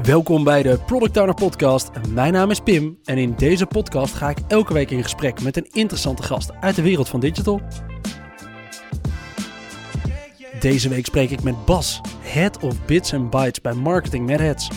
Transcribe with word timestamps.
Welkom 0.00 0.44
bij 0.44 0.62
de 0.62 0.78
Product 0.86 1.16
Owner 1.16 1.34
Podcast. 1.34 1.90
Mijn 2.08 2.32
naam 2.32 2.50
is 2.50 2.60
Pim 2.60 2.98
en 3.04 3.18
in 3.18 3.34
deze 3.36 3.66
podcast 3.66 4.14
ga 4.14 4.30
ik 4.30 4.38
elke 4.48 4.72
week 4.72 4.90
in 4.90 5.02
gesprek 5.02 5.42
met 5.42 5.56
een 5.56 5.68
interessante 5.72 6.22
gast 6.22 6.52
uit 6.60 6.76
de 6.76 6.82
wereld 6.82 7.08
van 7.08 7.20
digital. 7.20 7.60
Deze 10.60 10.88
week 10.88 11.06
spreek 11.06 11.30
ik 11.30 11.42
met 11.42 11.64
Bas, 11.64 12.00
Head 12.20 12.58
of 12.62 12.84
Bits 12.84 13.14
and 13.14 13.30
Bytes 13.30 13.60
bij 13.60 13.72
Marketing 13.72 14.26
Mad 14.26 14.38
Heads. 14.38 14.70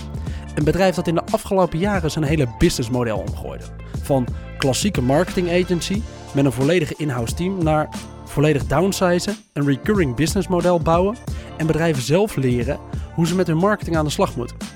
Een 0.56 0.64
bedrijf 0.64 0.96
dat 0.96 1.08
in 1.08 1.16
de 1.16 1.26
afgelopen 1.32 1.80
jaren 1.80 2.12
zijn 2.12 2.26
hele 2.26 2.48
businessmodel 2.58 3.18
omgooide. 3.18 3.66
Van 4.02 4.28
klassieke 4.58 5.02
marketing 5.02 5.64
agency 5.64 6.02
met 6.34 6.46
een 6.46 6.52
volledige 6.52 6.94
in-house 6.98 7.34
team 7.34 7.64
naar 7.64 7.90
volledig 8.26 8.66
downsizen, 8.66 9.36
een 9.54 9.66
recurring 9.66 10.16
business 10.16 10.48
model 10.48 10.80
bouwen 10.80 11.16
en 11.58 11.68
bedrijven 11.68 12.04
zelf 12.04 12.36
leren 12.36 12.80
hoe 13.14 13.28
ze 13.28 13.36
met 13.36 13.48
hun 13.48 13.58
marketing 13.58 13.98
aan 13.98 14.06
de 14.06 14.12
slag 14.12 14.36
moeten. 14.36 14.75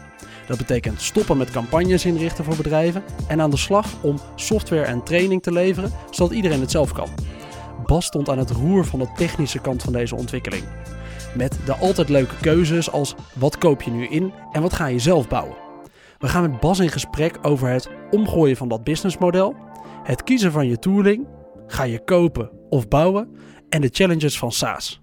Dat 0.50 0.58
betekent 0.58 1.02
stoppen 1.02 1.38
met 1.38 1.52
campagnes 1.52 2.06
inrichten 2.06 2.44
voor 2.44 2.56
bedrijven 2.56 3.04
en 3.28 3.42
aan 3.42 3.50
de 3.50 3.58
slag 3.58 4.04
om 4.04 4.20
software 4.36 4.84
en 4.84 5.04
training 5.04 5.42
te 5.42 5.52
leveren, 5.52 5.92
zodat 6.10 6.36
iedereen 6.36 6.60
het 6.60 6.72
zelf 6.72 6.92
kan. 6.92 7.10
Bas 7.86 8.06
stond 8.06 8.30
aan 8.30 8.38
het 8.38 8.52
roer 8.52 8.86
van 8.86 9.00
de 9.00 9.12
technische 9.16 9.60
kant 9.60 9.84
van 9.84 9.94
deze 9.94 10.16
ontwikkeling. 10.16 10.64
Met 11.36 11.60
de 11.66 11.76
altijd 11.76 12.10
leuke 12.10 12.36
keuzes 12.42 12.92
als 12.92 13.16
wat 13.36 13.58
koop 13.58 13.82
je 13.82 13.92
nu 13.92 14.08
in 14.08 14.34
en 14.52 14.62
wat 14.62 14.74
ga 14.74 14.86
je 14.86 15.00
zelf 15.00 15.28
bouwen. 15.28 15.56
We 16.20 16.28
gaan 16.28 16.50
met 16.50 16.60
Bas 16.60 16.80
in 16.80 16.90
gesprek 16.90 17.38
over 17.42 17.68
het 17.70 17.90
omgooien 18.12 18.58
van 18.58 18.68
dat 18.68 18.84
businessmodel, 18.84 19.56
het 20.04 20.24
kiezen 20.24 20.52
van 20.52 20.68
je 20.68 20.80
tooling, 20.80 21.28
ga 21.68 21.84
je 21.84 22.04
kopen 22.04 22.52
of 22.70 22.88
bouwen 22.88 23.36
en 23.70 23.82
de 23.82 23.90
challenges 23.92 24.38
van 24.38 24.52
SaaS. 24.52 25.02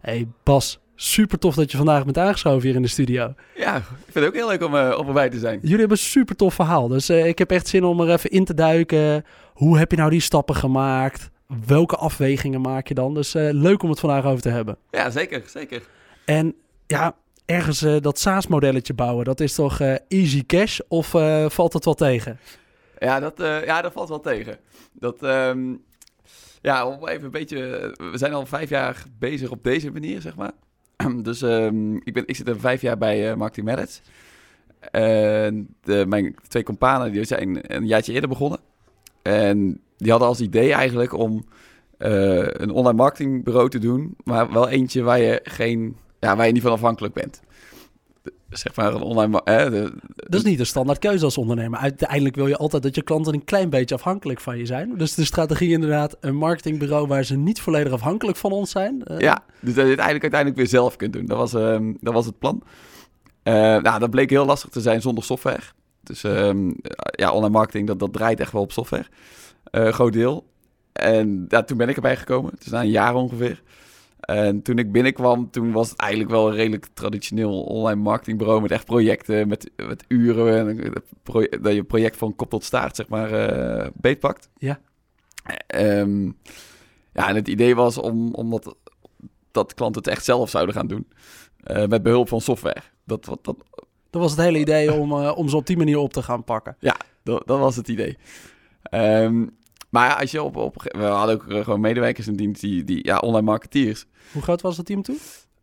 Hey 0.00 0.28
Bas, 0.42 0.80
super 1.00 1.38
tof 1.38 1.54
dat 1.54 1.70
je 1.70 1.76
vandaag 1.76 2.04
bent 2.04 2.18
aangeschoven 2.18 2.62
hier 2.62 2.74
in 2.74 2.82
de 2.82 2.88
studio. 2.88 3.34
Ja, 3.54 3.76
ik 3.76 3.82
vind 4.04 4.14
het 4.14 4.26
ook 4.26 4.34
heel 4.34 4.48
leuk 4.48 4.62
om, 4.62 4.74
uh, 4.74 4.98
om 4.98 5.06
erbij 5.06 5.28
te 5.28 5.38
zijn. 5.38 5.58
Jullie 5.62 5.78
hebben 5.78 5.96
een 5.96 6.02
super 6.02 6.36
tof 6.36 6.54
verhaal, 6.54 6.88
dus 6.88 7.10
uh, 7.10 7.26
ik 7.26 7.38
heb 7.38 7.50
echt 7.50 7.68
zin 7.68 7.84
om 7.84 8.00
er 8.00 8.10
even 8.10 8.30
in 8.30 8.44
te 8.44 8.54
duiken. 8.54 9.24
Hoe 9.52 9.78
heb 9.78 9.90
je 9.90 9.96
nou 9.96 10.10
die 10.10 10.20
stappen 10.20 10.54
gemaakt? 10.54 11.30
Welke 11.66 11.96
afwegingen 11.96 12.60
maak 12.60 12.88
je 12.88 12.94
dan? 12.94 13.14
Dus 13.14 13.34
uh, 13.34 13.48
leuk 13.52 13.82
om 13.82 13.90
het 13.90 14.00
vandaag 14.00 14.24
over 14.24 14.42
te 14.42 14.48
hebben. 14.48 14.76
Ja, 14.90 15.10
zeker, 15.10 15.42
zeker. 15.46 15.82
En 16.24 16.54
ja, 16.86 17.14
ergens 17.44 17.80
dat 18.00 18.18
SaaS-modelletje 18.18 18.94
bouwen, 18.94 19.24
dat 19.24 19.40
is 19.40 19.54
toch 19.54 19.80
easy 20.08 20.46
cash 20.46 20.78
of 20.88 21.08
valt 21.52 21.72
het 21.72 21.84
wel 21.84 21.94
tegen? 21.94 22.38
Ja, 22.98 23.20
dat, 23.20 23.34
ja, 23.64 23.82
dat 23.82 23.92
valt 23.92 24.08
wel 24.08 24.20
tegen. 24.20 24.58
Dat, 24.92 25.22
um, 25.22 25.82
ja, 26.62 26.86
om 26.86 27.08
even 27.08 27.24
een 27.24 27.30
beetje. 27.30 27.56
We 28.12 28.18
zijn 28.18 28.32
al 28.32 28.46
vijf 28.46 28.68
jaar 28.68 29.04
bezig 29.18 29.50
op 29.50 29.64
deze 29.64 29.90
manier, 29.90 30.20
zeg 30.20 30.36
maar. 30.36 30.52
dus 31.22 31.42
um, 31.42 32.00
ik, 32.04 32.12
ben, 32.12 32.22
ik 32.26 32.36
zit 32.36 32.48
er 32.48 32.60
vijf 32.60 32.80
jaar 32.80 32.98
bij 32.98 33.30
uh, 33.30 33.36
Marketing 33.36 33.66
Merits. 33.66 34.02
En 34.90 35.76
mijn 36.06 36.34
twee 36.48 36.62
companen 36.62 37.12
die 37.12 37.24
zijn 37.24 37.74
een 37.74 37.86
jaartje 37.86 38.12
eerder 38.12 38.28
begonnen. 38.28 38.60
En 39.22 39.80
die 39.96 40.10
hadden 40.10 40.28
als 40.28 40.40
idee 40.40 40.72
eigenlijk 40.72 41.12
om 41.12 41.44
uh, 41.98 42.46
een 42.46 42.70
online 42.70 42.96
marketingbureau 42.96 43.68
te 43.68 43.78
doen. 43.78 44.16
Maar 44.24 44.52
wel 44.52 44.68
eentje 44.68 45.02
waar 45.02 45.20
je, 45.20 45.40
geen, 45.42 45.96
ja, 46.20 46.36
waar 46.36 46.46
je 46.46 46.52
niet 46.52 46.62
van 46.62 46.72
afhankelijk 46.72 47.14
bent 47.14 47.40
zeg 48.50 48.76
maar 48.76 48.94
een 48.94 49.02
online... 49.02 49.40
Hè, 49.44 49.70
de, 49.70 49.92
dat 50.14 50.40
is 50.40 50.42
niet 50.42 50.58
de 50.58 50.64
standaard 50.64 50.98
keuze 50.98 51.24
als 51.24 51.38
ondernemer. 51.38 51.78
Uiteindelijk 51.78 52.34
wil 52.34 52.46
je 52.46 52.56
altijd 52.56 52.82
dat 52.82 52.94
je 52.94 53.02
klanten 53.02 53.34
een 53.34 53.44
klein 53.44 53.70
beetje 53.70 53.94
afhankelijk 53.94 54.40
van 54.40 54.58
je 54.58 54.66
zijn. 54.66 54.96
Dus 54.96 55.14
de 55.14 55.24
strategie 55.24 55.70
inderdaad, 55.70 56.16
een 56.20 56.36
marketingbureau 56.36 57.06
waar 57.06 57.24
ze 57.24 57.36
niet 57.36 57.60
volledig 57.60 57.92
afhankelijk 57.92 58.36
van 58.36 58.52
ons 58.52 58.70
zijn. 58.70 59.02
Uh, 59.10 59.18
ja, 59.18 59.44
dus 59.60 59.74
dat 59.74 59.84
je 59.84 59.90
het 59.90 60.00
eigenlijk 60.00 60.22
uiteindelijk 60.22 60.56
weer 60.56 60.80
zelf 60.80 60.96
kunt 60.96 61.12
doen. 61.12 61.26
Dat 61.26 61.36
was, 61.36 61.54
uh, 61.54 61.92
dat 62.00 62.14
was 62.14 62.26
het 62.26 62.38
plan. 62.38 62.62
Uh, 63.44 63.54
nou, 63.54 63.98
dat 63.98 64.10
bleek 64.10 64.30
heel 64.30 64.46
lastig 64.46 64.70
te 64.70 64.80
zijn 64.80 65.00
zonder 65.00 65.24
software. 65.24 65.62
Dus 66.02 66.24
ehm, 66.24 66.72
ja, 67.10 67.32
online 67.32 67.52
marketing, 67.52 67.86
dat, 67.86 67.98
dat 67.98 68.12
draait 68.12 68.40
echt 68.40 68.52
wel 68.52 68.62
op 68.62 68.72
software. 68.72 69.06
groot 69.70 70.12
deel. 70.12 70.44
En 70.92 71.44
ja, 71.48 71.62
toen 71.62 71.76
ben 71.76 71.88
ik 71.88 71.96
erbij 71.96 72.16
gekomen. 72.16 72.50
Het 72.50 72.64
is 72.64 72.70
na 72.70 72.80
een 72.80 72.90
jaar 72.90 73.14
ongeveer. 73.14 73.62
En 74.28 74.62
toen 74.62 74.78
ik 74.78 74.92
binnenkwam, 74.92 75.50
toen 75.50 75.72
was 75.72 75.90
het 75.90 75.98
eigenlijk 75.98 76.30
wel 76.30 76.48
een 76.48 76.54
redelijk 76.54 76.86
traditioneel 76.94 77.62
online 77.62 78.00
marketingbureau 78.00 78.60
met 78.60 78.70
echt 78.70 78.84
projecten, 78.84 79.48
met, 79.48 79.70
met 79.76 80.04
uren, 80.08 80.68
en 80.68 80.92
dat 81.62 81.74
je 81.74 81.84
project 81.84 82.16
van 82.16 82.36
kop 82.36 82.50
tot 82.50 82.64
staart, 82.64 82.96
zeg 82.96 83.08
maar, 83.08 83.32
uh, 83.32 83.86
beetpakt. 83.94 84.48
Ja. 84.58 84.80
Um, 85.74 86.36
ja, 87.12 87.28
en 87.28 87.34
het 87.34 87.48
idee 87.48 87.74
was 87.74 87.98
om, 87.98 88.34
om 88.34 88.50
dat, 88.50 88.76
dat 89.50 89.74
klanten 89.74 90.02
het 90.02 90.10
echt 90.10 90.24
zelf 90.24 90.50
zouden 90.50 90.74
gaan 90.74 90.86
doen, 90.86 91.08
uh, 91.66 91.86
met 91.86 92.02
behulp 92.02 92.28
van 92.28 92.40
software. 92.40 92.82
Dat, 93.04 93.26
wat, 93.26 93.44
dat, 93.44 93.56
dat 94.10 94.22
was 94.22 94.30
het 94.30 94.40
hele 94.40 94.58
idee 94.58 94.92
om, 94.92 95.12
uh, 95.12 95.32
om 95.36 95.48
ze 95.48 95.56
op 95.56 95.66
die 95.66 95.76
manier 95.76 95.98
op 95.98 96.12
te 96.12 96.22
gaan 96.22 96.44
pakken. 96.44 96.76
Ja, 96.80 96.96
dat, 97.22 97.42
dat 97.46 97.58
was 97.58 97.76
het 97.76 97.88
idee. 97.88 98.18
Um, 98.90 99.56
maar 99.88 100.16
als 100.16 100.30
je 100.30 100.42
op, 100.42 100.56
op... 100.56 100.82
We 100.82 101.02
hadden 101.02 101.34
ook 101.34 101.64
gewoon 101.64 101.80
medewerkers 101.80 102.26
in 102.26 102.36
dienst, 102.36 102.60
die, 102.60 102.84
die 102.84 103.06
ja, 103.06 103.18
online 103.18 103.46
marketeers. 103.46 104.06
Hoe 104.32 104.42
groot 104.42 104.60
was 104.60 104.76
het 104.76 104.86
team 104.86 105.02
toen? 105.02 105.18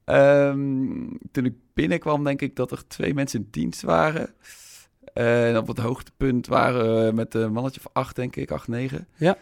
Um, 0.06 1.18
toen 1.32 1.46
ik 1.46 1.54
binnenkwam, 1.74 2.24
denk 2.24 2.42
ik 2.42 2.56
dat 2.56 2.72
er 2.72 2.88
twee 2.88 3.14
mensen 3.14 3.40
in 3.40 3.48
dienst 3.52 3.82
waren. 3.82 4.34
En 5.14 5.58
op 5.58 5.68
het 5.68 5.78
hoogtepunt 5.78 6.48
waren 6.48 7.06
we 7.06 7.12
met 7.12 7.34
een 7.34 7.52
mannetje 7.52 7.82
van 7.82 7.92
acht, 7.94 8.16
denk 8.16 8.36
ik, 8.36 8.52
acht, 8.52 8.68
negen. 8.68 9.08
Ja. 9.16 9.38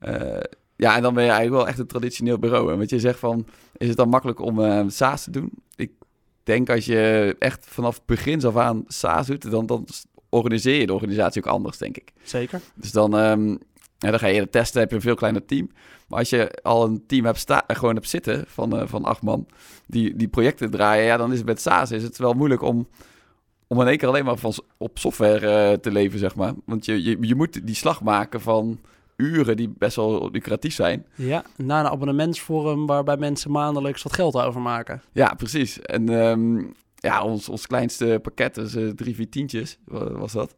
Uh, 0.00 0.40
ja, 0.76 0.96
en 0.96 1.02
dan 1.02 1.14
ben 1.14 1.24
je 1.24 1.30
eigenlijk 1.30 1.60
wel 1.60 1.68
echt 1.68 1.78
een 1.78 1.86
traditioneel 1.86 2.38
bureau. 2.38 2.72
En 2.72 2.78
wat 2.78 2.90
je 2.90 3.00
zegt 3.00 3.18
van, 3.18 3.46
is 3.76 3.88
het 3.88 3.96
dan 3.96 4.08
makkelijk 4.08 4.40
om 4.40 4.58
uh, 4.58 4.84
SaaS 4.86 5.24
te 5.24 5.30
doen? 5.30 5.50
Ik 5.76 5.90
denk 6.42 6.70
als 6.70 6.84
je 6.84 7.36
echt 7.38 7.66
vanaf 7.68 8.04
begin 8.04 8.44
af 8.44 8.56
aan 8.56 8.84
SaaS 8.86 9.26
doet, 9.26 9.50
dan, 9.50 9.66
dan 9.66 9.86
organiseer 10.28 10.80
je 10.80 10.86
de 10.86 10.94
organisatie 10.94 11.44
ook 11.44 11.52
anders, 11.52 11.78
denk 11.78 11.96
ik. 11.96 12.12
Zeker. 12.22 12.60
Dus 12.74 12.92
dan, 12.92 13.14
um, 13.14 13.58
ja, 13.98 14.10
dan 14.10 14.18
ga 14.18 14.26
je 14.26 14.50
testen, 14.50 14.80
heb 14.80 14.90
je 14.90 14.96
een 14.96 15.02
veel 15.02 15.14
kleiner 15.14 15.44
team. 15.44 15.70
Maar 16.08 16.18
als 16.18 16.30
je 16.30 16.58
al 16.62 16.84
een 16.84 17.06
team 17.06 17.24
hebt 17.24 17.38
sta 17.38 17.64
gewoon 17.66 17.94
hebt 17.94 18.08
zitten 18.08 18.44
van, 18.48 18.76
uh, 18.76 18.82
van 18.86 19.04
acht 19.04 19.22
man, 19.22 19.46
die, 19.86 20.16
die 20.16 20.28
projecten 20.28 20.70
draaien, 20.70 21.04
ja, 21.04 21.16
dan 21.16 21.32
is 21.32 21.38
het 21.38 21.46
met 21.46 21.60
SaaS 21.60 21.90
is 21.90 22.02
het 22.02 22.18
wel 22.18 22.32
moeilijk 22.32 22.62
om, 22.62 22.88
om 23.66 23.80
in 23.80 23.86
één 23.86 23.98
keer 23.98 24.08
alleen 24.08 24.24
maar 24.24 24.36
van, 24.36 24.52
op 24.76 24.98
software 24.98 25.70
uh, 25.70 25.78
te 25.78 25.90
leven, 25.90 26.18
zeg 26.18 26.34
maar. 26.34 26.52
Want 26.64 26.84
je, 26.84 27.02
je, 27.02 27.16
je 27.20 27.34
moet 27.34 27.66
die 27.66 27.74
slag 27.74 28.02
maken 28.02 28.40
van 28.40 28.80
uren 29.16 29.56
die 29.56 29.74
best 29.78 29.96
wel 29.96 30.30
lucratief 30.30 30.74
zijn. 30.74 31.06
Ja, 31.14 31.44
na 31.56 31.80
een 31.80 31.86
abonnementsvorm 31.86 32.86
waarbij 32.86 33.16
mensen 33.16 33.50
maandelijks 33.50 34.02
wat 34.02 34.12
geld 34.12 34.34
overmaken. 34.34 35.02
Ja, 35.12 35.34
precies. 35.34 35.80
En 35.80 36.08
um, 36.08 36.72
ja, 36.94 37.24
ons, 37.24 37.48
ons 37.48 37.66
kleinste 37.66 38.18
pakket, 38.22 38.56
is 38.56 38.76
uh, 38.76 38.90
drie, 38.90 39.14
vier 39.14 39.28
tientjes, 39.28 39.78
was 40.12 40.32
dat. 40.32 40.54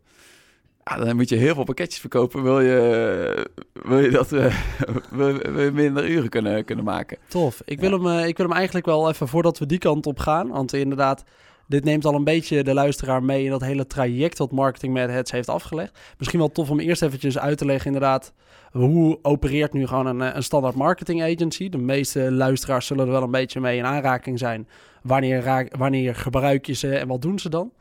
Ja, 0.88 1.04
dan 1.04 1.16
moet 1.16 1.28
je 1.28 1.36
heel 1.36 1.54
veel 1.54 1.64
pakketjes 1.64 2.00
verkopen. 2.00 2.42
Wil 2.42 2.60
je, 2.60 3.50
wil 3.72 3.98
je 3.98 4.10
dat 4.10 4.32
uh, 4.32 4.54
wil, 5.10 5.32
wil 5.32 5.62
je 5.62 5.70
minder 5.70 6.08
uren 6.08 6.28
kunnen, 6.28 6.64
kunnen 6.64 6.84
maken? 6.84 7.18
Tof. 7.28 7.62
Ik 7.64 7.80
wil, 7.80 7.90
ja. 7.90 7.96
hem, 7.96 8.20
uh, 8.20 8.26
ik 8.26 8.36
wil 8.36 8.46
hem 8.46 8.56
eigenlijk 8.56 8.86
wel 8.86 9.08
even 9.08 9.28
voordat 9.28 9.58
we 9.58 9.66
die 9.66 9.78
kant 9.78 10.06
op 10.06 10.18
gaan. 10.18 10.48
Want 10.48 10.72
inderdaad, 10.72 11.24
dit 11.66 11.84
neemt 11.84 12.04
al 12.04 12.14
een 12.14 12.24
beetje 12.24 12.62
de 12.62 12.74
luisteraar 12.74 13.22
mee 13.22 13.44
in 13.44 13.50
dat 13.50 13.60
hele 13.60 13.86
traject 13.86 14.38
wat 14.38 14.52
Marketing 14.52 14.94
Mad 14.94 15.08
Heads 15.08 15.30
heeft 15.30 15.48
afgelegd. 15.48 15.98
Misschien 16.18 16.38
wel 16.38 16.52
tof 16.52 16.70
om 16.70 16.80
eerst 16.80 17.02
eventjes 17.02 17.38
uit 17.38 17.58
te 17.58 17.64
leggen 17.64 17.86
inderdaad 17.86 18.32
hoe 18.72 19.18
opereert 19.22 19.72
nu 19.72 19.86
gewoon 19.86 20.06
een, 20.06 20.36
een 20.36 20.42
standaard 20.42 20.74
marketing 20.74 21.22
agency. 21.22 21.68
De 21.68 21.78
meeste 21.78 22.32
luisteraars 22.32 22.86
zullen 22.86 23.06
er 23.06 23.12
wel 23.12 23.22
een 23.22 23.30
beetje 23.30 23.60
mee 23.60 23.78
in 23.78 23.84
aanraking 23.84 24.38
zijn. 24.38 24.68
Wanneer, 25.02 25.68
wanneer 25.78 26.14
gebruik 26.14 26.66
je 26.66 26.74
ze 26.74 26.96
en 26.96 27.08
wat 27.08 27.22
doen 27.22 27.38
ze 27.38 27.48
dan? 27.48 27.72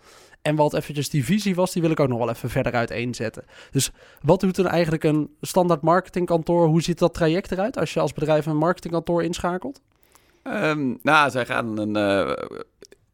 En 0.41 0.55
wat 0.55 0.73
eventjes 0.73 1.09
die 1.09 1.25
visie 1.25 1.55
was, 1.55 1.71
die 1.71 1.81
wil 1.81 1.91
ik 1.91 1.99
ook 1.99 2.07
nog 2.07 2.17
wel 2.17 2.29
even 2.29 2.49
verder 2.49 2.73
uiteenzetten. 2.73 3.45
Dus 3.71 3.91
wat 4.21 4.39
doet 4.39 4.57
er 4.57 4.65
eigenlijk 4.65 5.03
een 5.03 5.29
standaard 5.41 5.81
marketingkantoor? 5.81 6.67
Hoe 6.67 6.81
ziet 6.81 6.99
dat 6.99 7.13
traject 7.13 7.51
eruit 7.51 7.77
als 7.77 7.93
je 7.93 7.99
als 7.99 8.13
bedrijf 8.13 8.45
een 8.45 8.57
marketingkantoor 8.57 9.23
inschakelt? 9.23 9.81
Um, 10.43 10.99
nou, 11.01 11.29
zij 11.29 11.45
gaan 11.45 11.77
een, 11.77 11.97
uh, 11.97 12.33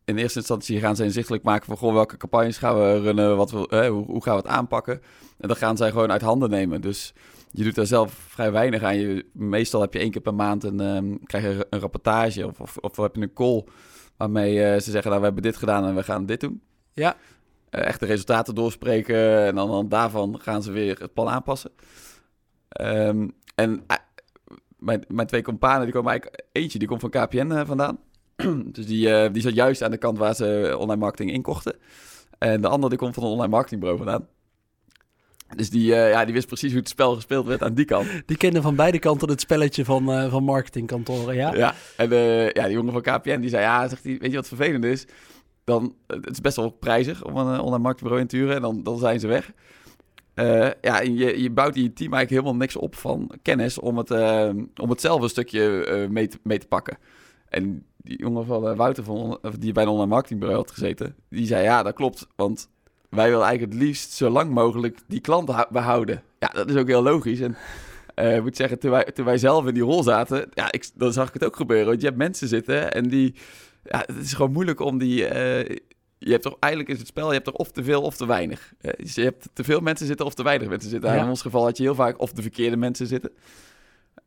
in 0.06 0.18
eerste 0.18 0.40
instantie 0.40 0.80
gaan 0.80 0.96
ze 0.96 1.04
inzichtelijk 1.04 1.44
maken 1.44 1.66
van 1.66 1.78
goh, 1.78 1.94
welke 1.94 2.18
campagnes 2.18 2.58
gaan 2.58 2.76
we 2.76 3.02
runnen, 3.02 3.38
wat 3.38 3.52
we, 3.52 3.88
hoe, 3.88 4.06
hoe, 4.06 4.24
gaan 4.24 4.36
we 4.36 4.42
het 4.42 4.52
aanpakken. 4.52 5.02
En 5.38 5.48
dat 5.48 5.58
gaan 5.58 5.78
zij 5.78 5.92
gewoon 5.92 6.12
uit 6.12 6.22
handen 6.22 6.50
nemen. 6.50 6.82
Dus 6.82 7.14
je 7.52 7.64
doet 7.64 7.76
daar 7.76 7.86
zelf 7.86 8.14
vrij 8.14 8.52
weinig 8.52 8.84
aan. 8.84 9.00
Je, 9.00 9.26
meestal 9.32 9.82
heb 9.82 9.94
je 9.94 10.00
één 10.00 10.12
keer 10.12 10.22
per 10.22 10.34
maand 10.34 10.64
een, 10.64 10.80
um, 10.80 11.24
krijg 11.24 11.44
je 11.44 11.68
een 11.70 11.80
rapportage 11.80 12.48
of, 12.48 12.60
of, 12.60 12.78
of 12.78 12.98
heb 12.98 13.16
je 13.16 13.22
een 13.22 13.34
call 13.34 13.64
waarmee 14.18 14.56
uh, 14.56 14.74
ze 14.74 14.92
zeggen, 14.92 15.10
nou, 15.10 15.20
we 15.20 15.26
hebben 15.26 15.44
dit 15.44 15.58
gedaan 15.58 15.86
en 15.86 15.96
we 15.96 16.04
gaan 16.04 16.26
dit 16.26 16.40
doen. 16.40 16.62
Ja. 16.94 17.16
Uh, 17.72 17.86
echt 17.86 18.00
de 18.00 18.06
resultaten 18.06 18.56
doorspreken 18.56 19.46
en 19.46 19.56
dan, 19.56 19.70
dan 19.70 19.90
daarvan 19.90 20.40
gaan 20.40 20.64
ze 20.64 20.72
weer 20.72 21.00
het 21.00 21.14
plan 21.14 21.30
aanpassen. 21.30 21.72
Um, 22.82 23.32
en 23.56 23.72
uh, 23.72 23.98
mijn, 24.78 25.04
mijn 25.08 25.28
twee 25.28 25.42
companen, 25.42 25.84
die 25.84 25.94
komen 25.94 26.12
eigenlijk... 26.12 26.44
Eentje, 26.52 26.80
die 26.80 26.88
komt 26.88 27.02
van 27.02 27.10
KPN 27.10 27.52
uh, 27.52 27.62
vandaan. 27.66 28.00
dus 28.76 28.86
die, 28.86 29.32
die 29.32 29.42
zat 29.42 29.54
juist 29.54 29.84
aan 29.84 29.92
de 29.92 29.98
kant 29.98 30.18
waar 30.18 30.36
ze 30.36 30.76
online 30.80 31.00
marketing 31.00 31.32
inkochten. 31.32 31.76
En 32.38 32.62
de 32.62 32.68
andere, 32.68 32.90
die 32.90 32.98
komt 32.98 33.14
van 33.14 33.24
een 33.24 33.30
online 33.30 33.52
marketingbureau 33.52 34.04
vandaan. 34.04 34.28
Dus 35.56 35.70
die, 35.70 35.92
uh, 35.92 36.10
ja, 36.10 36.26
die 36.26 36.34
wist 36.34 36.48
precies 36.48 36.72
hoe 36.72 36.80
het 36.80 36.90
spel 36.90 37.16
gespeeld 37.16 37.48
werd 37.48 37.64
aan 37.64 37.74
die 37.74 37.86
kant. 37.86 38.08
Die 38.26 38.38
kende 38.38 38.62
van 38.62 38.76
beide 38.76 39.00
kanten 39.00 39.30
het 39.30 39.42
spelletje 39.42 39.86
van, 39.86 40.10
uh, 40.10 40.32
van 40.32 40.44
marketingkantoren, 40.44 41.36
ja? 41.36 41.54
Ja, 41.54 41.74
en 41.98 42.12
uh, 42.12 42.50
ja, 42.52 42.64
die 42.64 42.74
jongen 42.74 42.94
van 42.94 43.02
KPN 43.02 43.40
die 43.40 43.50
zei, 43.50 43.64
ja, 43.64 43.88
zegt 43.88 44.04
hij, 44.04 44.18
weet 44.20 44.30
je 44.30 44.36
wat 44.36 44.48
vervelend 44.48 44.84
is? 44.84 45.06
Dan 45.64 45.96
het 46.08 46.30
is 46.30 46.42
best 46.42 46.56
wel 46.56 46.70
prijzig 46.70 47.24
om 47.24 47.38
een 47.38 47.60
online 47.60 47.84
marketingbureau 47.84 48.22
in 48.22 48.28
te 48.28 48.54
en 48.54 48.62
dan, 48.62 48.84
dan 48.84 48.98
zijn 48.98 49.20
ze 49.20 49.28
weg. 49.28 49.52
Uh, 50.36 50.70
ja, 50.82 51.02
je, 51.02 51.42
je 51.42 51.52
bouwt 51.52 51.76
in 51.76 51.84
je 51.84 51.94
team 51.94 52.14
eigenlijk 52.14 52.30
helemaal 52.30 52.56
niks 52.56 52.76
op 52.76 52.96
van 52.96 53.32
kennis 53.42 53.80
om 53.80 53.98
het, 53.98 54.12
om 54.82 54.90
het 54.90 55.30
stukje 55.30 56.08
mee, 56.10 56.28
te, 56.28 56.40
mee 56.44 56.58
te 56.58 56.68
pakken. 56.68 56.98
En 57.50 57.86
die 57.98 58.18
jongen 58.18 58.46
van 58.46 58.76
Wouter, 58.76 59.04
van, 59.04 59.40
die 59.60 59.72
bij 59.72 59.84
een 59.84 59.90
online 59.90 60.10
marketingbureau 60.10 60.62
had 60.62 60.72
gezeten, 60.72 61.16
die 61.30 61.46
zei 61.46 61.64
ja, 61.64 61.84
dat 61.84 61.94
klopt. 61.94 62.28
Want 62.36 62.70
wij 63.10 63.30
willen 63.30 63.46
eigenlijk 63.46 63.74
het 63.74 63.82
liefst 63.82 64.12
zo 64.12 64.30
lang 64.30 64.52
mogelijk 64.52 65.00
die 65.08 65.22
klant 65.22 65.68
behouden. 65.70 66.24
Ja, 66.40 66.48
dat 66.48 66.70
is 66.70 66.76
ook 66.76 66.88
heel 66.88 67.04
logisch. 67.04 67.40
En 67.40 67.56
ik 68.36 68.44
moet 68.44 68.56
zeggen, 68.56 68.80
toen 68.80 68.92
wij, 68.92 69.04
toen 69.04 69.26
wij 69.26 69.38
zelf 69.38 69.66
in 69.68 69.74
die 69.74 69.84
rol 69.84 70.04
zaten, 70.04 70.50
ja, 70.54 70.72
ik, 70.72 70.90
dan 70.96 71.14
zag 71.14 71.28
ik 71.28 71.34
het 71.34 71.46
ook 71.46 71.56
gebeuren. 71.56 71.88
Want 71.88 72.02
je 72.02 72.08
hebt 72.08 72.20
mensen 72.20 72.48
zitten 72.48 72.94
en 72.94 73.10
die... 73.10 73.36
Ja, 73.84 74.04
het 74.06 74.18
is 74.18 74.34
gewoon 74.34 74.52
moeilijk 74.52 74.80
om 74.80 74.98
die... 74.98 75.22
Uh, 75.22 75.78
je 76.18 76.32
hebt 76.32 76.44
toch 76.44 76.58
eigenlijk 76.60 76.94
is 76.94 77.00
het 77.00 77.08
spel, 77.08 77.28
je 77.28 77.34
hebt 77.34 77.48
er 77.48 77.54
of 77.54 77.72
te 77.72 77.84
veel 77.84 78.02
of 78.02 78.16
te 78.16 78.26
weinig. 78.26 78.74
Uh, 78.82 78.92
dus 78.98 79.16
je 79.16 79.24
hebt 79.24 79.50
te 79.54 79.64
veel 79.64 79.80
mensen 79.80 80.08
zitten 80.08 80.26
of 80.26 80.34
te 80.34 80.44
weinig 80.44 80.68
mensen 80.68 80.90
zitten. 80.90 81.14
Ja. 81.14 81.24
In 81.24 81.30
ons 81.30 81.42
geval 81.42 81.64
had 81.64 81.78
je 81.78 81.84
heel 81.84 81.96
vaak 81.96 82.20
of 82.20 82.32
de 82.32 82.42
verkeerde 82.42 82.78
mensen 82.78 83.08
zitten. 83.08 83.32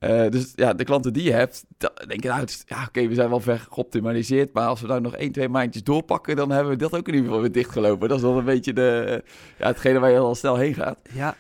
Uh, 0.01 0.29
dus 0.29 0.53
ja, 0.55 0.73
de 0.73 0.85
klanten 0.85 1.13
die 1.13 1.23
je 1.23 1.33
hebt, 1.33 1.65
denk 2.07 2.23
je, 2.23 2.29
nou, 2.29 2.47
ja, 2.67 2.77
oké, 2.77 2.87
okay, 2.89 3.09
we 3.09 3.15
zijn 3.15 3.29
wel 3.29 3.41
ver 3.41 3.67
geoptimaliseerd, 3.71 4.53
maar 4.53 4.67
als 4.67 4.81
we 4.81 4.87
nou 4.87 5.01
nog 5.01 5.15
één, 5.15 5.33
twee 5.33 5.49
maandjes 5.49 5.83
doorpakken, 5.83 6.37
dan 6.37 6.51
hebben 6.51 6.73
we 6.73 6.79
dat 6.79 6.95
ook 6.95 7.09
in 7.09 7.15
ieder 7.15 7.27
geval 7.27 7.41
weer 7.41 7.53
dichtgelopen. 7.53 8.09
Dat 8.09 8.17
is 8.17 8.25
wel 8.25 8.39
een 8.39 8.45
beetje 8.45 8.73
de, 8.73 9.23
ja, 9.59 9.67
hetgene 9.67 9.99
waar 9.99 10.11
je 10.11 10.19
al 10.19 10.35
snel 10.35 10.57
heen 10.57 10.75
gaat. 10.75 10.99
Ja, 11.13 11.37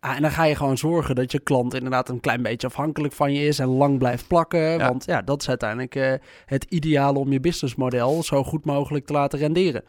Ah, 0.00 0.16
en 0.16 0.22
dan 0.22 0.30
ga 0.30 0.44
je 0.44 0.54
gewoon 0.54 0.78
zorgen 0.78 1.14
dat 1.14 1.32
je 1.32 1.38
klant 1.38 1.74
inderdaad 1.74 2.08
een 2.08 2.20
klein 2.20 2.42
beetje 2.42 2.66
afhankelijk 2.66 3.14
van 3.14 3.32
je 3.32 3.46
is 3.46 3.58
en 3.58 3.68
lang 3.68 3.98
blijft 3.98 4.26
plakken. 4.26 4.78
Want 4.78 5.04
ja, 5.04 5.22
dat 5.22 5.40
is 5.40 5.48
uiteindelijk 5.48 5.94
uh, 5.94 6.12
het 6.46 6.66
ideale 6.68 7.18
om 7.18 7.32
je 7.32 7.40
businessmodel 7.40 8.22
zo 8.22 8.44
goed 8.44 8.64
mogelijk 8.64 9.06
te 9.06 9.12
laten 9.12 9.38
renderen. 9.38 9.84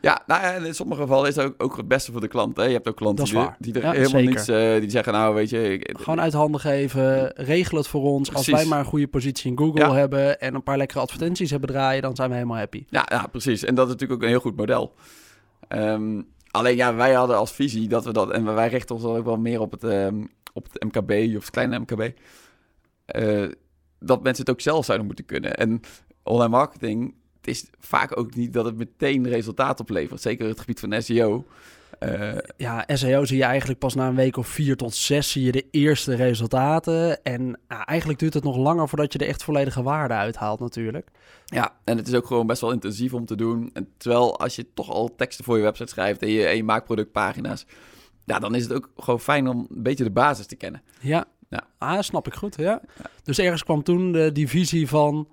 Ja, 0.00 0.22
nou 0.26 0.42
ja, 0.42 0.52
in 0.52 0.74
sommige 0.74 1.00
gevallen 1.00 1.28
is 1.28 1.36
het 1.36 1.44
ook, 1.44 1.54
ook 1.62 1.76
het 1.76 1.88
beste 1.88 2.12
voor 2.12 2.20
de 2.20 2.28
klant. 2.28 2.56
Hè? 2.56 2.64
Je 2.64 2.72
hebt 2.72 2.88
ook 2.88 2.96
klanten 2.96 3.24
die, 3.24 3.48
die, 3.58 3.74
er 3.74 3.82
ja, 3.82 3.90
helemaal 3.90 4.10
zeker. 4.10 4.30
niets... 4.30 4.48
Uh, 4.48 4.80
die 4.80 4.90
zeggen, 4.90 5.12
nou 5.12 5.34
weet 5.34 5.50
je... 5.50 5.72
Ik, 5.72 5.98
Gewoon 5.98 6.20
uit 6.20 6.32
handen 6.32 6.60
geven, 6.60 7.32
regel 7.34 7.76
het 7.76 7.86
voor 7.86 8.02
ons. 8.02 8.28
Precies. 8.28 8.52
Als 8.52 8.60
wij 8.60 8.70
maar 8.70 8.78
een 8.78 8.84
goede 8.84 9.08
positie 9.08 9.50
in 9.50 9.58
Google 9.58 9.80
ja. 9.80 9.94
hebben... 9.94 10.40
en 10.40 10.54
een 10.54 10.62
paar 10.62 10.76
lekkere 10.76 11.00
advertenties 11.00 11.50
hebben 11.50 11.68
draaien... 11.68 12.02
dan 12.02 12.16
zijn 12.16 12.28
we 12.28 12.34
helemaal 12.34 12.56
happy. 12.56 12.84
Ja, 12.88 13.06
ja 13.08 13.26
precies. 13.26 13.64
En 13.64 13.74
dat 13.74 13.86
is 13.86 13.92
natuurlijk 13.92 14.20
ook 14.20 14.26
een 14.26 14.32
heel 14.32 14.42
goed 14.42 14.56
model. 14.56 14.94
Um, 15.68 16.26
Alleen 16.54 16.76
ja, 16.76 16.94
wij 16.94 17.12
hadden 17.12 17.36
als 17.36 17.52
visie 17.52 17.88
dat 17.88 18.04
we 18.04 18.12
dat... 18.12 18.30
En 18.30 18.54
wij 18.54 18.68
richten 18.68 18.94
ons 18.94 19.04
dan 19.04 19.16
ook 19.16 19.24
wel 19.24 19.36
meer 19.36 19.60
op 19.60 19.70
het, 19.70 19.82
um, 19.82 20.28
op 20.52 20.68
het 20.72 20.82
MKB 20.82 21.36
of 21.36 21.42
het 21.42 21.50
kleine 21.50 21.78
MKB. 21.78 22.18
Uh, 23.16 23.50
dat 23.98 24.22
mensen 24.22 24.44
het 24.44 24.54
ook 24.54 24.60
zelf 24.60 24.84
zouden 24.84 25.06
moeten 25.06 25.24
kunnen. 25.24 25.56
En 25.56 25.80
online 26.22 26.50
marketing, 26.50 27.14
het 27.36 27.48
is 27.48 27.70
vaak 27.78 28.18
ook 28.18 28.34
niet 28.34 28.52
dat 28.52 28.64
het 28.64 28.76
meteen 28.76 29.28
resultaat 29.28 29.80
oplevert. 29.80 30.20
Zeker 30.20 30.48
het 30.48 30.60
gebied 30.60 30.80
van 30.80 31.02
SEO. 31.02 31.46
Uh, 32.00 32.36
ja, 32.56 32.84
SEO 32.86 33.24
zie 33.24 33.36
je 33.36 33.44
eigenlijk 33.44 33.78
pas 33.78 33.94
na 33.94 34.08
een 34.08 34.14
week 34.14 34.36
of 34.36 34.48
vier 34.48 34.76
tot 34.76 34.94
zes 34.94 35.30
zie 35.30 35.44
je 35.44 35.52
de 35.52 35.66
eerste 35.70 36.14
resultaten. 36.14 37.22
En 37.22 37.42
uh, 37.42 37.82
eigenlijk 37.84 38.18
duurt 38.18 38.34
het 38.34 38.44
nog 38.44 38.56
langer 38.56 38.88
voordat 38.88 39.12
je 39.12 39.18
de 39.18 39.24
echt 39.24 39.42
volledige 39.42 39.82
waarde 39.82 40.14
uithaalt 40.14 40.60
natuurlijk. 40.60 41.08
Ja, 41.44 41.76
en 41.84 41.96
het 41.96 42.08
is 42.08 42.14
ook 42.14 42.26
gewoon 42.26 42.46
best 42.46 42.60
wel 42.60 42.72
intensief 42.72 43.14
om 43.14 43.26
te 43.26 43.36
doen. 43.36 43.70
En 43.72 43.88
terwijl 43.96 44.38
als 44.38 44.56
je 44.56 44.66
toch 44.74 44.90
al 44.90 45.14
teksten 45.16 45.44
voor 45.44 45.56
je 45.56 45.62
website 45.62 45.90
schrijft 45.90 46.22
en 46.22 46.30
je, 46.30 46.46
en 46.46 46.56
je 46.56 46.64
maakt 46.64 46.84
productpagina's, 46.84 47.66
ja, 48.24 48.38
dan 48.38 48.54
is 48.54 48.62
het 48.62 48.72
ook 48.72 48.90
gewoon 48.96 49.20
fijn 49.20 49.48
om 49.48 49.66
een 49.74 49.82
beetje 49.82 50.04
de 50.04 50.10
basis 50.10 50.46
te 50.46 50.56
kennen. 50.56 50.82
Ja, 51.00 51.24
ja. 51.48 51.66
Ah, 51.78 52.00
snap 52.00 52.26
ik 52.26 52.34
goed. 52.34 52.56
Ja. 52.56 52.80
ja. 52.98 53.10
Dus 53.22 53.38
ergens 53.38 53.64
kwam 53.64 53.82
toen 53.82 54.12
de, 54.12 54.32
die 54.32 54.48
visie 54.48 54.88
van, 54.88 55.28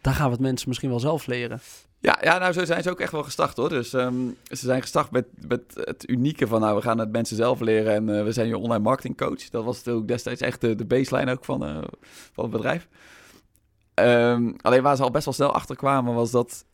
daar 0.00 0.14
gaan 0.14 0.26
we 0.26 0.32
het 0.32 0.40
mensen 0.40 0.68
misschien 0.68 0.90
wel 0.90 1.00
zelf 1.00 1.26
leren. 1.26 1.60
Ja, 2.02 2.18
ja, 2.20 2.38
nou 2.38 2.52
zo 2.52 2.64
zijn 2.64 2.82
ze 2.82 2.90
ook 2.90 3.00
echt 3.00 3.12
wel 3.12 3.22
gestart 3.22 3.56
hoor. 3.56 3.68
Dus 3.68 3.92
um, 3.92 4.36
ze 4.44 4.56
zijn 4.56 4.80
gestart 4.80 5.10
met, 5.10 5.26
met 5.46 5.62
het 5.74 6.08
unieke 6.08 6.46
van 6.46 6.60
nou, 6.60 6.76
we 6.76 6.82
gaan 6.82 6.98
het 6.98 7.12
mensen 7.12 7.36
zelf 7.36 7.60
leren 7.60 7.94
en 7.94 8.08
uh, 8.08 8.24
we 8.24 8.32
zijn 8.32 8.48
je 8.48 8.58
online 8.58 8.82
marketing 8.82 9.16
coach. 9.16 9.50
Dat 9.50 9.64
was 9.64 9.88
ook 9.88 10.08
destijds 10.08 10.40
echt 10.40 10.60
de, 10.60 10.74
de 10.74 10.84
baseline 10.84 11.32
ook 11.32 11.44
van, 11.44 11.64
uh, 11.64 11.78
van 12.32 12.44
het 12.44 12.52
bedrijf. 12.52 12.88
Um, 13.94 14.56
alleen 14.60 14.82
waar 14.82 14.96
ze 14.96 15.02
al 15.02 15.10
best 15.10 15.24
wel 15.24 15.34
snel 15.34 15.52
achter 15.52 15.76
kwamen 15.76 16.14
was 16.14 16.30
dat, 16.30 16.64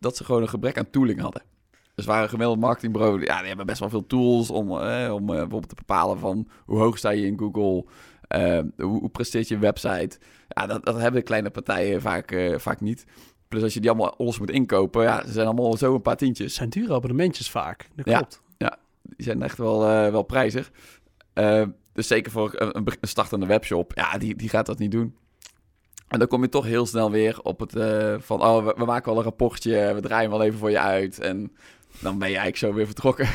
dat 0.00 0.16
ze 0.16 0.24
gewoon 0.24 0.42
een 0.42 0.48
gebrek 0.48 0.78
aan 0.78 0.90
tooling 0.90 1.20
hadden. 1.20 1.42
Dus 1.94 2.04
waren 2.04 2.22
een 2.22 2.28
gemiddeld 2.28 2.58
marketingbureau, 2.58 3.24
ja, 3.24 3.38
die 3.38 3.48
hebben 3.48 3.66
best 3.66 3.80
wel 3.80 3.90
veel 3.90 4.06
tools 4.06 4.50
om, 4.50 4.80
eh, 4.80 5.12
om 5.14 5.26
bijvoorbeeld 5.26 5.68
te 5.68 5.74
bepalen 5.74 6.18
van 6.18 6.48
hoe 6.64 6.78
hoog 6.78 6.98
sta 6.98 7.10
je 7.10 7.26
in 7.26 7.38
Google, 7.38 7.84
uh, 8.36 8.60
hoe, 8.76 9.00
hoe, 9.00 9.08
presteert 9.08 9.48
je 9.48 9.58
website. 9.58 10.18
Ja, 10.48 10.66
dat, 10.66 10.84
dat 10.84 10.98
hebben 10.98 11.22
kleine 11.22 11.50
partijen 11.50 12.00
vaak, 12.00 12.52
vaak 12.56 12.80
niet. 12.80 13.06
Plus 13.48 13.62
als 13.62 13.74
je 13.74 13.80
die 13.80 13.90
allemaal 13.90 14.14
los 14.18 14.38
moet 14.38 14.50
inkopen, 14.50 15.02
ja, 15.02 15.26
ze 15.26 15.32
zijn 15.32 15.46
allemaal 15.46 15.76
zo 15.76 15.94
een 15.94 16.02
paar 16.02 16.16
tientjes. 16.16 16.54
zijn 16.54 16.68
dure 16.68 16.94
abonnementjes 16.94 17.50
vaak, 17.50 17.88
dat 17.94 18.04
klopt. 18.04 18.42
Ja, 18.58 18.66
ja 18.66 18.78
die 19.02 19.26
zijn 19.26 19.42
echt 19.42 19.58
wel, 19.58 19.80
wel 20.10 20.22
prijzig. 20.22 20.70
dus 21.92 22.06
zeker 22.06 22.32
voor 22.32 22.50
een, 22.54 22.86
een 23.00 23.08
startende 23.08 23.46
webshop, 23.46 23.92
ja, 23.94 24.18
die, 24.18 24.36
die 24.36 24.48
gaat 24.48 24.66
dat 24.66 24.78
niet 24.78 24.90
doen. 24.90 25.14
En 26.08 26.18
dan 26.18 26.28
kom 26.28 26.42
je 26.42 26.48
toch 26.48 26.64
heel 26.64 26.86
snel 26.86 27.10
weer 27.10 27.38
op 27.42 27.60
het 27.60 27.76
uh, 27.76 28.14
van, 28.18 28.42
oh, 28.42 28.64
we, 28.64 28.74
we, 28.76 28.84
maken 28.84 29.08
wel 29.08 29.18
een 29.18 29.24
rapportje, 29.24 29.94
we 29.94 30.00
draaien 30.00 30.30
wel 30.30 30.42
even 30.42 30.58
voor 30.58 30.70
je 30.70 30.80
uit. 30.80 31.20
En 31.20 31.52
dan 32.00 32.18
ben 32.18 32.28
je 32.28 32.36
eigenlijk 32.36 32.56
zo 32.56 32.74
weer 32.74 32.86
vertrokken. 32.86 33.28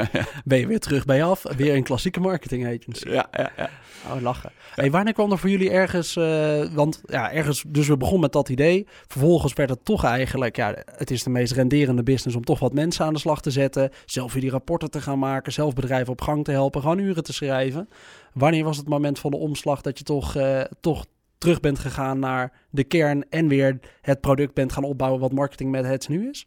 ben 0.44 0.58
je 0.58 0.66
weer 0.66 0.80
terug 0.80 1.04
bij 1.04 1.16
je 1.16 1.22
af, 1.22 1.42
weer 1.56 1.74
een 1.74 1.82
klassieke 1.82 2.20
marketing 2.20 2.66
agency. 2.66 3.08
Ja, 3.08 3.28
ja, 3.32 3.50
ja. 3.56 3.70
Oh, 4.10 4.20
lachen. 4.20 4.52
Hey, 4.74 4.90
wanneer 4.90 5.12
kwam 5.12 5.30
er 5.32 5.38
voor 5.38 5.50
jullie 5.50 5.70
ergens, 5.70 6.16
uh, 6.16 6.64
want 6.74 7.02
ja, 7.06 7.32
ergens, 7.32 7.64
dus 7.66 7.88
we 7.88 7.96
begonnen 7.96 8.20
met 8.20 8.32
dat 8.32 8.48
idee. 8.48 8.86
Vervolgens 9.06 9.52
werd 9.52 9.70
het 9.70 9.84
toch 9.84 10.04
eigenlijk, 10.04 10.56
ja, 10.56 10.74
het 10.84 11.10
is 11.10 11.22
de 11.22 11.30
meest 11.30 11.52
renderende 11.52 12.02
business 12.02 12.36
om 12.36 12.44
toch 12.44 12.58
wat 12.58 12.72
mensen 12.72 13.04
aan 13.04 13.12
de 13.12 13.18
slag 13.18 13.40
te 13.40 13.50
zetten. 13.50 13.90
Zelf 14.04 14.32
die 14.32 14.50
rapporten 14.50 14.90
te 14.90 15.00
gaan 15.00 15.18
maken, 15.18 15.52
zelf 15.52 15.74
bedrijven 15.74 16.12
op 16.12 16.20
gang 16.20 16.44
te 16.44 16.50
helpen, 16.50 16.80
gewoon 16.80 16.98
uren 16.98 17.24
te 17.24 17.32
schrijven. 17.32 17.88
Wanneer 18.32 18.64
was 18.64 18.76
het 18.76 18.88
moment 18.88 19.18
van 19.18 19.30
de 19.30 19.36
omslag 19.36 19.80
dat 19.80 19.98
je 19.98 20.04
toch, 20.04 20.36
uh, 20.36 20.60
toch 20.80 21.06
terug 21.42 21.60
bent 21.60 21.78
gegaan 21.78 22.18
naar 22.18 22.52
de 22.70 22.84
kern 22.84 23.24
en 23.30 23.48
weer 23.48 23.78
het 24.00 24.20
product 24.20 24.54
bent 24.54 24.72
gaan 24.72 24.84
opbouwen 24.84 25.20
wat 25.20 25.32
marketing 25.32 25.70
met 25.70 25.84
het 25.84 26.08
nu 26.08 26.28
is? 26.28 26.46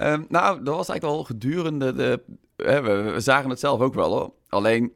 Um, 0.00 0.26
nou, 0.28 0.62
dat 0.62 0.76
was 0.76 0.88
eigenlijk 0.88 1.02
wel 1.02 1.24
gedurende 1.24 1.92
de. 1.92 2.22
Hè, 2.56 2.82
we, 2.82 3.10
we, 3.12 3.20
zagen 3.20 3.50
het 3.50 3.60
zelf 3.60 3.80
ook 3.80 3.94
wel 3.94 4.12
hoor. 4.12 4.32
Alleen 4.48 4.92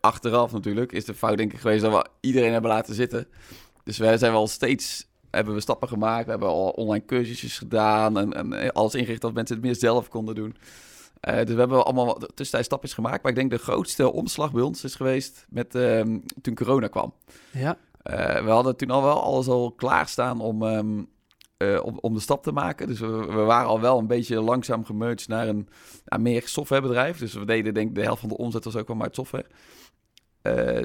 achteraf 0.00 0.52
natuurlijk 0.52 0.92
is 0.92 1.04
de 1.04 1.14
fout 1.14 1.36
denk 1.36 1.52
ik 1.52 1.60
geweest 1.60 1.82
dat 1.82 1.92
we 1.92 2.08
iedereen 2.20 2.52
hebben 2.52 2.70
laten 2.70 2.94
zitten. 2.94 3.28
Dus 3.84 3.98
wij 3.98 4.18
zijn 4.18 4.32
wel 4.32 4.46
steeds 4.46 5.08
hebben 5.30 5.54
we 5.54 5.60
stappen 5.60 5.88
gemaakt. 5.88 6.24
We 6.24 6.30
hebben 6.30 6.48
al 6.48 6.68
online 6.68 7.04
cursusjes 7.04 7.58
gedaan 7.58 8.18
en, 8.18 8.52
en 8.52 8.72
alles 8.72 8.94
ingericht 8.94 9.20
dat 9.20 9.32
mensen 9.32 9.56
het 9.56 9.64
meer 9.64 9.74
zelf 9.74 10.08
konden 10.08 10.34
doen. 10.34 10.56
Uh, 11.28 11.36
dus 11.36 11.54
we 11.54 11.60
hebben 11.60 11.84
allemaal 11.84 12.14
tussentijds 12.14 12.66
stapjes 12.66 12.94
gemaakt. 12.94 13.22
Maar 13.22 13.32
ik 13.32 13.38
denk 13.38 13.50
de 13.50 13.58
grootste 13.58 14.12
omslag 14.12 14.52
bij 14.52 14.62
ons 14.62 14.84
is 14.84 14.94
geweest 14.94 15.46
met, 15.48 15.74
uh, 15.74 16.02
toen 16.42 16.54
corona 16.54 16.86
kwam. 16.86 17.14
Ja. 17.52 17.76
Uh, 18.04 18.44
we 18.44 18.50
hadden 18.50 18.76
toen 18.76 18.90
al 18.90 19.02
wel 19.02 19.22
alles 19.22 19.48
al 19.48 19.72
klaarstaan 19.72 20.40
om, 20.40 20.62
um, 20.62 21.08
om, 21.82 21.98
om, 22.00 22.14
de 22.14 22.20
stap 22.20 22.42
te 22.42 22.52
maken. 22.52 22.86
Dus 22.86 22.98
we, 23.00 23.26
waren 23.26 23.68
al 23.68 23.80
wel 23.80 23.98
een 23.98 24.06
beetje 24.06 24.40
langzaam 24.40 24.84
gemerged 24.84 25.28
naar 25.28 25.48
een 25.48 25.68
meer 26.18 26.42
softwarebedrijf. 26.48 27.18
Dus 27.18 27.34
we 27.34 27.44
deden 27.44 27.74
denk 27.74 27.88
ik 27.88 27.94
de 27.94 28.02
helft 28.02 28.20
van 28.20 28.28
de 28.28 28.36
omzet 28.36 28.64
was 28.64 28.76
ook 28.76 28.86
wel 28.86 28.96
maar 28.96 29.06
uit 29.06 29.14
software. 29.14 29.46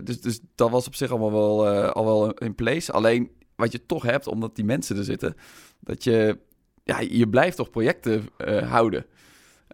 dus, 0.04 0.22
dus 0.22 0.40
dat 0.56 0.70
was 0.70 0.88
op 0.88 0.96
zich 0.96 1.12
allemaal 1.12 1.32
wel, 1.32 1.68
al 1.90 2.06
wel 2.06 2.34
in 2.34 2.56
place. 2.56 2.92
Alleen 2.92 3.32
wat 3.56 3.72
je 3.72 3.86
toch 3.86 4.04
hebt, 4.04 4.28
omdat 4.28 4.56
die 4.56 4.66
mensen 4.66 4.98
er 4.98 5.04
zitten, 5.04 5.36
dat 5.80 6.04
je, 6.04 6.40
ja, 6.84 7.00
je 7.00 7.30
blijft 7.30 7.58
toch 7.58 7.70
projecten 7.70 8.30
houden. 8.64 9.06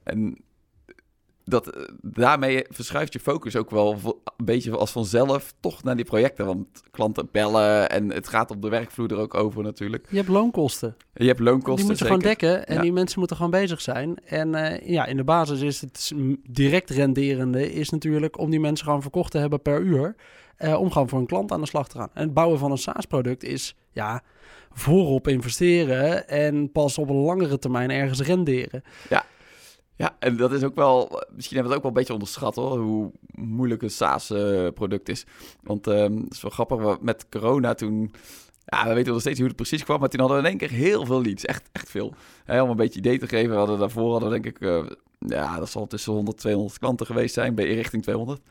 En 0.03 0.38
dat, 1.51 1.67
eh, 1.67 1.81
daarmee 2.01 2.65
verschuift 2.70 3.13
je 3.13 3.20
focus 3.20 3.55
ook 3.55 3.70
wel 3.70 3.98
een 4.38 4.46
beetje 4.46 4.77
als 4.77 4.91
vanzelf 4.91 5.53
toch 5.60 5.84
naar 5.84 5.96
die 5.96 6.05
projecten. 6.05 6.46
Want 6.46 6.67
klanten 6.91 7.29
bellen 7.31 7.89
en 7.89 8.12
het 8.12 8.27
gaat 8.27 8.51
op 8.51 8.62
de 8.62 8.70
werkvloer 8.70 9.12
er 9.12 9.17
ook 9.17 9.34
over 9.34 9.63
natuurlijk. 9.63 10.05
Je 10.10 10.17
hebt 10.17 10.29
loonkosten. 10.29 10.96
Je 11.13 11.27
hebt 11.27 11.39
loonkosten, 11.39 11.75
Die 11.75 11.86
moet 11.86 12.00
je 12.00 12.05
gewoon 12.05 12.20
dekken 12.20 12.67
en 12.67 12.81
die 12.81 12.93
mensen 12.93 13.20
moeten 13.20 13.38
gewoon 13.38 13.51
bezig 13.51 13.81
zijn. 13.81 14.17
En 14.25 14.53
uh, 14.53 14.88
ja, 14.88 15.05
in 15.05 15.17
de 15.17 15.24
basis 15.24 15.62
is 15.62 15.81
het 15.81 16.12
direct 16.50 16.89
renderende 16.89 17.74
is 17.74 17.89
natuurlijk 17.89 18.39
om 18.39 18.50
die 18.50 18.60
mensen 18.60 18.86
gewoon 18.86 19.01
verkocht 19.01 19.31
te 19.31 19.38
hebben 19.38 19.62
per 19.62 19.81
uur. 19.81 20.15
Uh, 20.60 20.79
om 20.79 20.91
gewoon 20.91 21.10
voor 21.10 21.20
een 21.20 21.25
klant 21.25 21.51
aan 21.51 21.62
de 21.62 21.67
slag 21.67 21.88
te 21.88 21.98
gaan. 21.98 22.10
En 22.13 22.24
het 22.24 22.34
bouwen 22.34 22.60
van 22.60 22.72
een 22.72 22.77
SaaS-product 22.77 23.43
is 23.43 23.75
ja, 23.91 24.24
voorop 24.72 25.27
investeren 25.27 26.27
en 26.27 26.72
pas 26.72 26.98
op 26.98 27.10
een 27.10 27.15
langere 27.15 27.60
termijn 27.60 27.91
ergens 27.91 28.22
renderen. 28.22 28.84
Ja, 29.10 29.25
ja, 30.01 30.15
en 30.20 30.38
dat 30.38 30.51
is 30.51 30.63
ook 30.63 30.75
wel, 30.75 31.24
misschien 31.36 31.58
hebben 31.58 31.74
we 31.74 31.77
het 31.77 31.77
ook 31.77 31.81
wel 31.81 31.91
een 31.91 31.93
beetje 31.93 32.13
onderschat 32.13 32.55
hoor, 32.55 32.79
hoe 32.79 33.12
moeilijk 33.31 33.81
een 33.81 33.89
SaaS-product 33.89 35.10
is. 35.10 35.25
Want 35.63 35.88
um, 35.88 36.17
het 36.17 36.34
is 36.34 36.41
wel 36.41 36.51
grappig, 36.51 37.00
met 37.00 37.29
corona 37.29 37.74
toen, 37.74 38.12
ja, 38.65 38.88
we 38.88 38.93
weten 38.93 39.12
nog 39.12 39.22
steeds 39.22 39.38
hoe 39.39 39.48
het 39.48 39.55
precies 39.55 39.84
kwam, 39.84 40.00
maar 40.00 40.10
toen 40.10 40.20
hadden 40.20 40.38
we 40.38 40.43
in 40.43 40.50
één 40.50 40.58
keer 40.58 40.77
heel 40.77 41.05
veel 41.05 41.22
leads, 41.22 41.46
echt, 41.46 41.70
echt 41.72 41.89
veel. 41.89 42.13
om 42.48 42.70
een 42.70 42.75
beetje 42.75 43.00
idee 43.00 43.20
te 43.20 43.27
geven, 43.27 43.50
we 43.50 43.55
hadden 43.55 43.79
daarvoor, 43.79 44.12
hadden 44.12 44.29
denk 44.29 44.46
ik, 44.46 44.60
uh, 44.60 44.86
ja, 45.20 45.60
dat 45.60 45.70
zal 45.70 45.88
tussen 45.88 46.13
100, 46.13 46.38
200 46.38 46.79
klanten 46.79 47.05
geweest 47.05 47.34
zijn, 47.34 47.55
bij 47.55 47.74
richting 47.74 48.03
200. 48.03 48.41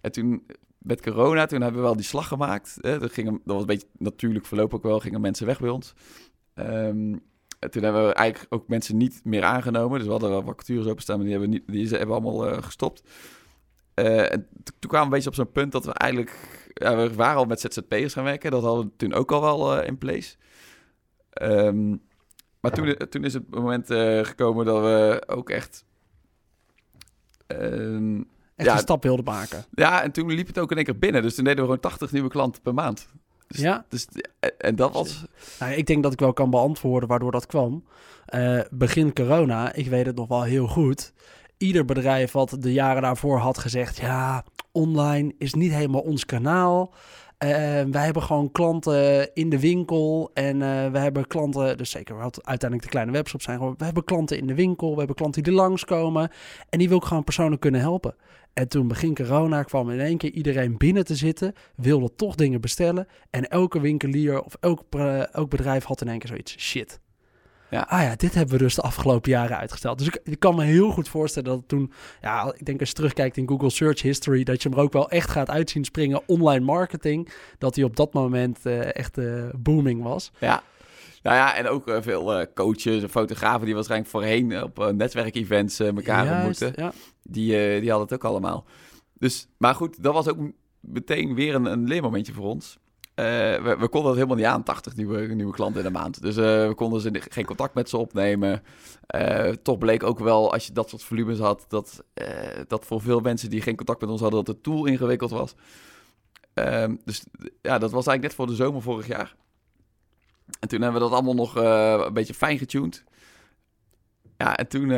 En 0.00 0.12
toen, 0.12 0.46
met 0.78 1.02
corona, 1.02 1.46
toen 1.46 1.60
hebben 1.60 1.80
we 1.80 1.86
wel 1.86 1.96
die 1.96 2.04
slag 2.04 2.28
gemaakt. 2.28 2.78
Hè, 2.80 2.98
dat, 2.98 3.12
ging, 3.12 3.28
dat 3.28 3.40
was 3.44 3.60
een 3.60 3.66
beetje 3.66 3.86
natuurlijk 3.98 4.46
verloop 4.46 4.74
ook 4.74 4.82
wel, 4.82 5.00
gingen 5.00 5.20
mensen 5.20 5.46
weg 5.46 5.60
bij 5.60 5.70
ons. 5.70 5.94
En 6.54 7.22
toen 7.70 7.82
hebben 7.82 8.06
we 8.06 8.12
eigenlijk 8.14 8.54
ook 8.54 8.68
mensen 8.68 8.96
niet 8.96 9.20
meer 9.24 9.42
aangenomen. 9.42 9.96
Dus 9.96 10.06
we 10.06 10.12
hadden 10.12 10.30
wel 10.30 10.42
vacatures 10.42 10.86
openstaan, 10.86 11.16
maar 11.16 11.24
die 11.24 11.34
hebben, 11.38 11.50
niet, 11.50 11.62
die 11.66 11.88
hebben 11.88 12.16
allemaal 12.16 12.48
eh, 12.48 12.62
gestopt. 12.62 13.02
Eh, 13.94 14.32
en 14.32 14.48
to- 14.62 14.72
toen 14.78 14.90
kwamen 14.90 14.98
we 14.98 15.04
een 15.04 15.10
beetje 15.22 15.28
op 15.28 15.34
zo'n 15.34 15.52
punt 15.52 15.72
dat 15.72 15.84
we 15.84 15.92
eigenlijk... 15.92 16.60
Ja, 16.74 16.96
we 16.96 17.14
waren 17.14 17.36
al 17.36 17.44
met 17.44 17.60
ZZP'ers 17.60 18.12
gaan 18.12 18.24
werken. 18.24 18.50
Dat 18.50 18.62
hadden 18.62 18.84
we 18.84 18.96
toen 18.96 19.12
ook 19.14 19.32
al 19.32 19.40
wel 19.40 19.76
eh, 19.80 19.86
in 19.86 19.98
place. 19.98 20.36
Ehm, 21.30 21.96
maar 22.60 22.70
toen, 22.72 22.96
toen 23.08 23.24
is 23.24 23.34
het 23.34 23.50
moment 23.50 23.86
gekomen 24.26 24.64
dat 24.66 24.80
we 24.82 25.22
ook 25.26 25.50
echt... 25.50 25.84
ehm, 27.46 28.16
Echt 28.56 28.68
Ja. 28.68 28.72
een 28.72 28.78
stap 28.82 29.02
wilden 29.02 29.24
maken. 29.24 29.64
ja, 29.74 30.02
en 30.02 30.12
toen 30.12 30.32
liep 30.32 30.46
het 30.46 30.58
ook 30.58 30.70
in 30.70 30.76
één 30.76 30.84
keer 30.86 30.98
binnen. 30.98 31.22
Dus 31.22 31.34
toen 31.34 31.44
deden 31.44 31.58
we 31.58 31.64
gewoon 31.64 31.80
80 31.80 32.12
nieuwe 32.12 32.28
klanten 32.28 32.62
per 32.62 32.74
maand. 32.74 33.08
Dus, 33.52 33.60
Ja. 33.60 33.84
Dus, 33.88 34.06
en 34.58 34.76
dat 34.76 34.92
was... 34.92 35.24
Nou, 35.58 35.72
ik 35.72 35.86
denk 35.86 36.02
dat 36.02 36.12
ik 36.12 36.20
wel 36.20 36.32
kan 36.32 36.50
beantwoorden 36.50 37.08
waardoor 37.08 37.32
dat 37.32 37.46
kwam. 37.46 37.84
Eh, 38.26 38.60
begin 38.70 39.12
corona, 39.12 39.72
ik 39.72 39.86
weet 39.88 40.06
het 40.06 40.16
nog 40.16 40.28
wel 40.28 40.42
heel 40.42 40.66
goed. 40.66 41.12
Ieder 41.56 41.84
bedrijf 41.84 42.32
wat 42.32 42.56
de 42.58 42.72
jaren 42.72 43.02
daarvoor 43.02 43.38
had 43.38 43.58
gezegd... 43.58 43.96
ja, 43.96 44.44
online 44.72 45.34
is 45.38 45.54
niet 45.54 45.72
helemaal 45.72 46.00
ons 46.00 46.24
kanaal. 46.24 46.94
Eh, 47.42 47.48
wij 47.90 48.04
hebben 48.04 48.22
gewoon 48.22 48.52
klanten 48.52 49.34
in 49.34 49.48
de 49.48 49.60
winkel. 49.60 50.30
En 50.34 50.62
eh 50.62 50.90
we 50.90 50.98
hebben 50.98 51.26
klanten... 51.26 51.76
Dus 51.78 51.90
zeker 51.90 52.16
wat 52.16 52.44
uiteindelijk 52.44 52.82
de 52.82 52.88
kleine 52.88 53.12
webshops 53.12 53.44
zijn. 53.44 53.58
We 53.76 53.84
hebben 53.84 54.04
klanten 54.04 54.38
in 54.38 54.46
de 54.46 54.54
winkel. 54.54 54.92
We 54.92 54.98
hebben 54.98 55.16
klanten 55.16 55.42
die 55.42 55.52
er 55.52 55.58
langskomen. 55.58 56.30
En 56.68 56.78
die 56.78 56.88
wil 56.88 56.96
ik 56.96 57.04
gewoon 57.04 57.24
persoonlijk 57.24 57.60
kunnen 57.60 57.80
helpen. 57.80 58.14
En 58.52 58.68
toen 58.68 58.88
begin 58.88 59.14
corona 59.14 59.62
kwam 59.62 59.90
in 59.90 60.00
één 60.00 60.16
keer 60.16 60.30
iedereen 60.30 60.76
binnen 60.76 61.04
te 61.04 61.14
zitten. 61.14 61.52
Wilde 61.76 62.14
toch 62.16 62.34
dingen 62.34 62.60
bestellen. 62.60 63.06
En 63.30 63.48
elke 63.48 63.80
winkelier 63.80 64.42
of 64.42 64.56
elk, 64.60 64.88
pre- 64.88 65.28
elk 65.32 65.50
bedrijf 65.50 65.84
had 65.84 66.00
in 66.00 66.08
één 66.08 66.18
keer 66.18 66.28
zoiets. 66.28 66.58
Shit. 66.58 67.00
Ja. 67.72 67.86
Ah 67.88 68.02
ja, 68.02 68.16
dit 68.16 68.34
hebben 68.34 68.56
we 68.56 68.62
dus 68.62 68.74
de 68.74 68.82
afgelopen 68.82 69.30
jaren 69.30 69.56
uitgesteld. 69.56 69.98
Dus 69.98 70.06
ik, 70.06 70.20
ik 70.24 70.38
kan 70.38 70.54
me 70.54 70.64
heel 70.64 70.90
goed 70.90 71.08
voorstellen 71.08 71.50
dat 71.50 71.68
toen... 71.68 71.92
Ja, 72.20 72.52
ik 72.56 72.66
denk 72.66 72.80
als 72.80 72.88
je 72.88 72.94
terugkijkt 72.94 73.36
in 73.36 73.48
Google 73.48 73.70
Search 73.70 74.02
History... 74.02 74.44
dat 74.44 74.62
je 74.62 74.68
hem 74.68 74.78
ook 74.78 74.92
wel 74.92 75.10
echt 75.10 75.30
gaat 75.30 75.50
uitzien 75.50 75.84
springen. 75.84 76.22
Online 76.26 76.64
marketing. 76.64 77.32
Dat 77.58 77.74
hij 77.74 77.84
op 77.84 77.96
dat 77.96 78.12
moment 78.12 78.66
eh, 78.66 78.94
echt 78.94 79.18
eh, 79.18 79.44
booming 79.56 80.02
was. 80.02 80.32
Ja. 80.38 80.62
Nou 81.22 81.36
ja, 81.36 81.56
en 81.56 81.68
ook 81.68 81.88
eh, 81.88 81.96
veel 82.00 82.46
coaches 82.54 83.02
en 83.02 83.10
fotografen 83.10 83.64
die 83.64 83.74
waarschijnlijk 83.74 84.10
voorheen 84.10 84.62
op 84.62 84.92
netwerkevents 84.94 85.80
elkaar 85.80 86.24
Juist, 86.24 86.62
ontmoeten. 86.62 86.84
Ja. 86.84 86.92
Die, 87.22 87.80
die 87.80 87.90
hadden 87.90 88.08
het 88.08 88.14
ook 88.14 88.30
allemaal. 88.30 88.64
Dus, 89.18 89.48
maar 89.56 89.74
goed, 89.74 90.02
dat 90.02 90.14
was 90.14 90.28
ook 90.28 90.38
meteen 90.80 91.34
weer 91.34 91.54
een, 91.54 91.64
een 91.64 91.86
leermomentje 91.86 92.32
voor 92.32 92.46
ons. 92.46 92.78
Uh, 93.14 93.24
we, 93.78 93.88
konden 93.88 94.02
dat 94.02 94.14
helemaal 94.14 94.36
niet 94.36 94.44
aan, 94.44 94.62
80 94.62 94.96
nieuwe, 94.96 95.50
klanten 95.50 95.84
in 95.84 95.92
de 95.92 95.98
maand. 95.98 96.22
Dus 96.22 96.36
uh, 96.36 96.68
we 96.68 96.74
konden 96.74 97.00
ze 97.00 97.10
geen 97.12 97.44
contact 97.44 97.74
met 97.74 97.88
ze 97.88 97.96
opnemen. 97.96 98.62
Uh, 99.16 99.48
toch 99.48 99.78
bleek 99.78 100.02
ook 100.02 100.18
wel, 100.18 100.52
als 100.52 100.66
je 100.66 100.72
dat 100.72 100.88
soort 100.88 101.02
volumes 101.02 101.38
had, 101.38 101.64
dat, 101.68 102.04
dat 102.66 102.86
voor 102.86 103.00
veel 103.00 103.20
mensen 103.20 103.50
die 103.50 103.62
geen 103.62 103.76
contact 103.76 104.00
met 104.00 104.10
ons 104.10 104.20
hadden, 104.20 104.44
dat 104.44 104.54
de 104.54 104.60
tool 104.62 104.86
ingewikkeld 104.86 105.30
was. 105.30 105.54
Um, 106.54 107.00
dus 107.04 107.24
ja, 107.62 107.78
dat 107.78 107.90
was 107.90 108.06
eigenlijk 108.06 108.22
net 108.22 108.34
voor 108.34 108.46
de 108.46 108.54
zomer 108.54 108.82
vorig 108.82 109.06
jaar. 109.06 109.34
En 110.60 110.68
toen 110.68 110.82
hebben 110.82 111.00
we 111.00 111.08
dat 111.08 111.16
allemaal 111.16 111.34
nog 111.34 111.54
een 111.54 112.12
beetje 112.12 112.34
fijn 112.34 112.58
getuned. 112.58 113.04
Ja, 114.36 114.56
en 114.56 114.68
toen 114.68 114.88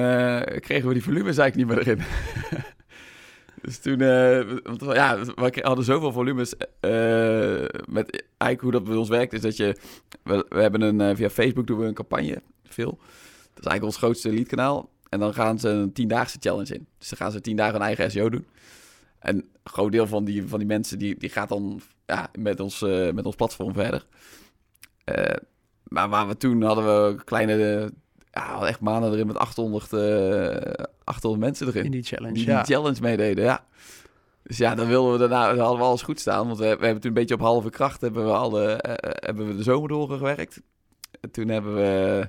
kregen 0.60 0.88
we 0.88 0.94
die 0.94 1.02
volumes 1.02 1.38
eigenlijk 1.38 1.56
niet 1.56 1.66
meer 1.66 1.78
erin. 1.78 2.04
dus 3.64 3.78
toen, 3.78 4.00
uh, 4.00 4.50
want, 4.62 4.80
ja, 4.80 5.24
we 5.24 5.58
hadden 5.62 5.84
zoveel 5.84 6.12
volumes. 6.12 6.54
met 7.88 8.24
eigenlijk 8.38 8.60
hoe 8.60 8.70
dat 8.70 8.84
bij 8.84 8.96
ons 8.96 9.08
werkt, 9.08 9.32
is 9.32 9.40
dat 9.40 9.56
je, 9.56 9.76
we, 10.22 10.46
we 10.48 10.60
hebben 10.60 10.80
een, 10.80 11.16
via 11.16 11.30
Facebook 11.30 11.66
doen 11.66 11.78
we 11.78 11.86
een 11.86 11.94
campagne, 11.94 12.42
veel. 12.64 12.98
Dat 13.54 13.64
is 13.64 13.70
eigenlijk 13.70 13.84
ons 13.84 13.96
grootste 13.96 14.32
leadkanaal. 14.32 14.90
En 15.08 15.20
dan 15.20 15.34
gaan 15.34 15.58
ze 15.58 15.68
een 15.68 15.92
tiendaagse 15.92 16.36
challenge 16.40 16.74
in. 16.74 16.86
Dus 16.98 17.08
dan 17.08 17.18
gaan 17.18 17.32
ze 17.32 17.40
tien 17.40 17.56
dagen 17.56 17.74
een 17.74 17.80
eigen 17.80 18.10
SEO 18.10 18.30
doen. 18.30 18.46
En 19.18 19.36
een 19.36 19.48
groot 19.64 19.92
deel 19.92 20.06
van 20.06 20.24
die, 20.24 20.48
van 20.48 20.58
die 20.58 20.68
mensen, 20.68 20.98
die, 20.98 21.18
die 21.18 21.28
gaat 21.30 21.48
dan 21.48 21.80
ja, 22.06 22.30
met, 22.38 22.60
ons, 22.60 22.80
met 23.12 23.26
ons 23.26 23.36
platform 23.36 23.72
verder. 23.72 24.06
Uh, 25.04 25.36
maar 25.84 26.08
waar 26.08 26.28
we 26.28 26.36
toen 26.36 26.62
hadden 26.62 26.84
we 26.84 27.24
kleine, 27.24 27.92
ja, 28.34 28.66
echt 28.66 28.80
maanden 28.80 29.12
erin 29.12 29.26
met 29.26 29.36
800, 29.36 29.92
uh, 29.92 30.84
800 31.04 31.42
mensen 31.42 31.66
erin. 31.66 31.84
In 31.84 31.90
die 31.90 32.02
challenge, 32.02 32.34
die, 32.34 32.46
ja. 32.46 32.62
die 32.62 32.74
challenge 32.74 33.00
meededen, 33.00 33.44
ja. 33.44 33.64
Dus 34.42 34.56
ja, 34.56 34.74
dan 34.74 34.86
wilden 34.86 35.12
we 35.12 35.18
daarna, 35.18 35.48
dan 35.48 35.58
hadden 35.58 35.78
we 35.78 35.84
alles 35.84 36.02
goed 36.02 36.20
staan. 36.20 36.46
Want 36.46 36.58
we, 36.58 36.64
we 36.64 36.84
hebben 36.84 37.00
toen 37.00 37.10
een 37.10 37.12
beetje 37.12 37.34
op 37.34 37.40
halve 37.40 37.70
kracht 37.70 38.00
hebben 38.00 38.24
we, 38.24 38.32
alle, 38.32 38.84
uh, 38.86 38.92
hebben 39.00 39.46
we 39.46 39.56
de 39.56 39.62
zomer 39.62 39.88
doorgewerkt. 39.88 40.60
En 41.20 41.30
toen 41.30 41.48
hebben 41.48 41.74
we, 41.74 42.28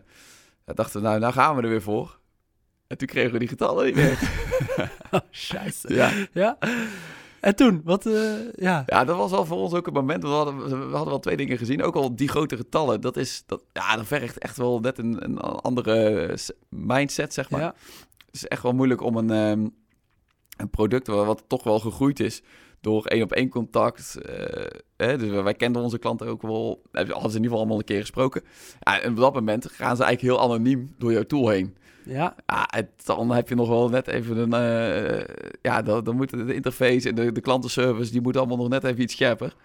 dachten 0.65 1.01
we, 1.01 1.07
nou, 1.07 1.19
nou 1.19 1.33
gaan 1.33 1.55
we 1.55 1.62
er 1.62 1.69
weer 1.69 1.81
voor. 1.81 2.19
En 2.88 2.97
toen 2.97 3.07
kregen 3.07 3.31
we 3.31 3.39
die 3.39 3.47
getallen 3.47 3.85
niet 3.85 3.95
meer. 3.95 4.19
oh. 5.12 5.19
Ja. 5.81 6.12
ja. 6.31 6.57
En 7.46 7.56
toen, 7.56 7.82
wat, 7.84 8.06
uh, 8.06 8.52
ja. 8.56 8.84
Ja, 8.86 9.04
dat 9.04 9.18
was 9.18 9.32
wel 9.32 9.46
voor 9.46 9.58
ons 9.58 9.74
ook 9.74 9.88
een 9.88 9.94
moment. 9.94 10.24
We 10.24 10.30
hadden, 10.30 10.58
we 10.64 10.96
hadden 10.96 11.10
wel 11.10 11.20
twee 11.20 11.38
dingen 11.38 11.58
gezien. 11.58 11.84
Ook 11.84 11.96
al 11.96 12.16
die 12.16 12.28
grote 12.28 12.58
getallen, 12.58 13.02
dat 13.02 13.18
is, 13.18 13.44
dat, 13.46 13.64
ja, 13.74 13.96
dat 13.96 14.06
vergt 14.06 14.38
echt 14.38 14.58
wel 14.58 14.80
net 14.80 14.98
een, 14.98 15.24
een 15.24 15.38
andere 15.40 16.38
mindset, 16.70 17.34
zeg 17.34 17.50
maar. 17.50 17.62
Ja. 17.62 17.75
Het 18.25 18.36
is 18.36 18.48
echt 18.48 18.62
wel 18.62 18.74
moeilijk 18.74 19.02
om 19.02 19.18
een, 19.18 19.30
um, 19.30 19.75
een 20.58 20.70
product 20.70 21.08
wat 21.08 21.44
toch 21.48 21.64
wel 21.64 21.80
gegroeid 21.80 22.20
is 22.20 22.42
door 22.86 23.06
één 23.06 23.24
op 23.24 23.32
één 23.32 23.50
contact. 23.50 24.18
Uh, 24.30 24.65
hè, 24.98 25.18
dus 25.18 25.30
wij 25.30 25.54
kenden 25.54 25.82
onze 25.82 25.98
klanten 25.98 26.27
ook 26.27 26.42
wel, 26.42 26.82
hadden 26.92 27.12
ze 27.12 27.18
in 27.18 27.22
ieder 27.22 27.42
geval 27.42 27.58
allemaal 27.58 27.77
een 27.77 27.84
keer 27.84 28.00
gesproken. 28.00 28.42
Ja, 28.80 29.01
en 29.01 29.12
op 29.12 29.18
dat 29.18 29.34
moment 29.34 29.65
gaan 29.72 29.96
ze 29.96 30.04
eigenlijk 30.04 30.22
heel 30.22 30.50
anoniem 30.50 30.96
door 30.98 31.12
jouw 31.12 31.24
tool 31.24 31.50
heen. 31.50 31.77
Ja. 32.04 32.36
ja 32.46 32.68
het, 32.70 32.89
dan 33.06 33.32
heb 33.32 33.50
je 33.50 33.56
nog 33.56 33.68
wel 33.68 33.89
net 33.89 34.08
even 34.08 34.38
een... 34.38 34.54
Uh, 34.54 35.24
ja, 35.62 35.82
dan, 35.82 36.04
dan 36.04 36.15
moet 36.15 36.30
de 36.30 36.54
interface 36.54 37.10
en 37.10 37.15
de, 37.15 37.32
de 37.32 37.42
klantenservice... 37.42 38.12
die 38.12 38.22
moet 38.22 38.38
allemaal 38.38 38.58
nog 38.58 38.70
net 38.70 38.84
even 38.84 39.01
iets 39.01 39.13
scherper. 39.13 39.56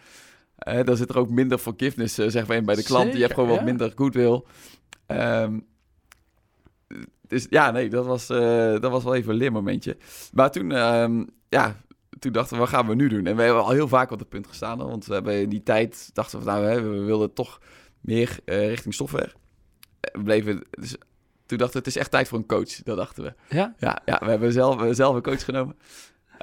Uh, 0.69 0.85
dan 0.85 0.97
zit 0.97 1.11
er 1.11 1.19
ook 1.19 1.31
minder 1.31 1.59
forgiveness, 1.59 2.15
zeg 2.15 2.47
maar, 2.47 2.57
in 2.57 2.65
bij 2.65 2.75
de 2.75 2.83
klant. 2.83 3.03
Zeker, 3.03 3.19
je 3.19 3.25
hebt 3.25 3.35
gewoon 3.35 3.51
ja. 3.51 3.57
wat 3.57 3.65
minder 3.65 3.93
goodwill. 3.95 4.43
Um, 5.07 5.67
dus 7.29 7.47
ja, 7.51 7.71
nee, 7.71 7.89
dat 7.89 8.07
was, 8.07 8.27
dat 8.27 8.91
was 8.91 9.05
wel 9.05 9.15
even 9.15 9.33
een 9.33 9.39
leermomentje. 9.39 9.97
Maar 10.33 10.51
toen, 10.51 10.71
um, 10.71 11.29
ja... 11.49 11.77
Toen 12.19 12.33
dachten 12.33 12.55
we, 12.55 12.61
wat 12.61 12.69
gaan 12.69 12.87
we 12.87 12.95
nu 12.95 13.09
doen? 13.09 13.27
En 13.27 13.37
we 13.37 13.43
hebben 13.43 13.63
al 13.63 13.71
heel 13.71 13.89
vaak 13.89 14.11
op 14.11 14.19
het 14.19 14.29
punt 14.29 14.47
gestaan. 14.47 14.79
Want 14.79 15.07
we 15.07 15.15
hebben 15.15 15.41
in 15.41 15.49
die 15.49 15.63
tijd, 15.63 16.11
dachten 16.13 16.39
we, 16.39 16.45
nou, 16.45 16.83
we 16.83 17.05
wilden 17.05 17.33
toch 17.33 17.61
meer 18.01 18.39
richting 18.45 18.95
software. 18.95 19.33
We 20.01 20.23
bleven... 20.23 20.65
Dus 20.71 20.97
toen 21.47 21.59
dachten 21.59 21.77
we, 21.77 21.87
het 21.87 21.97
is 21.97 22.03
echt 22.03 22.11
tijd 22.11 22.29
voor 22.29 22.39
een 22.39 22.47
coach. 22.47 22.83
Dat 22.83 22.97
dachten 22.97 23.25
we. 23.25 23.35
Ja? 23.49 23.75
Ja, 23.79 24.03
ja 24.05 24.19
we 24.19 24.31
hebben 24.31 24.53
zelf, 24.53 24.95
zelf 24.95 25.15
een 25.15 25.23
coach 25.23 25.45
genomen. 25.45 25.77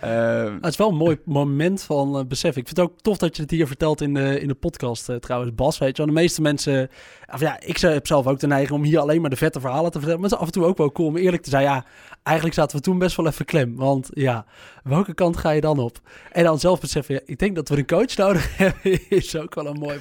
Uh, 0.03 0.53
het 0.61 0.65
is 0.65 0.77
wel 0.77 0.89
een 0.89 0.95
mooi 0.95 1.19
moment 1.25 1.83
van 1.83 2.17
uh, 2.17 2.25
besef. 2.25 2.55
Ik 2.55 2.65
vind 2.65 2.77
het 2.77 2.79
ook 2.79 2.99
tof 3.01 3.17
dat 3.17 3.35
je 3.35 3.41
het 3.41 3.51
hier 3.51 3.67
vertelt 3.67 4.01
in 4.01 4.13
de, 4.13 4.39
in 4.39 4.47
de 4.47 4.53
podcast 4.53 5.09
uh, 5.09 5.15
trouwens, 5.15 5.55
Bas. 5.55 5.77
Weet 5.77 5.97
je 5.97 6.03
wel, 6.05 6.13
de 6.13 6.19
meeste 6.19 6.41
mensen... 6.41 6.89
Of 7.33 7.39
ja, 7.39 7.59
ik 7.59 7.77
heb 7.77 8.07
zelf 8.07 8.27
ook 8.27 8.39
de 8.39 8.47
neiging 8.47 8.79
om 8.79 8.83
hier 8.83 8.99
alleen 8.99 9.21
maar 9.21 9.29
de 9.29 9.35
vette 9.35 9.59
verhalen 9.59 9.91
te 9.91 9.97
vertellen. 9.97 10.21
Maar 10.21 10.29
het 10.29 10.39
is 10.39 10.45
af 10.45 10.53
en 10.53 10.59
toe 10.59 10.69
ook 10.69 10.77
wel 10.77 10.91
cool 10.91 11.07
om 11.07 11.17
eerlijk 11.17 11.43
te 11.43 11.49
zijn. 11.49 11.63
Ja, 11.63 11.85
eigenlijk 12.23 12.57
zaten 12.57 12.77
we 12.77 12.83
toen 12.83 12.97
best 12.97 13.15
wel 13.15 13.27
even 13.27 13.45
klem. 13.45 13.75
Want 13.75 14.09
ja, 14.13 14.45
welke 14.83 15.13
kant 15.13 15.37
ga 15.37 15.49
je 15.49 15.61
dan 15.61 15.79
op? 15.79 15.99
En 16.31 16.43
dan 16.43 16.59
zelf 16.59 16.79
beseffen, 16.79 17.15
ja, 17.15 17.21
ik 17.25 17.39
denk 17.39 17.55
dat 17.55 17.69
we 17.69 17.77
een 17.77 17.85
coach 17.85 18.15
nodig 18.15 18.57
hebben. 18.57 19.09
is 19.09 19.35
ook 19.35 19.55
wel 19.55 19.67
een 19.67 19.79
mooi... 19.79 19.99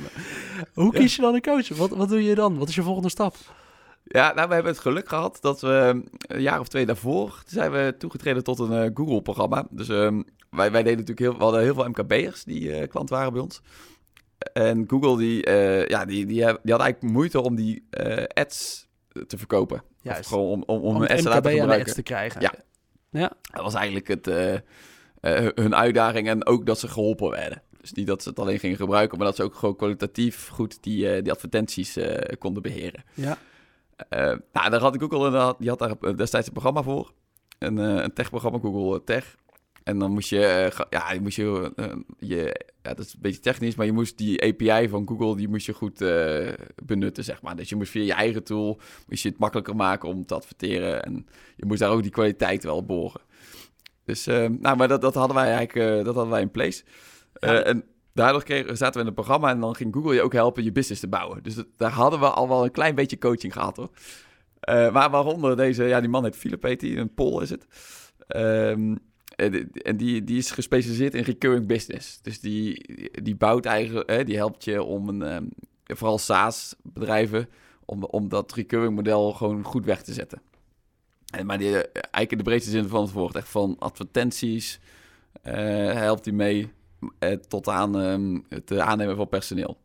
Hoe 0.75 0.93
kies 0.93 1.17
je 1.17 1.23
dan 1.23 1.35
een 1.35 1.41
coach? 1.41 1.69
Wat, 1.69 1.91
wat 1.91 2.09
doe 2.09 2.25
je 2.25 2.35
dan? 2.35 2.59
Wat 2.59 2.69
is 2.69 2.75
je 2.75 2.83
volgende 2.83 3.11
stap? 3.11 3.35
Ja, 4.09 4.33
nou, 4.35 4.49
we 4.49 4.55
hebben 4.55 4.73
het 4.73 4.81
geluk 4.81 5.09
gehad 5.09 5.39
dat 5.41 5.61
we 5.61 6.03
een 6.19 6.41
jaar 6.41 6.61
of 6.61 6.69
twee 6.69 6.87
daarvoor 6.87 7.43
zijn 7.47 7.71
we 7.71 7.95
toegetreden 7.99 8.45
tot 8.45 8.59
een 8.59 8.85
uh, 8.85 8.91
Google-programma. 8.95 9.67
Dus 9.71 9.89
um, 9.89 10.25
wij, 10.51 10.71
wij 10.71 10.83
deden 10.83 10.99
natuurlijk 10.99 11.19
heel, 11.19 11.37
we 11.37 11.43
hadden 11.43 11.63
heel 11.63 11.75
veel 11.75 11.89
MKB'ers 11.89 12.45
die 12.45 12.81
uh, 12.81 12.89
klant 12.89 13.11
waren 13.11 13.33
bij 13.33 13.43
ons. 13.43 13.61
En 14.53 14.85
Google 14.89 15.17
die, 15.17 15.47
uh, 15.47 15.87
ja, 15.87 16.05
die, 16.05 16.27
die, 16.27 16.37
die 16.37 16.73
had 16.73 16.81
eigenlijk 16.81 17.03
moeite 17.03 17.41
om 17.41 17.55
die 17.55 17.85
ads 18.35 18.89
te 19.27 19.39
verkopen. 19.39 19.83
Juist. 20.03 20.21
Of 20.21 20.27
gewoon 20.27 20.51
om, 20.51 20.63
om, 20.67 20.81
om, 20.81 20.97
om 20.97 21.03
een 21.03 21.09
ads 21.09 21.23
te 21.23 21.29
laten 21.29 21.51
gebruiken. 21.51 21.87
ads 21.87 21.95
te 21.95 22.03
krijgen. 22.03 22.41
Ja. 22.41 22.53
ja. 23.11 23.33
Dat 23.53 23.63
was 23.63 23.75
eigenlijk 23.75 24.09
het, 24.09 24.27
hun 25.55 25.75
uitdaging 25.75 26.29
en 26.29 26.47
ook 26.47 26.67
dat 26.67 26.79
ze 26.79 26.89
geholpen 26.89 27.31
werden. 27.31 27.63
Dus 27.81 27.93
niet 27.93 28.07
dat 28.07 28.23
ze 28.23 28.29
het 28.29 28.39
alleen 28.39 28.59
gingen 28.59 28.77
gebruiken, 28.77 29.19
maar 29.19 29.27
dat 29.27 29.37
ze 29.37 29.43
ook 29.43 29.55
gewoon 29.55 29.77
kwalitatief 29.77 30.49
goed 30.49 30.83
die, 30.83 31.23
die 31.23 31.33
advertenties 31.33 31.99
konden 32.39 32.63
beheren. 32.63 33.05
Ja. 33.15 33.39
Uh, 34.11 34.21
nou, 34.53 34.71
daar 34.71 34.81
had 34.81 34.95
ik 34.95 35.03
ook 35.03 35.13
al 35.13 35.35
een, 35.35 35.55
die 35.59 35.69
had 35.69 35.79
daar 35.79 36.17
destijds 36.17 36.47
een 36.47 36.53
programma 36.53 36.83
voor. 36.83 37.13
Een, 37.59 37.79
uh, 37.79 38.03
een 38.03 38.13
tech-programma, 38.13 38.59
Google 38.59 39.05
Tech. 39.05 39.37
En 39.85 39.99
dan 39.99 40.13
moest 40.13 40.29
je, 40.29 40.73
ja, 40.91 41.13
je 41.13 41.21
moest 41.21 41.37
je, 41.37 41.73
je, 42.19 42.67
ja, 42.83 42.95
dat 42.95 43.07
is 43.07 43.15
een 43.15 43.21
beetje 43.21 43.41
technisch, 43.41 43.75
maar 43.75 43.87
je 43.87 43.93
moest 43.93 44.19
die 44.19 44.43
API 44.43 44.89
van 44.89 45.09
Google, 45.09 45.37
die 45.37 45.49
moest 45.49 45.67
je 45.67 45.73
goed 45.73 45.99
benutten, 46.85 47.25
zeg 47.25 47.43
maar. 47.43 47.57
Dus 47.57 47.69
je 47.69 47.77
moest 47.77 47.91
via 47.91 48.03
je 48.03 48.13
eigen 48.13 48.45
tool, 48.45 48.81
moest 49.09 49.23
je 49.23 49.29
het 49.29 49.39
makkelijker 49.39 49.77
maken 49.77 50.09
om 50.09 50.27
te 50.27 50.35
adverteren. 50.35 51.05
En 51.05 51.27
je 51.57 51.67
moest 51.67 51.81
daar 51.81 51.91
ook 51.91 52.03
die 52.03 52.11
kwaliteit 52.11 52.65
wel 52.65 52.85
boren. 52.85 53.21
Dus, 54.05 54.27
nou, 54.27 54.77
maar 54.77 54.89
dat, 54.89 55.01
dat 55.01 55.15
hadden 55.15 55.37
wij 55.37 55.53
eigenlijk, 55.53 56.05
dat 56.05 56.15
hadden 56.15 56.33
wij 56.33 56.43
in 56.43 56.51
place. 56.51 56.85
Ja. 57.41 57.63
en 57.63 57.85
daardoor 58.17 58.43
zaten 58.77 58.93
we 58.93 58.99
in 59.01 59.07
het 59.07 59.15
programma 59.15 59.51
en 59.51 59.61
dan 59.61 59.75
ging 59.75 59.95
Google 59.95 60.15
je 60.15 60.23
ook 60.23 60.33
helpen 60.33 60.65
je 60.65 60.73
business 60.73 61.01
te 61.01 61.09
bouwen. 61.09 61.43
Dus 61.43 61.57
daar 61.77 61.91
hadden 61.91 62.21
we 62.21 62.27
al 62.31 62.49
wel 62.49 62.65
een 62.65 62.71
klein 62.71 62.95
beetje 62.95 63.19
coaching 63.19 63.53
gehad 63.53 63.77
hoor. 63.77 63.91
Maar 64.93 65.11
waaronder 65.11 65.57
deze, 65.57 65.85
ja, 65.85 66.01
die 66.01 66.09
man 66.09 66.25
heet 66.25 66.37
Philip, 66.37 66.63
heet 66.63 66.81
hij, 66.81 66.97
een 66.97 67.15
Pol 67.15 67.41
is 67.41 67.51
het. 67.51 67.67
Ehm, 68.27 68.97
en 69.37 69.97
die- 69.97 70.25
die, 70.25 70.39
is 70.39 70.51
gespecialiseerd 70.51 71.15
in 71.15 71.23
recurring 71.23 71.67
business. 71.67 72.19
Dus 72.23 72.41
die, 72.41 72.85
die 73.23 73.37
bouwt 73.37 73.65
eigenlijk, 73.65 74.27
die 74.27 74.37
helpt 74.37 74.65
je 74.65 74.83
om 74.83 75.09
een, 75.09 75.23
ehm, 75.23 75.45
vooral 75.85 76.19
SaaS-bedrijven, 76.19 77.49
om, 77.85 78.05
om 78.05 78.29
dat 78.29 78.53
recurring 78.53 78.95
model 78.95 79.33
gewoon 79.33 79.63
goed 79.65 79.85
weg 79.85 80.03
te 80.03 80.13
zetten. 80.13 80.41
En, 81.31 81.47
maar 81.47 81.59
die, 81.59 81.69
eh, 81.69 81.75
eigenlijk 81.93 82.31
in 82.31 82.39
de 82.39 82.45
breedste 82.45 82.71
zin 82.71 82.89
van 82.89 83.03
het 83.03 83.13
woord, 83.13 83.35
echt 83.35 83.49
van 83.49 83.77
advertenties, 83.79 84.81
eh, 85.43 85.55
helpt 85.93 86.25
hij 86.25 86.35
mee 86.35 86.69
tot 87.49 87.69
aan 87.69 88.01
ehm, 88.01 88.39
het 88.49 88.71
eh, 88.71 88.79
aannemen 88.79 89.17
van 89.17 89.29
personeel. 89.29 89.77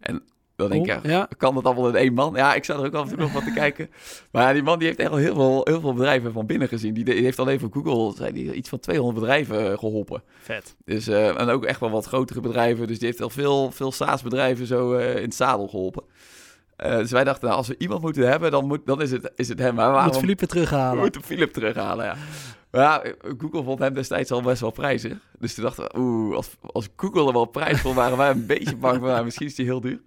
En 0.00 0.22
dan 0.56 0.70
denk 0.70 0.86
ik, 0.86 1.04
ja, 1.04 1.10
ja. 1.10 1.28
kan 1.36 1.54
dat 1.54 1.64
allemaal 1.64 1.88
in 1.88 1.94
één 1.96 2.14
man? 2.14 2.34
Ja, 2.34 2.54
ik 2.54 2.64
zou 2.64 2.80
er 2.80 2.86
ook 2.86 2.94
af 2.94 3.02
en 3.02 3.08
toe 3.08 3.18
nog 3.18 3.30
van 3.30 3.44
te 3.44 3.52
kijken. 3.62 3.90
Maar 4.32 4.42
ja, 4.46 4.52
die 4.52 4.62
man 4.62 4.78
die 4.78 4.86
heeft 4.86 5.00
echt 5.00 5.10
al 5.10 5.16
heel 5.16 5.34
veel, 5.34 5.60
heel 5.64 5.80
veel 5.80 5.94
bedrijven 5.94 6.32
van 6.32 6.46
binnen 6.46 6.68
gezien. 6.68 6.94
Die, 6.94 7.22
heeft 7.22 7.38
alleen 7.38 7.60
voor 7.60 7.70
Google 7.72 8.16
zei 8.16 8.32
die, 8.32 8.52
iets 8.54 8.68
van 8.68 8.78
200 8.78 9.20
bedrijven 9.20 9.70
eh, 9.72 9.78
geholpen. 9.78 10.22
Vet. 10.40 10.76
Dus, 10.84 11.06
eh, 11.06 11.40
en 11.40 11.48
ook 11.48 11.64
echt 11.64 11.80
wel 11.80 11.90
wat 11.90 12.06
grotere 12.06 12.40
bedrijven. 12.40 12.86
Dus 12.86 12.98
die 12.98 13.06
heeft 13.06 13.22
al 13.22 13.30
veel, 13.30 13.70
veel 13.70 13.92
SaaS-bedrijven 13.92 14.66
zo 14.66 14.94
eh, 14.94 15.16
in 15.16 15.22
het 15.22 15.34
zadel 15.34 15.68
geholpen. 15.68 16.02
Eh, 16.80 16.96
dus 16.96 17.10
wij 17.10 17.24
dachten, 17.24 17.44
nou, 17.44 17.56
als 17.56 17.68
we 17.68 17.74
iemand 17.78 18.02
moeten 18.02 18.28
hebben, 18.28 18.50
dan, 18.50 18.66
moet, 18.66 18.86
dan 18.86 19.02
is, 19.02 19.10
het, 19.10 19.32
is 19.36 19.48
het 19.48 19.58
hem. 19.58 19.74
Maar 19.74 19.86
we 19.86 19.92
waren 19.92 20.08
Moet 20.08 20.18
Philippe 20.18 20.44
we 20.46 20.50
terughalen. 20.50 20.98
moeten 20.98 21.22
Philip 21.22 21.52
terughalen, 21.52 22.04
ja. 22.04 22.16
Maar 22.70 22.82
ja, 22.82 23.12
Google 23.38 23.62
vond 23.62 23.78
hem 23.78 23.94
destijds 23.94 24.30
al 24.30 24.42
best 24.42 24.60
wel 24.60 24.70
prijzig. 24.70 25.18
Dus 25.38 25.54
toen 25.54 25.64
dachten 25.64 25.84
we, 25.84 25.98
oeh, 25.98 26.36
als, 26.36 26.50
als 26.72 26.88
Google 26.96 27.26
er 27.26 27.32
wel 27.32 27.44
prijs 27.44 27.80
voor, 27.80 27.94
waren 27.94 28.16
wij 28.16 28.30
een 28.30 28.46
beetje 28.46 28.76
bang 28.76 29.00
van, 29.00 29.24
misschien 29.24 29.46
is 29.46 29.54
die 29.54 29.64
heel 29.64 29.80
duur. 29.80 30.00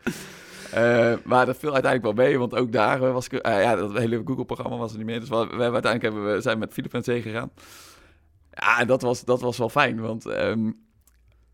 Eh, 0.72 1.14
maar 1.24 1.46
dat 1.46 1.58
viel 1.58 1.74
uiteindelijk 1.74 2.16
wel 2.18 2.26
mee, 2.26 2.40
want 2.40 2.56
ook 2.56 2.72
daar 2.72 3.02
eh, 3.04 3.12
was 3.14 3.26
ik, 3.28 3.34
eh, 3.34 3.62
ja, 3.62 3.76
dat 3.76 3.98
hele 3.98 4.22
Google-programma 4.26 4.78
was 4.78 4.92
er 4.92 4.98
niet 4.98 5.06
meer. 5.06 5.20
Dus 5.20 5.30
we, 5.30 5.36
we 5.36 5.42
hebben 5.42 5.60
uiteindelijk 5.74 6.14
hebben 6.14 6.34
we, 6.34 6.42
zijn 6.42 6.54
we 6.54 6.60
met 6.60 6.74
Philip 6.74 6.94
en 6.94 7.04
zee 7.04 7.22
gegaan. 7.22 7.52
Ja, 8.52 8.80
en 8.80 8.88
dat 8.88 9.02
was, 9.02 9.24
dat 9.26 9.42
was 9.42 9.58
wel 9.58 9.70
fijn, 9.70 10.00
want 10.02 10.26
ehm, 10.26 10.72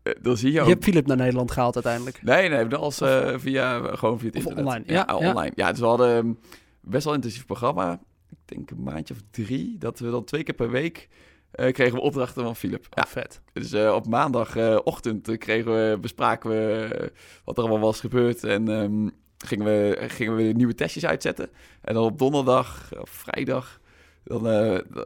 eh, 0.02 0.12
dan 0.22 0.36
zie 0.36 0.48
je 0.48 0.54
Je 0.54 0.60
ook... 0.60 0.68
hebt 0.68 0.84
Philip 0.84 1.06
naar 1.06 1.16
Nederland 1.16 1.50
gehaald 1.50 1.74
uiteindelijk. 1.74 2.22
Nee, 2.22 2.48
nee, 2.48 2.66
dat 2.66 2.80
was 2.80 2.96
via, 3.40 3.80
gewoon 3.96 4.18
via 4.18 4.26
het 4.28 4.36
Of 4.36 4.42
internet. 4.44 4.58
online, 4.58 4.84
Ja, 4.86 4.94
ja, 4.94 5.04
ja. 5.20 5.28
online. 5.30 5.52
Ja, 5.54 5.70
dus 5.70 5.80
we 5.80 5.86
hadden 5.86 6.16
een 6.16 6.38
best 6.80 7.04
wel 7.04 7.14
intensief 7.14 7.46
programma. 7.46 8.00
Ik 8.30 8.38
denk 8.56 8.70
een 8.70 8.82
maandje 8.82 9.14
of 9.14 9.20
drie. 9.30 9.78
Dat 9.78 9.98
we 9.98 10.10
dan 10.10 10.24
twee 10.24 10.42
keer 10.42 10.54
per 10.54 10.70
week 10.70 11.08
eh, 11.50 11.72
kregen 11.72 11.94
we 11.94 12.00
opdrachten 12.00 12.42
van 12.42 12.56
Philip. 12.56 12.86
Ja, 12.90 13.02
Ja, 13.02 13.06
vet. 13.08 13.40
dus 13.52 13.72
eh, 13.72 13.94
op 13.94 14.06
maandagochtend 14.06 15.28
eh, 15.28 15.38
kregen 15.38 15.72
we, 15.72 15.98
bespraken 16.00 16.50
we 16.50 17.12
wat 17.44 17.56
er 17.56 17.62
allemaal 17.62 17.80
was 17.80 18.00
gebeurd. 18.00 18.44
En 18.44 18.68
ehm, 18.68 19.08
gingen, 19.38 19.66
we, 19.66 19.96
gingen 20.08 20.36
we 20.36 20.42
nieuwe 20.42 20.74
testjes 20.74 21.06
uitzetten. 21.06 21.50
En 21.80 21.94
dan 21.94 22.04
op 22.04 22.18
donderdag 22.18 22.90
of 23.00 23.10
vrijdag, 23.10 23.80
dan 24.24 24.46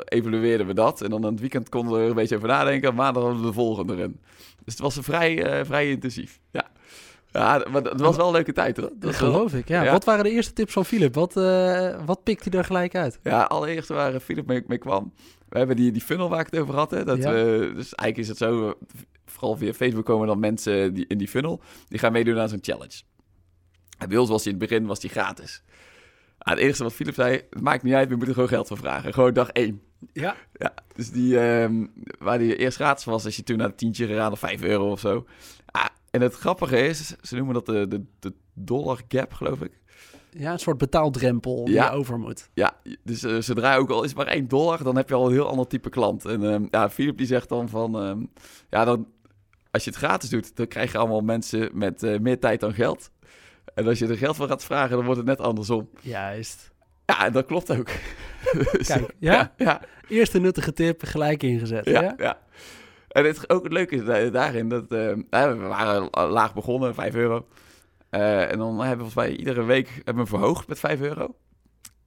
evalueerden 0.04 0.66
we 0.66 0.74
dat. 0.74 1.02
En 1.02 1.10
dan 1.10 1.24
aan 1.24 1.30
het 1.32 1.40
weekend 1.40 1.68
konden 1.68 1.92
we 1.92 2.02
er 2.02 2.08
een 2.08 2.14
beetje 2.14 2.36
over 2.36 2.48
nadenken. 2.48 2.88
En 2.88 2.94
maandag 2.94 3.22
hadden 3.22 3.40
we 3.40 3.46
de 3.46 3.52
volgende 3.52 3.94
erin. 3.94 4.20
Dus 4.64 4.74
het 4.74 4.82
was 4.82 4.96
een 4.96 5.02
vrij, 5.02 5.64
vrij 5.64 5.90
intensief. 5.90 6.40
Ja. 6.50 6.70
Ja, 7.38 7.64
maar 7.70 7.82
het 7.82 8.00
was 8.00 8.16
wel 8.16 8.26
een 8.26 8.32
leuke 8.32 8.52
tijd 8.52 8.76
hoor. 8.76 8.90
Dat 8.94 9.18
wel- 9.18 9.30
geloof 9.32 9.54
ik, 9.54 9.68
ja. 9.68 9.82
ja. 9.82 9.92
Wat 9.92 10.04
waren 10.04 10.24
de 10.24 10.30
eerste 10.30 10.52
tips 10.52 10.72
van 10.72 10.84
Philip? 10.84 11.14
Wat, 11.14 11.36
eh, 11.36 12.04
wat 12.06 12.22
pikt 12.22 12.44
hij 12.44 12.58
er 12.58 12.64
gelijk 12.64 12.94
uit? 12.94 13.18
Ja, 13.22 13.42
allereerst 13.42 13.88
waar 13.88 14.20
Philip 14.20 14.46
mee, 14.46 14.62
mee 14.66 14.78
kwam. 14.78 15.12
We 15.48 15.58
hebben 15.58 15.76
die, 15.76 15.92
die 15.92 16.02
funnel 16.02 16.28
waar 16.28 16.40
ik 16.40 16.46
het 16.50 16.60
over 16.60 16.74
had. 16.74 16.90
Hè, 16.90 17.04
dat 17.04 17.18
Ja. 17.18 17.32
we, 17.32 17.72
dus 17.74 17.94
eigenlijk 17.94 18.16
is 18.18 18.28
het 18.28 18.36
zo, 18.36 18.68
eh, 18.68 18.74
vooral 19.26 19.56
via 19.56 19.72
Facebook 19.72 20.04
komen 20.04 20.26
dan 20.26 20.38
mensen 20.40 20.94
die, 20.94 21.04
in 21.08 21.18
die 21.18 21.28
funnel. 21.28 21.60
Die 21.88 21.98
gaan 21.98 22.12
meedoen 22.12 22.38
aan 22.38 22.48
zo'n 22.48 22.58
challenge. 22.62 23.02
En 23.98 24.08
bij 24.08 24.18
ons 24.18 24.28
was 24.28 24.42
die 24.42 24.52
in 24.52 24.58
het 24.58 24.68
begin 24.68 24.86
was 24.86 25.00
die 25.00 25.10
gratis. 25.10 25.62
Ah, 26.38 26.52
het 26.54 26.62
eerste 26.62 26.82
wat 26.82 26.92
Philip 26.92 27.14
zei, 27.14 27.32
het 27.50 27.60
maakt 27.60 27.82
niet 27.82 27.94
uit, 27.94 28.04
we 28.08 28.10
moeten 28.16 28.28
er 28.28 28.34
gewoon 28.34 28.48
geld 28.48 28.68
voor 28.68 28.76
vragen. 28.76 29.12
Gewoon 29.12 29.32
dag 29.32 29.48
één. 29.48 29.80
Ja. 30.12 30.36
Ja, 30.52 30.74
dus 30.94 31.10
die, 31.10 31.38
ehm, 31.40 31.86
waar 32.18 32.38
die 32.38 32.56
eerst 32.56 32.76
gratis 32.76 33.04
was, 33.04 33.24
als 33.24 33.36
je 33.36 33.42
toen 33.42 33.56
naar 33.56 33.68
het 33.68 33.78
tientje 33.78 34.06
gegaan 34.06 34.32
of 34.32 34.38
5 34.38 34.62
euro 34.62 34.90
of 34.90 35.00
zo. 35.00 35.26
Ah, 35.66 35.84
en 36.14 36.20
het 36.20 36.34
grappige 36.34 36.78
is, 36.86 37.06
ze 37.22 37.36
noemen 37.36 37.54
dat 37.54 37.66
de, 37.66 37.88
de, 37.88 38.04
de 38.18 38.32
dollar 38.52 39.00
gap, 39.08 39.32
geloof 39.32 39.60
ik. 39.60 39.70
Ja, 40.30 40.52
een 40.52 40.58
soort 40.58 40.78
betaaldrempel 40.78 41.64
die 41.64 41.74
Ja. 41.74 41.84
je 41.84 41.96
over 41.96 42.18
moet. 42.18 42.48
Ja, 42.54 42.76
dus 43.02 43.22
eh, 43.22 43.36
zodra 43.40 43.76
ook 43.76 43.90
al 43.90 44.02
is 44.04 44.14
maar 44.14 44.26
1 44.26 44.48
dollar, 44.48 44.82
dan 44.82 44.96
heb 44.96 45.08
je 45.08 45.14
al 45.14 45.26
een 45.26 45.32
heel 45.32 45.48
ander 45.48 45.66
type 45.66 45.88
klant. 45.88 46.24
En 46.24 46.50
ehm, 46.52 46.66
ja, 46.70 46.90
Philip 46.90 47.16
die 47.18 47.26
zegt 47.26 47.48
dan 47.48 47.68
van, 47.68 47.98
ehm, 47.98 48.18
ja, 48.70 48.84
dan, 48.84 49.06
als 49.70 49.84
je 49.84 49.90
het 49.90 49.98
gratis 49.98 50.28
doet, 50.30 50.56
dan 50.56 50.66
krijg 50.68 50.92
je 50.92 50.98
allemaal 50.98 51.20
mensen 51.20 51.70
met 51.72 52.02
eh, 52.02 52.18
meer 52.18 52.38
tijd 52.40 52.60
dan 52.60 52.74
geld. 52.74 53.10
En 53.74 53.86
als 53.86 53.98
je 53.98 54.06
er 54.06 54.16
geld 54.16 54.36
voor 54.36 54.48
gaat 54.48 54.64
vragen, 54.64 54.96
dan 54.96 55.04
wordt 55.04 55.20
het 55.20 55.28
net 55.28 55.40
andersom. 55.40 55.88
Juist. 56.00 56.72
Ja, 57.06 57.24
en 57.26 57.32
dat 57.32 57.46
klopt 57.46 57.70
ook. 57.78 57.88
Dus, 58.72 58.86
Kijk, 58.86 59.14
ja? 59.18 59.32
ja, 59.34 59.52
ja, 59.56 59.80
Eerste 60.08 60.40
nuttige 60.40 60.72
tip, 60.72 61.02
gelijk 61.04 61.42
ingezet. 61.42 61.84
ja, 61.84 62.02
Ja? 62.02 62.14
ja. 62.16 62.38
En 63.14 63.24
het, 63.24 63.50
ook 63.50 63.62
het 63.64 63.72
leuke 63.72 63.94
is 63.94 64.04
da- 64.04 64.30
daarin 64.30 64.68
dat 64.68 64.90
nou, 64.90 65.58
we 65.58 65.66
waren 65.66 66.08
laag 66.30 66.54
begonnen, 66.54 66.94
5 66.94 67.14
euro. 67.14 67.46
Eh, 68.10 68.50
en 68.50 68.58
dan 68.58 68.68
hebben 68.80 69.06
we 69.06 69.12
volgens 69.12 69.14
mij 69.14 69.36
iedere 69.36 69.64
week 69.64 70.00
hebben 70.04 70.22
we 70.24 70.28
verhoogd 70.30 70.68
met 70.68 70.78
5 70.78 71.00
euro. 71.00 71.36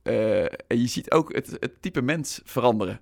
Eh, 0.03 0.43
en 0.43 0.81
je 0.81 0.87
ziet 0.87 1.11
ook 1.11 1.33
het, 1.35 1.57
het 1.59 1.81
type 1.81 2.01
mens 2.01 2.41
veranderen. 2.43 2.99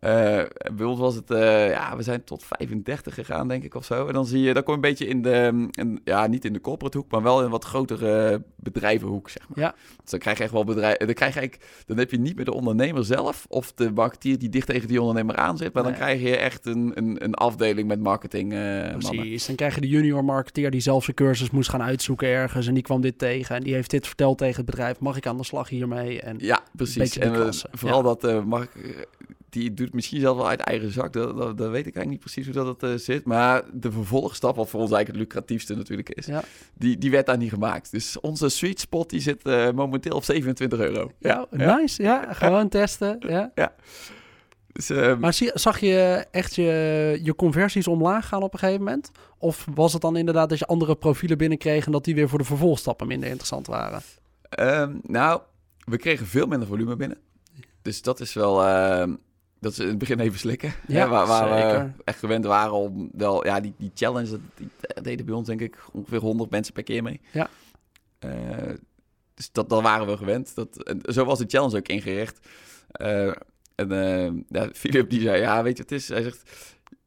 Eh, 0.00 0.42
bij 0.74 0.86
ons 0.86 0.98
was 0.98 1.14
het, 1.14 1.30
eh, 1.30 1.70
ja, 1.70 1.96
we 1.96 2.02
zijn 2.02 2.24
tot 2.24 2.44
35 2.44 3.14
gegaan, 3.14 3.48
denk 3.48 3.64
ik, 3.64 3.74
of 3.74 3.84
zo. 3.84 4.06
En 4.06 4.12
dan 4.12 4.26
zie 4.26 4.40
je, 4.40 4.54
dan 4.54 4.62
kom 4.62 4.72
je 4.72 4.80
een 4.80 4.88
beetje 4.88 5.06
in 5.06 5.22
de, 5.22 5.68
in, 5.70 6.00
ja, 6.04 6.26
niet 6.26 6.44
in 6.44 6.52
de 6.52 6.60
corporate 6.60 6.98
hoek, 6.98 7.10
maar 7.10 7.22
wel 7.22 7.38
in 7.38 7.44
een 7.44 7.50
wat 7.50 7.64
grotere 7.64 8.42
bedrijvenhoek, 8.56 9.30
zeg 9.30 9.48
maar. 9.48 9.58
Ja. 9.58 9.74
Dus 10.02 10.10
dan 10.10 10.20
krijg 10.20 10.36
je 10.36 10.42
echt 10.42 10.52
wel 10.52 10.64
bedrijven, 10.64 11.06
dan 11.06 11.14
krijg 11.14 11.34
je 11.34 11.50
dan 11.86 11.98
heb 11.98 12.10
je 12.10 12.18
niet 12.18 12.36
meer 12.36 12.44
de 12.44 12.54
ondernemer 12.54 13.04
zelf 13.04 13.46
of 13.48 13.72
de 13.72 13.90
marketeer 13.90 14.38
die 14.38 14.48
dicht 14.48 14.66
tegen 14.66 14.88
die 14.88 15.00
ondernemer 15.00 15.36
aan 15.36 15.56
zit, 15.56 15.72
maar 15.72 15.82
dan 15.82 15.94
krijg 15.94 16.20
je 16.20 16.36
echt 16.36 16.66
een, 16.66 16.92
een, 16.94 17.24
een 17.24 17.34
afdeling 17.34 17.88
met 17.88 18.00
marketing 18.00 18.52
eh 18.52 18.58
mannen. 18.58 18.98
Precies. 18.98 19.46
Dan 19.46 19.56
krijg 19.56 19.74
je 19.74 19.80
de 19.80 19.88
junior 19.88 20.24
marketeer 20.24 20.70
die 20.70 20.80
zelf 20.80 21.04
zijn 21.04 21.16
cursus 21.16 21.50
moest 21.50 21.70
gaan 21.70 21.82
uitzoeken 21.82 22.28
ergens. 22.28 22.66
En 22.66 22.74
die 22.74 22.82
kwam 22.82 23.00
dit 23.00 23.18
tegen. 23.18 23.56
En 23.56 23.62
die 23.62 23.74
heeft 23.74 23.90
dit 23.90 24.06
verteld 24.06 24.38
tegen 24.38 24.56
het 24.56 24.64
bedrijf. 24.64 25.00
Mag 25.00 25.16
ik 25.16 25.26
aan 25.26 25.36
de 25.36 25.44
slag 25.44 25.68
hiermee? 25.68 26.20
En 26.20 26.36
Ja, 26.38 26.62
precies. 26.76 27.18
En 27.18 27.54
vooral 27.70 28.04
ja. 28.04 28.14
dat 28.14 28.44
Mark, 28.44 28.74
eh, 28.74 28.82
die 29.50 29.74
doet 29.74 29.94
misschien 29.94 30.20
zelf 30.20 30.36
wel 30.36 30.48
uit 30.48 30.60
eigen 30.60 30.92
zak. 30.92 31.12
Dat, 31.12 31.36
dat, 31.36 31.58
dat 31.58 31.70
weet 31.70 31.86
ik 31.86 31.96
eigenlijk 31.96 32.08
niet 32.08 32.20
precies 32.20 32.44
hoe 32.44 32.54
dat 32.64 32.82
eh, 32.82 32.94
zit. 32.94 33.24
Maar 33.24 33.62
de 33.72 33.92
vervolgstap, 33.92 34.56
wat 34.56 34.68
voor 34.68 34.80
ons 34.80 34.92
eigenlijk 34.92 35.24
het 35.24 35.34
lucratiefste 35.34 35.74
natuurlijk 35.74 36.08
is, 36.10 36.26
Ja. 36.26 36.42
die, 36.74 36.98
die 36.98 37.10
werd 37.10 37.26
daar 37.26 37.36
niet 37.36 37.50
gemaakt. 37.50 37.90
Dus 37.90 38.20
onze 38.20 38.48
sweet 38.48 38.80
spot 38.80 39.10
die 39.10 39.20
zit 39.20 39.42
eh, 39.42 39.70
momenteel 39.70 40.16
op 40.16 40.24
27 40.24 40.78
euro. 40.78 41.10
Ja, 41.18 41.46
ja. 41.50 41.76
nice. 41.76 42.02
Ja, 42.02 42.32
gewoon 42.32 42.68
testen. 42.68 43.16
Ja. 43.28 43.52
Dus, 44.72 44.90
eh, 44.90 45.16
Maar 45.16 45.34
zag 45.54 45.78
je 45.80 46.26
echt 46.30 46.54
je, 46.54 47.18
je 47.22 47.34
conversies 47.34 47.88
omlaag 47.88 48.28
gaan 48.28 48.42
op 48.42 48.52
een 48.52 48.58
gegeven 48.58 48.84
moment? 48.84 49.10
Of 49.38 49.66
was 49.74 49.92
het 49.92 50.02
dan 50.02 50.16
inderdaad 50.16 50.48
dat 50.48 50.58
je 50.58 50.66
andere 50.66 50.96
profielen 50.96 51.38
binnenkreeg 51.38 51.86
en 51.86 51.92
dat 51.92 52.04
die 52.04 52.14
weer 52.14 52.28
voor 52.28 52.38
de 52.38 52.44
vervolgstappen 52.44 53.06
minder 53.06 53.28
interessant 53.28 53.66
waren? 53.66 54.00
Ehm, 54.48 54.94
nou, 55.02 55.40
we 55.84 55.96
kregen 55.96 56.26
veel 56.26 56.46
minder 56.46 56.68
volume 56.68 56.96
binnen. 56.96 57.18
Dus 57.82 58.02
dat 58.02 58.20
is 58.20 58.32
wel... 58.32 58.64
ehm, 58.64 59.14
dat 59.60 59.72
is 59.72 59.78
in 59.78 59.86
het 59.88 59.98
begin 59.98 60.20
even 60.20 60.38
slikken. 60.38 60.72
Ja, 60.86 60.98
hè, 61.00 61.08
waar 61.08 61.26
waar 61.26 61.48
we 61.50 61.90
echt 62.04 62.18
gewend 62.18 62.44
waren 62.44 62.72
om 62.72 63.08
wel... 63.12 63.44
Ja, 63.46 63.60
die, 63.60 63.74
die 63.78 63.90
challenge, 63.94 64.30
dat, 64.30 64.40
die 64.54 64.68
eh, 64.80 65.02
deden 65.02 65.26
bij 65.26 65.34
ons 65.34 65.46
denk 65.46 65.60
ik 65.60 65.76
ongeveer 65.92 66.20
100 66.20 66.50
mensen 66.50 66.72
per 66.74 66.82
keer 66.82 67.02
mee. 67.02 67.20
Ja. 67.32 67.48
Eh, 68.18 68.30
dus 69.34 69.52
dat, 69.52 69.68
dat 69.68 69.82
waren 69.82 70.06
we 70.06 70.16
gewend. 70.16 70.54
Dat, 70.54 70.82
en 70.82 71.00
zo 71.04 71.24
was 71.24 71.38
de 71.38 71.44
challenge 71.48 71.76
ook 71.76 71.88
ingericht. 71.88 72.48
Eh, 72.90 73.32
en 73.74 74.44
ja, 74.48 74.68
Philip 74.72 75.10
die 75.10 75.20
zei, 75.20 75.40
ja, 75.40 75.62
weet 75.62 75.76
je 75.76 75.82
wat 75.82 75.90
het 75.90 76.00
is? 76.00 76.08
Hij 76.08 76.22
zegt, 76.22 76.50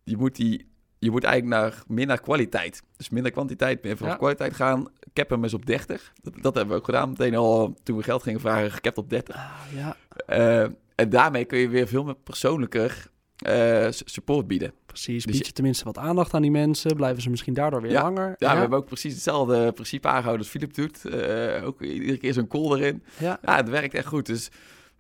je 0.04 0.18
moet, 0.18 0.36
die, 0.36 0.68
je 1.00 1.12
moet 1.12 1.24
eigenlijk 1.24 1.62
naar, 1.62 1.84
meer 1.88 2.06
naar 2.06 2.22
kwaliteit. 2.22 2.84
Dus 2.98 3.10
minder 3.10 3.32
kwantiteit, 3.32 3.84
meer 3.84 3.98
voor 3.98 4.08
Ja. 4.08 4.16
kwaliteit 4.16 4.54
gaan. 4.54 4.88
Cap 5.14 5.30
hem 5.30 5.44
eens 5.44 5.54
op 5.54 5.66
30. 5.66 6.12
Dat, 6.22 6.34
dat 6.42 6.56
hebben 6.56 6.74
we 6.74 6.80
ook 6.80 6.86
gedaan. 6.86 7.10
Meteen 7.10 7.36
al 7.36 7.76
toen 7.84 7.98
we 7.98 8.04
geld 8.04 8.24
gingen 8.24 8.40
vragen, 8.40 8.72
gekapt 8.72 8.98
op 8.98 9.10
30. 9.10 9.36
Ah, 9.36 9.52
ja, 9.74 9.96
Eh, 10.26 10.70
en 11.02 11.10
daarmee 11.10 11.46
kun 11.46 11.60
je 11.60 11.70
weer 11.70 11.88
veel 11.88 12.04
meer 12.04 12.16
persoonlijker 12.16 13.10
eh, 13.38 13.88
support 13.90 14.48
bieden. 14.48 14.74
precies. 14.86 15.26
Dus 15.26 15.36
Bied 15.38 15.46
je 15.46 15.52
tenminste 15.54 15.84
wat 15.84 15.98
aandacht 15.98 16.34
aan 16.34 16.42
die 16.42 16.52
mensen. 16.52 16.96
Blijven 16.96 17.22
ze 17.22 17.30
misschien 17.30 17.54
daardoor 17.54 17.82
weer 17.82 17.92
Ja, 17.92 18.02
langer. 18.04 18.36
Ja, 18.38 18.54
we 18.54 18.60
hebben 18.60 18.78
ook 18.78 18.86
precies 18.86 19.14
hetzelfde 19.14 19.72
principe 19.72 20.08
aangehouden 20.08 20.40
als 20.42 20.50
Philip 20.50 20.74
doet. 20.74 21.06
Eh, 21.06 21.66
ook 21.68 21.82
iedere 21.82 22.18
keer 22.18 22.34
zo'n 22.34 22.48
call 22.48 22.72
erin. 22.78 23.04
ja. 23.20 23.40
Ja, 23.42 23.56
het 23.56 23.70
werkt 23.70 23.94
echt 23.94 24.08
goed. 24.08 24.26
Dus 24.26 24.50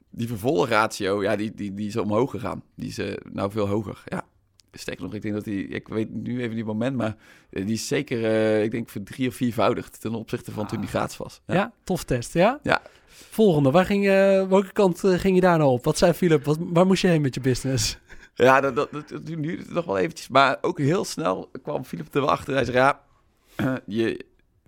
die 0.09 0.27
vervolgratio, 0.27 1.23
ja, 1.23 1.35
die, 1.35 1.53
die, 1.55 1.73
die 1.73 1.87
is 1.87 1.97
omhoog 1.97 2.31
gegaan. 2.31 2.63
Die 2.75 2.87
is 2.89 2.97
eh, 2.97 3.13
nou 3.31 3.51
veel 3.51 3.67
hoger. 3.67 4.03
Ja. 4.05 4.23
Sterker 4.71 5.03
nog, 5.03 5.13
ik 5.13 5.21
denk 5.21 5.33
dat 5.33 5.43
die, 5.43 5.67
ik 5.67 5.87
weet 5.87 6.13
nu 6.13 6.41
even 6.41 6.55
niet 6.55 6.65
moment, 6.65 6.97
maar 6.97 7.15
eh, 7.49 7.65
die 7.65 7.73
is 7.73 7.87
zeker, 7.87 8.25
eh, 8.25 8.63
ik 8.63 8.71
denk, 8.71 8.89
voor 8.89 9.03
drie 9.03 9.27
of 9.27 9.35
viervoudigd 9.35 10.01
ten 10.01 10.13
opzichte 10.13 10.51
van 10.51 10.67
toen 10.67 10.79
die 10.79 10.89
gratis 10.89 11.17
was. 11.17 11.41
Ja. 11.45 11.73
tof 11.83 12.03
test, 12.03 12.33
ja? 12.33 12.59
Ja. 12.63 12.81
Volgende, 13.07 13.71
waar 13.71 13.85
ging 13.85 14.03
je, 14.03 14.45
welke 14.49 14.71
kant 14.71 14.99
ging 14.99 15.35
je 15.35 15.41
daar 15.41 15.57
nou 15.57 15.71
op? 15.71 15.83
Wat 15.83 15.97
zei 15.97 16.13
Philip? 16.13 16.45
Wat, 16.45 16.57
waar 16.59 16.85
moest 16.85 17.01
je 17.01 17.07
heen 17.07 17.21
met 17.21 17.33
je 17.33 17.41
business? 17.41 17.97
Ja, 18.35 18.61
dat, 18.61 18.75
dat, 18.75 18.91
dat, 18.91 19.09
het 19.09 19.69
nog 19.69 19.85
wel 19.85 19.97
eventjes. 19.97 20.27
Maar 20.27 20.57
ook 20.61 20.77
heel 20.77 21.05
snel 21.05 21.51
kwam 21.63 21.85
Philip 21.85 22.15
er 22.15 22.21
wel 22.21 22.29
achter. 22.29 22.53
Hij 22.53 22.65
zei, 22.65 22.77
ja, 22.77 23.01
je, 23.85 24.25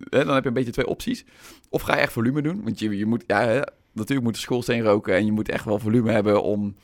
hè, 0.09 0.25
dan 0.25 0.33
heb 0.33 0.43
je 0.43 0.47
een 0.47 0.53
beetje 0.55 0.71
twee 0.71 0.87
opties. 0.87 1.25
Of 1.69 1.81
ga 1.81 1.95
je 1.95 2.01
echt 2.01 2.13
volume 2.13 2.41
doen. 2.41 2.63
Want 2.63 2.79
je, 2.79 2.97
je 2.97 3.05
moet, 3.05 3.23
ja, 3.27 3.41
hè, 3.41 3.61
natuurlijk 3.91 4.27
moet 4.27 4.35
de 4.35 4.39
schoolsteen 4.39 4.83
roken. 4.83 5.15
En 5.15 5.25
je 5.25 5.31
moet 5.31 5.49
echt 5.49 5.65
wel 5.65 5.79
volume 5.79 6.11
hebben 6.11 6.43
om, 6.43 6.75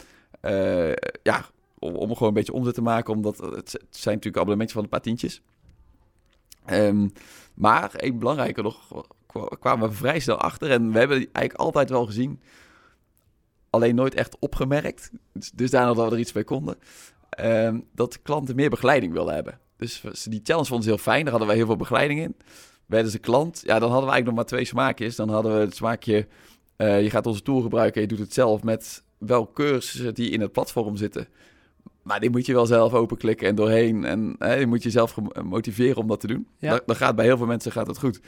ja, 1.23 1.45
om, 1.79 1.95
gewoon 2.13 2.27
een 2.27 2.33
beetje 2.33 2.53
omzet 2.53 2.73
te 2.73 2.81
maken. 2.81 3.13
Omdat 3.13 3.37
het, 3.37 3.69
zijn 3.89 4.15
natuurlijk 4.15 4.35
abonnementjes 4.35 4.73
van 4.73 4.83
een 4.83 4.89
paar 4.89 5.01
tientjes. 5.01 5.41
Ehm, 6.65 7.07
maar 7.53 7.91
een 7.95 8.19
belangrijker 8.19 8.63
nog, 8.63 9.05
kwa- 9.27 9.55
kwamen 9.59 9.89
we 9.89 9.95
vrij 9.95 10.19
snel 10.19 10.37
achter. 10.37 10.71
En 10.71 10.91
we 10.91 10.97
hebben 10.99 11.17
eigenlijk 11.17 11.53
altijd 11.53 11.89
wel 11.89 12.05
gezien, 12.05 12.39
alleen 13.69 13.95
nooit 13.95 14.13
echt 14.13 14.37
opgemerkt. 14.39 15.11
Dus, 15.53 15.71
daarna 15.71 15.93
dat 15.93 16.09
we 16.09 16.13
er 16.13 16.19
iets 16.19 16.33
mee 16.33 16.43
konden. 16.43 16.75
ehm, 17.29 17.79
dat 17.95 18.21
klanten 18.21 18.55
meer 18.55 18.69
begeleiding 18.69 19.13
wilden 19.13 19.33
hebben. 19.33 19.59
Dus 19.77 20.01
we- 20.01 20.29
die 20.29 20.39
challenge 20.43 20.67
vonden 20.67 20.83
ze 20.85 20.89
heel 20.93 21.03
fijn. 21.03 21.21
Daar 21.21 21.29
hadden 21.29 21.47
wij 21.47 21.57
heel 21.57 21.65
veel 21.65 21.75
begeleiding 21.75 22.19
in. 22.19 22.35
Werden 22.85 23.11
ze 23.11 23.19
klant, 23.19 23.61
ja, 23.65 23.79
dan 23.79 23.89
hadden 23.91 24.07
we 24.09 24.13
eigenlijk 24.13 24.25
nog 24.25 24.35
maar 24.35 24.45
twee 24.45 24.65
smaakjes. 24.65 25.15
Dan 25.15 25.29
hadden 25.29 25.53
we 25.53 25.59
het 25.59 25.75
smaakje, 25.75 26.27
eh, 26.75 27.01
je 27.03 27.09
gaat 27.09 27.25
onze 27.25 27.41
tool 27.41 27.61
gebruiken 27.61 27.95
en 27.95 28.01
je 28.01 28.15
doet 28.15 28.25
het 28.25 28.33
zelf 28.33 28.63
met 28.63 29.03
wel 29.17 29.51
cursussen 29.53 30.13
die 30.13 30.29
in 30.29 30.41
het 30.41 30.51
platform 30.51 30.95
zitten. 30.95 31.27
Maar 32.09 32.19
die 32.19 32.29
moet 32.29 32.45
je 32.45 32.53
wel 32.53 32.65
zelf 32.65 32.93
openklikken 32.93 33.47
en 33.47 33.55
doorheen. 33.55 34.03
En 34.05 34.35
hè, 34.39 34.53
je 34.53 34.67
moet 34.67 34.83
jezelf 34.83 35.11
gem- 35.11 35.47
motiveren 35.47 35.97
om 35.97 36.07
dat 36.07 36.19
te 36.19 36.27
doen. 36.27 36.47
Ja. 36.57 36.69
Dan, 36.69 36.79
dan 36.85 36.95
gaat 36.95 37.15
bij 37.15 37.25
heel 37.25 37.37
veel 37.37 37.45
mensen 37.45 37.71
gaat 37.71 37.87
het 37.87 37.99
goed. 37.99 38.19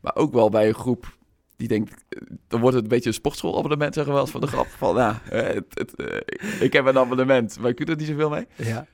Maar 0.00 0.14
ook 0.16 0.32
wel 0.32 0.48
bij 0.50 0.68
een 0.68 0.74
groep 0.74 1.16
die 1.56 1.68
denkt... 1.68 2.04
eh, 2.08 2.20
Dan 2.48 2.60
wordt 2.60 2.74
het 2.74 2.84
een 2.84 2.90
beetje 2.90 3.08
een 3.08 3.14
sportschoolabonnement, 3.14 3.94
zeggen 3.94 4.12
we 4.12 4.18
wel 4.18 4.26
eens 4.26 4.30
van 4.38 4.40
de 4.40 4.46
grap. 4.56 4.66
Van, 4.66 4.94
nou, 4.94 5.14
eh, 5.28 5.42
het, 5.54 5.64
het, 5.68 5.94
eh, 5.94 6.60
ik 6.60 6.72
heb 6.72 6.86
een 6.86 6.98
abonnement, 6.98 7.58
maar 7.60 7.70
ik 7.70 7.76
doe 7.76 7.86
er 7.86 7.96
niet 7.96 8.06
zoveel 8.06 8.30
mee. 8.30 8.46
Ja. 8.56 8.86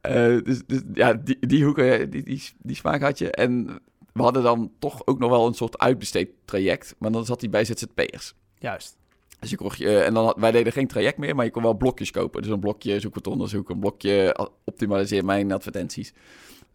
Eh, 0.00 0.42
dus, 0.44 0.62
dus 0.66 0.80
ja, 0.94 1.14
die, 1.14 1.46
die 1.46 1.64
hoeken, 1.64 2.00
eh, 2.00 2.10
die, 2.10 2.22
die, 2.22 2.42
die 2.58 2.76
smaak 2.76 3.00
had 3.02 3.18
je. 3.18 3.30
En 3.30 3.66
we 4.12 4.22
hadden 4.22 4.42
dan 4.42 4.70
toch 4.78 5.06
ook 5.06 5.18
nog 5.18 5.30
wel 5.30 5.46
een 5.46 5.54
soort 5.54 5.78
uitbesteed 5.78 6.30
traject. 6.44 6.94
Maar 6.98 7.10
dan 7.12 7.24
zat 7.24 7.40
hij 7.40 7.50
bij 7.50 7.64
ZZP'ers. 7.64 8.34
Juist. 8.58 8.96
Dus 9.40 9.50
je 9.50 9.56
kocht 9.56 9.78
je, 9.78 9.98
en 9.98 10.14
dan 10.14 10.24
had, 10.24 10.36
wij 10.38 10.50
deden 10.50 10.72
geen 10.72 10.86
traject 10.86 11.18
meer, 11.18 11.34
maar 11.34 11.44
je 11.44 11.50
kon 11.50 11.62
wel 11.62 11.74
blokjes 11.74 12.10
kopen. 12.10 12.42
Dus 12.42 12.50
een 12.50 12.60
blokje 12.60 13.00
zoek 13.00 13.14
wat 13.14 13.26
onderzoek, 13.26 13.70
een 13.70 13.78
blokje 13.78 14.36
a- 14.40 14.48
optimaliseer 14.64 15.24
mijn 15.24 15.52
advertenties. 15.52 16.12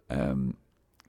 Ehm, 0.07 0.39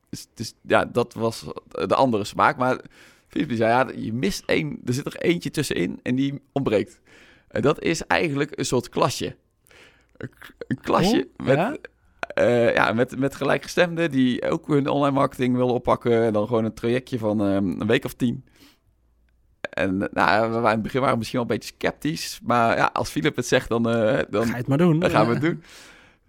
dus, 0.08 0.26
dus 0.34 0.54
ja, 0.62 0.84
dat 0.84 1.14
was 1.14 1.44
de 1.68 1.94
andere 1.94 2.24
smaak. 2.24 2.56
Maar 2.56 2.80
die 3.28 3.56
zei, 3.56 3.70
ja, 3.70 4.00
je 4.02 4.12
mist 4.12 4.42
één, 4.46 4.78
er 4.84 4.92
zit 4.94 5.06
er 5.06 5.16
eentje 5.16 5.50
tussenin 5.50 6.00
en 6.02 6.14
die 6.14 6.40
ontbreekt. 6.52 7.00
En 7.48 7.62
dat 7.62 7.82
is 7.82 8.06
eigenlijk 8.06 8.58
een 8.58 8.64
soort 8.64 8.88
klasje. 8.88 9.36
Een, 10.16 10.80
klasje 10.80 11.28
Oh, 11.36 11.46
met, 11.46 11.56
ja? 11.56 11.76
eh, 12.34 12.74
ja, 12.74 12.92
met, 12.92 13.18
met 13.18 13.34
gelijkgestemden 13.34 14.10
die 14.10 14.50
ook 14.50 14.66
hun 14.66 14.88
online 14.88 15.14
marketing 15.16 15.56
willen 15.56 15.74
oppakken. 15.74 16.22
En 16.24 16.32
dan 16.32 16.46
gewoon 16.46 16.64
een 16.64 16.74
trajectje 16.74 17.18
van 17.18 17.40
ehm, 17.40 17.80
een 17.80 17.86
week 17.86 18.04
of 18.04 18.14
tien. 18.14 18.44
En 19.70 20.02
eh, 20.02 20.08
nou, 20.12 20.42
we 20.42 20.54
waren 20.54 20.68
in 20.68 20.74
het 20.74 20.82
begin 20.82 20.98
waren 21.00 21.12
we 21.14 21.18
misschien 21.18 21.40
wel 21.40 21.50
een 21.50 21.56
beetje 21.56 21.74
sceptisch. 21.78 22.40
Maar 22.42 22.76
ja, 22.76 22.90
als 22.92 23.10
Philip 23.10 23.36
het 23.36 23.46
zegt, 23.46 23.68
dan, 23.68 23.88
eh, 23.90 24.18
dan, 24.30 24.44
Ga 24.44 24.50
je 24.50 24.56
het 24.56 24.66
maar 24.66 24.78
doen. 24.78 24.98
dan 24.98 25.10
gaan 25.10 25.26
we 25.26 25.32
het 25.32 25.42
doen. 25.42 25.62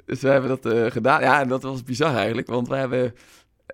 Dus 0.05 0.21
we 0.21 0.27
hebben 0.29 0.49
dat 0.61 0.73
eh, 0.73 0.91
gedaan. 0.91 1.21
Ja, 1.21 1.41
en 1.41 1.47
dat 1.47 1.63
was 1.63 1.83
bizar 1.83 2.15
eigenlijk. 2.15 2.47
Want 2.47 2.67
we 2.67 2.75
hebben 2.75 3.13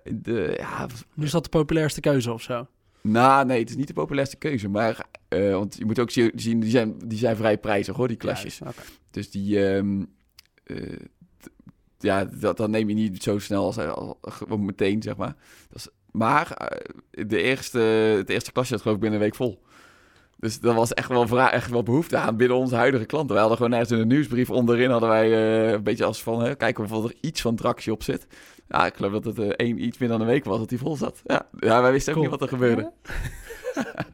de... 0.04 0.54
Ja, 0.58 0.86
Nu 1.14 1.24
is 1.24 1.30
dat 1.30 1.42
de 1.44 1.48
populairste 1.50 2.00
keuze 2.00 2.32
of 2.32 2.42
zo. 2.42 2.66
nou, 3.00 3.46
nee, 3.46 3.60
het 3.60 3.70
is 3.70 3.76
niet 3.76 3.86
de 3.86 3.92
populairste 3.92 4.36
keuze. 4.36 4.68
Maar, 4.68 5.06
want 5.28 5.76
je 5.78 5.84
moet 5.84 5.98
ook 5.98 6.10
zi- 6.10 6.30
zien, 6.34 6.60
die 6.60 6.70
zijn, 6.70 6.98
die 7.04 7.18
zijn 7.18 7.36
vrij 7.36 7.58
prijzig 7.58 7.96
hoor, 7.96 8.08
die 8.08 8.16
klasjes. 8.16 8.60
Dus 9.10 9.30
die, 9.30 9.66
ehm, 9.68 10.04
eh, 10.64 10.98
ja, 11.98 12.24
dat, 12.24 12.56
dat 12.56 12.68
neem 12.70 12.88
je 12.88 12.94
niet 12.94 13.22
zo 13.22 13.38
snel 13.38 13.64
als, 13.64 13.78
als 13.78 14.14
gewoon 14.24 14.64
meteen, 14.64 15.02
zeg 15.02 15.16
maar. 15.16 15.34
Dat 15.68 15.78
is, 15.78 15.88
maar 16.16 16.50
eh, 16.50 17.26
de 17.26 17.42
eerste, 17.42 17.78
het 18.18 18.28
eerste 18.28 18.52
klasje 18.52 18.72
had 18.72 18.82
geloof 18.82 18.96
ik 18.96 19.02
binnen 19.02 19.20
een 19.20 19.26
week 19.26 19.36
vol. 19.36 19.62
Dus 20.38 20.60
dat 20.60 20.74
was 20.74 20.94
echt 20.94 21.08
wel, 21.08 21.40
echt 21.40 21.70
wel 21.70 21.82
behoefte 21.82 22.16
aan 22.16 22.36
binnen 22.36 22.56
onze 22.56 22.74
huidige 22.74 23.04
klanten. 23.04 23.30
Wij 23.30 23.38
hadden 23.38 23.56
gewoon 23.56 23.72
ergens 23.72 23.90
in 23.90 23.98
een 23.98 24.08
nieuwsbrief 24.08 24.50
onderin 24.50 24.90
hadden 24.90 25.08
wij 25.08 25.32
eh, 25.32 25.72
een 25.72 25.82
beetje 25.82 26.04
als 26.04 26.22
van, 26.22 26.42
hè, 26.42 26.54
kijken 26.54 26.84
of 26.84 27.04
er 27.04 27.14
iets 27.20 27.40
van 27.40 27.56
Draxje 27.56 27.92
op 27.92 28.02
zit. 28.02 28.26
Ja, 28.68 28.86
ik 28.86 28.94
geloof 28.94 29.12
dat 29.12 29.24
het 29.24 29.38
eh, 29.38 29.48
één, 29.48 29.84
iets 29.84 29.98
meer 29.98 30.08
dan 30.08 30.20
een 30.20 30.26
week 30.26 30.44
was 30.44 30.58
dat 30.58 30.68
die 30.68 30.78
vol 30.78 30.96
zat. 30.96 31.20
Ja, 31.24 31.46
ja 31.58 31.82
wij 31.82 31.92
wisten 31.92 32.14
ook 32.14 32.20
niet 32.20 32.30
wat 32.30 32.42
er 32.42 32.48
gebeurde. 32.48 32.92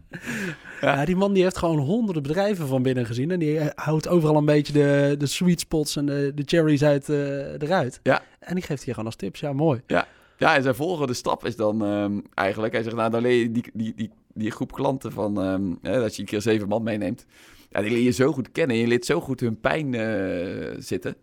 Ja. 0.80 1.04
die 1.04 1.16
man 1.16 1.32
die 1.32 1.42
heeft 1.42 1.58
gewoon 1.58 1.78
honderden 1.78 2.22
bedrijven 2.22 2.66
van 2.66 2.82
binnen 2.82 3.06
gezien. 3.06 3.30
En 3.30 3.38
die 3.38 3.60
houdt 3.74 4.08
overal 4.08 4.36
een 4.36 4.44
beetje 4.44 4.72
de, 4.72 5.14
de 5.18 5.26
sweet 5.26 5.60
spots 5.60 5.96
en 5.96 6.06
de, 6.06 6.32
de 6.34 6.42
cherries 6.46 6.84
uit, 6.84 7.08
eruit. 7.08 8.00
Ja. 8.02 8.22
En 8.38 8.54
die 8.54 8.64
geeft 8.64 8.82
hier 8.82 8.94
gewoon 8.94 9.08
als 9.08 9.16
tips. 9.16 9.40
Ja, 9.40 9.52
mooi. 9.52 9.80
Ja, 9.86 10.06
en 10.48 10.62
zijn 10.62 10.74
volgende 10.74 11.14
stap 11.14 11.44
is 11.44 11.56
dan 11.56 11.84
ehm, 11.84 12.20
eigenlijk... 12.34 12.72
Hij 12.72 12.82
zegt, 12.82 12.96
nou, 12.96 13.10
dan 13.10 13.22
leer 13.22 13.38
je 13.40 13.50
die, 13.50 13.64
die, 13.74 13.94
die, 13.94 14.10
die 14.34 14.50
groep 14.50 14.72
klanten 14.72 15.12
van... 15.12 15.42
ehm, 15.42 15.74
hè, 15.82 16.00
dat 16.00 16.14
je 16.16 16.22
een 16.22 16.28
keer 16.28 16.40
zeven 16.42 16.68
man 16.68 16.82
meeneemt. 16.82 17.24
Ja, 17.68 17.80
die 17.80 17.90
leer 17.90 18.02
je 18.02 18.10
zo 18.10 18.32
goed 18.32 18.52
kennen. 18.52 18.76
Je 18.76 18.86
leert 18.86 19.04
zo 19.04 19.20
goed 19.20 19.40
hun 19.40 19.60
pijn 19.60 19.94
eh, 19.94 20.74
zitten. 20.78 21.16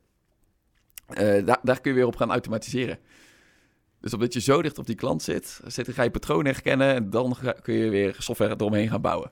Eh, 1.07 1.45
daar, 1.45 1.59
daar 1.63 1.81
kun 1.81 1.91
je 1.91 1.97
weer 1.97 2.07
op 2.07 2.15
gaan 2.15 2.31
automatiseren. 2.31 2.99
Dus 4.01 4.13
omdat 4.13 4.33
je 4.33 4.39
zo 4.41 4.61
dicht 4.61 4.77
op 4.77 4.85
die 4.85 4.95
klant 4.95 5.21
zit, 5.23 5.59
zit 5.67 5.89
ga 5.93 6.03
je 6.03 6.11
patronen 6.11 6.51
herkennen... 6.51 6.93
en 6.95 7.09
dan 7.09 7.35
ga- 7.35 7.55
kun 7.61 7.73
je 7.73 7.89
weer 7.89 8.15
software 8.19 8.53
eromheen 8.57 8.89
gaan 8.89 9.01
bouwen. 9.01 9.31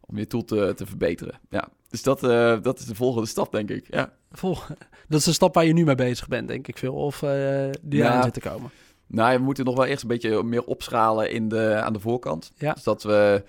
Om 0.00 0.18
je 0.18 0.26
tool 0.26 0.44
te, 0.44 0.72
te 0.76 0.86
verbeteren. 0.86 1.40
Ja, 1.50 1.68
dus 1.88 2.02
dat, 2.02 2.22
eh, 2.24 2.56
dat 2.62 2.78
is 2.78 2.84
de 2.84 2.94
volgende 2.94 3.28
stap, 3.28 3.52
denk 3.52 3.70
ik. 3.70 3.86
Ja. 3.94 4.12
Vol. 4.30 4.56
Dat 5.08 5.18
is 5.18 5.24
de 5.24 5.32
stap 5.32 5.54
waar 5.54 5.64
je 5.64 5.72
nu 5.72 5.84
mee 5.84 5.94
bezig 5.94 6.28
bent, 6.28 6.48
denk 6.48 6.68
ik 6.68 6.78
veel. 6.78 6.94
Of 6.94 7.22
eh, 7.22 7.68
die 7.82 7.98
Ja. 7.98 8.10
aan 8.10 8.22
zit 8.22 8.32
te 8.34 8.40
komen. 8.40 8.70
Nou, 9.08 9.36
we 9.38 9.42
moeten 9.44 9.64
nog 9.64 9.76
wel 9.76 9.84
eerst 9.84 10.02
een 10.02 10.08
beetje 10.08 10.42
meer 10.42 10.64
opschalen 10.64 11.30
in 11.30 11.48
de, 11.48 11.74
aan 11.74 11.92
de 11.92 12.00
voorkant. 12.00 12.52
Ja. 12.58 12.72
Dus 12.72 12.82
dat 12.82 13.02
we... 13.02 13.42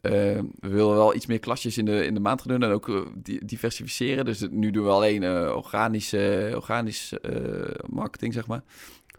eh, 0.00 0.10
we 0.60 0.68
willen 0.68 0.94
wel 0.94 1.14
iets 1.14 1.26
meer 1.26 1.38
klasjes 1.38 1.78
in 1.78 1.84
de, 1.84 2.06
in 2.06 2.14
de 2.14 2.20
maand 2.20 2.42
gaan 2.42 2.50
doen 2.52 2.62
en 2.68 2.74
ook 2.74 2.88
eh, 2.88 3.00
di- 3.14 3.40
diversificeren. 3.44 4.24
Dus 4.24 4.46
nu 4.50 4.70
doen 4.70 4.84
we 4.84 4.90
alleen 4.90 5.22
eh 5.22 5.52
organische 5.56 6.52
organisch 6.54 7.12
marketing, 7.86 8.32
zeg 8.32 8.46
maar. 8.46 8.62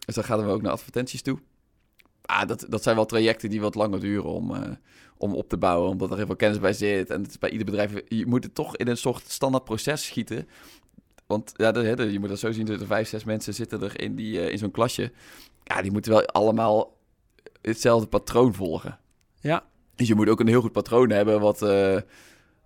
Dus 0.06 0.14
dan 0.14 0.24
gaan 0.24 0.44
we 0.44 0.52
ook 0.52 0.62
naar 0.62 0.72
advertenties 0.72 1.22
toe. 1.22 1.38
Ah, 2.22 2.48
dat, 2.48 2.66
dat 2.68 2.82
zijn 2.82 2.96
wel 2.96 3.06
trajecten 3.06 3.50
die 3.50 3.60
wat 3.60 3.74
langer 3.74 4.00
duren 4.00 4.30
om, 4.30 4.52
om 5.16 5.34
op 5.34 5.48
te 5.48 5.56
bouwen, 5.56 5.90
omdat 5.90 6.10
er 6.10 6.16
heel 6.16 6.26
veel 6.26 6.36
kennis 6.36 6.60
bij 6.60 6.72
zit. 6.72 7.10
En 7.10 7.20
het 7.22 7.30
is 7.30 7.38
bij 7.38 7.50
ieder 7.50 7.66
bedrijf, 7.66 7.92
je 8.08 8.26
moet 8.26 8.44
het 8.44 8.54
toch 8.54 8.76
in 8.76 8.88
een 8.88 8.96
soort 8.96 9.22
standaard 9.26 9.64
proces 9.64 10.06
schieten. 10.06 10.48
Want 11.26 11.52
ja, 11.56 11.72
dat, 11.72 11.84
hè, 11.84 12.02
je 12.02 12.18
moet 12.20 12.28
dat 12.28 12.38
zo 12.38 12.52
zien, 12.52 12.66
dat 12.66 12.80
er 12.80 12.86
vijf, 12.86 13.08
zes 13.08 13.24
mensen 13.24 13.54
zitten 13.54 13.82
er 13.82 14.00
in, 14.00 14.16
die, 14.16 14.50
in 14.50 14.58
zo'n 14.58 14.70
klasje. 14.70 15.12
Ja, 15.68 15.82
die 15.82 15.92
moeten 15.92 16.12
wel 16.12 16.26
allemaal 16.26 16.96
hetzelfde 17.62 18.06
patroon 18.06 18.54
volgen. 18.54 18.98
Ja. 19.40 19.64
Dus 19.94 20.08
je 20.08 20.14
moet 20.14 20.28
ook 20.28 20.40
een 20.40 20.48
heel 20.48 20.60
goed 20.60 20.72
patroon 20.72 21.10
hebben 21.10 21.40
wat, 21.40 21.62
eh, 21.62 21.96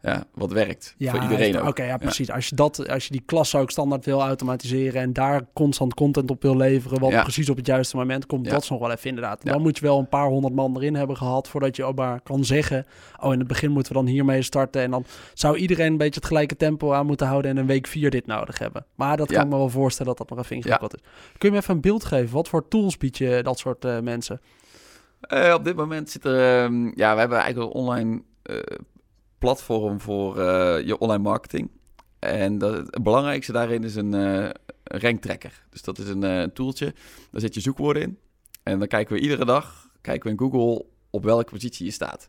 ja, 0.03 0.25
wat 0.35 0.53
werkt 0.53 0.95
Ja, 0.99 1.11
voor 1.11 1.23
iedereen 1.23 1.67
Oké, 1.67 1.83
ja, 1.83 1.97
precies. 1.97 2.31
Als 2.31 2.49
je, 2.49 2.55
dat, 2.55 2.89
als 2.89 3.05
je 3.05 3.11
die 3.13 3.23
klasse 3.27 3.59
ook 3.59 3.71
standaard 3.71 4.05
wil 4.05 4.21
automatiseren 4.23 5.01
en 5.01 5.13
daar 5.13 5.43
constant 5.53 5.95
content 5.95 6.31
op 6.31 6.43
wil 6.43 6.57
leveren, 6.57 7.01
wat 7.01 7.11
Ja. 7.11 7.23
precies 7.23 7.51
op 7.51 7.57
het 7.57 7.67
juiste 7.67 7.97
moment 7.97 8.27
komt, 8.27 8.51
dat 8.51 8.63
is 8.63 8.69
nog 8.69 8.81
wel 8.81 8.91
even 8.91 9.09
inderdaad. 9.09 9.45
Dan 9.45 9.63
moet 9.63 9.79
je 9.79 9.85
wel 9.85 9.99
een 9.99 10.09
paar 10.09 10.27
honderd 10.27 10.55
man 10.55 10.77
erin 10.77 10.95
hebben 10.95 11.17
gehad 11.17 11.49
voordat 11.49 11.77
je 11.77 11.85
ook 11.85 11.97
maar 11.97 12.21
kan 12.21 12.45
zeggen, 12.45 12.87
oh 13.21 13.33
in 13.33 13.39
het 13.39 13.49
begin 13.49 13.71
moeten 13.71 13.93
we 13.93 13.99
dan 13.99 14.09
hiermee 14.09 14.43
starten 14.43 14.83
en 14.83 14.91
dan 14.91 15.05
zou 15.35 15.57
iedereen 15.57 15.91
een 15.93 15.97
beetje 15.99 16.21
het 16.21 16.29
gelijke 16.29 16.57
tempo 16.57 16.93
aan 16.93 17.07
moeten 17.07 17.27
houden 17.27 17.51
en 17.51 17.57
een 17.57 17.67
week 17.67 17.87
vier 17.87 18.11
dit 18.11 18.27
nodig 18.27 18.59
hebben. 18.59 18.87
Maar 18.95 19.17
dat 19.17 19.33
kan 19.33 19.43
ik 19.45 19.49
me 19.49 19.57
wel 19.57 19.69
voorstellen 19.69 20.15
dat 20.17 20.29
dat 20.29 20.37
nog 20.37 20.45
even 20.45 20.57
ingewikkeld 20.57 20.95
is. 20.95 21.01
Kun 21.39 21.49
je 21.49 21.55
me 21.55 21.61
even 21.61 21.75
een 21.75 21.81
beeld 21.81 22.05
geven? 22.05 22.35
Wat 22.35 22.49
voor 22.49 22.69
tools 22.69 22.97
bied 22.97 23.19
je 23.19 23.41
dat 23.43 23.59
soort 23.59 23.85
eh, 23.85 24.01
mensen? 24.01 24.41
Eh, 25.21 25.55
op 25.55 25.65
dit 25.65 25.77
moment 25.77 26.11
zit 26.11 26.25
er... 26.25 26.63
ehm, 26.63 26.85
ja, 26.95 27.13
we 27.15 27.21
hebben 27.21 27.39
eigenlijk 27.39 27.75
een 27.75 27.81
online 27.81 28.23
eh, 28.43 28.57
platform 29.41 30.01
voor 30.01 30.39
eh, 30.39 30.87
je 30.87 30.99
online 30.99 31.23
marketing. 31.23 31.71
En 32.19 32.59
dat, 32.59 32.77
het 32.77 33.03
belangrijkste 33.03 33.53
daarin 33.53 33.85
is 33.85 33.95
een 33.95 34.15
eh 34.15 34.51
ranktrekker. 34.85 35.65
Dus 35.71 35.83
dat 35.83 35.99
is 35.99 36.09
een 36.09 36.25
eh, 36.25 36.43
tooltje. 36.43 36.95
Daar 37.31 37.41
zet 37.41 37.55
je 37.55 37.61
zoekwoorden 37.61 38.03
in. 38.03 38.19
En 38.63 38.79
dan 38.79 38.89
kijken 38.89 39.15
we 39.15 39.21
iedere 39.21 39.45
dag, 39.45 39.89
kijken 40.01 40.25
we 40.25 40.31
in 40.31 40.39
Google 40.39 40.85
op 41.11 41.25
welke 41.25 41.51
positie 41.51 41.87
je 41.87 41.93
staat. 41.93 42.29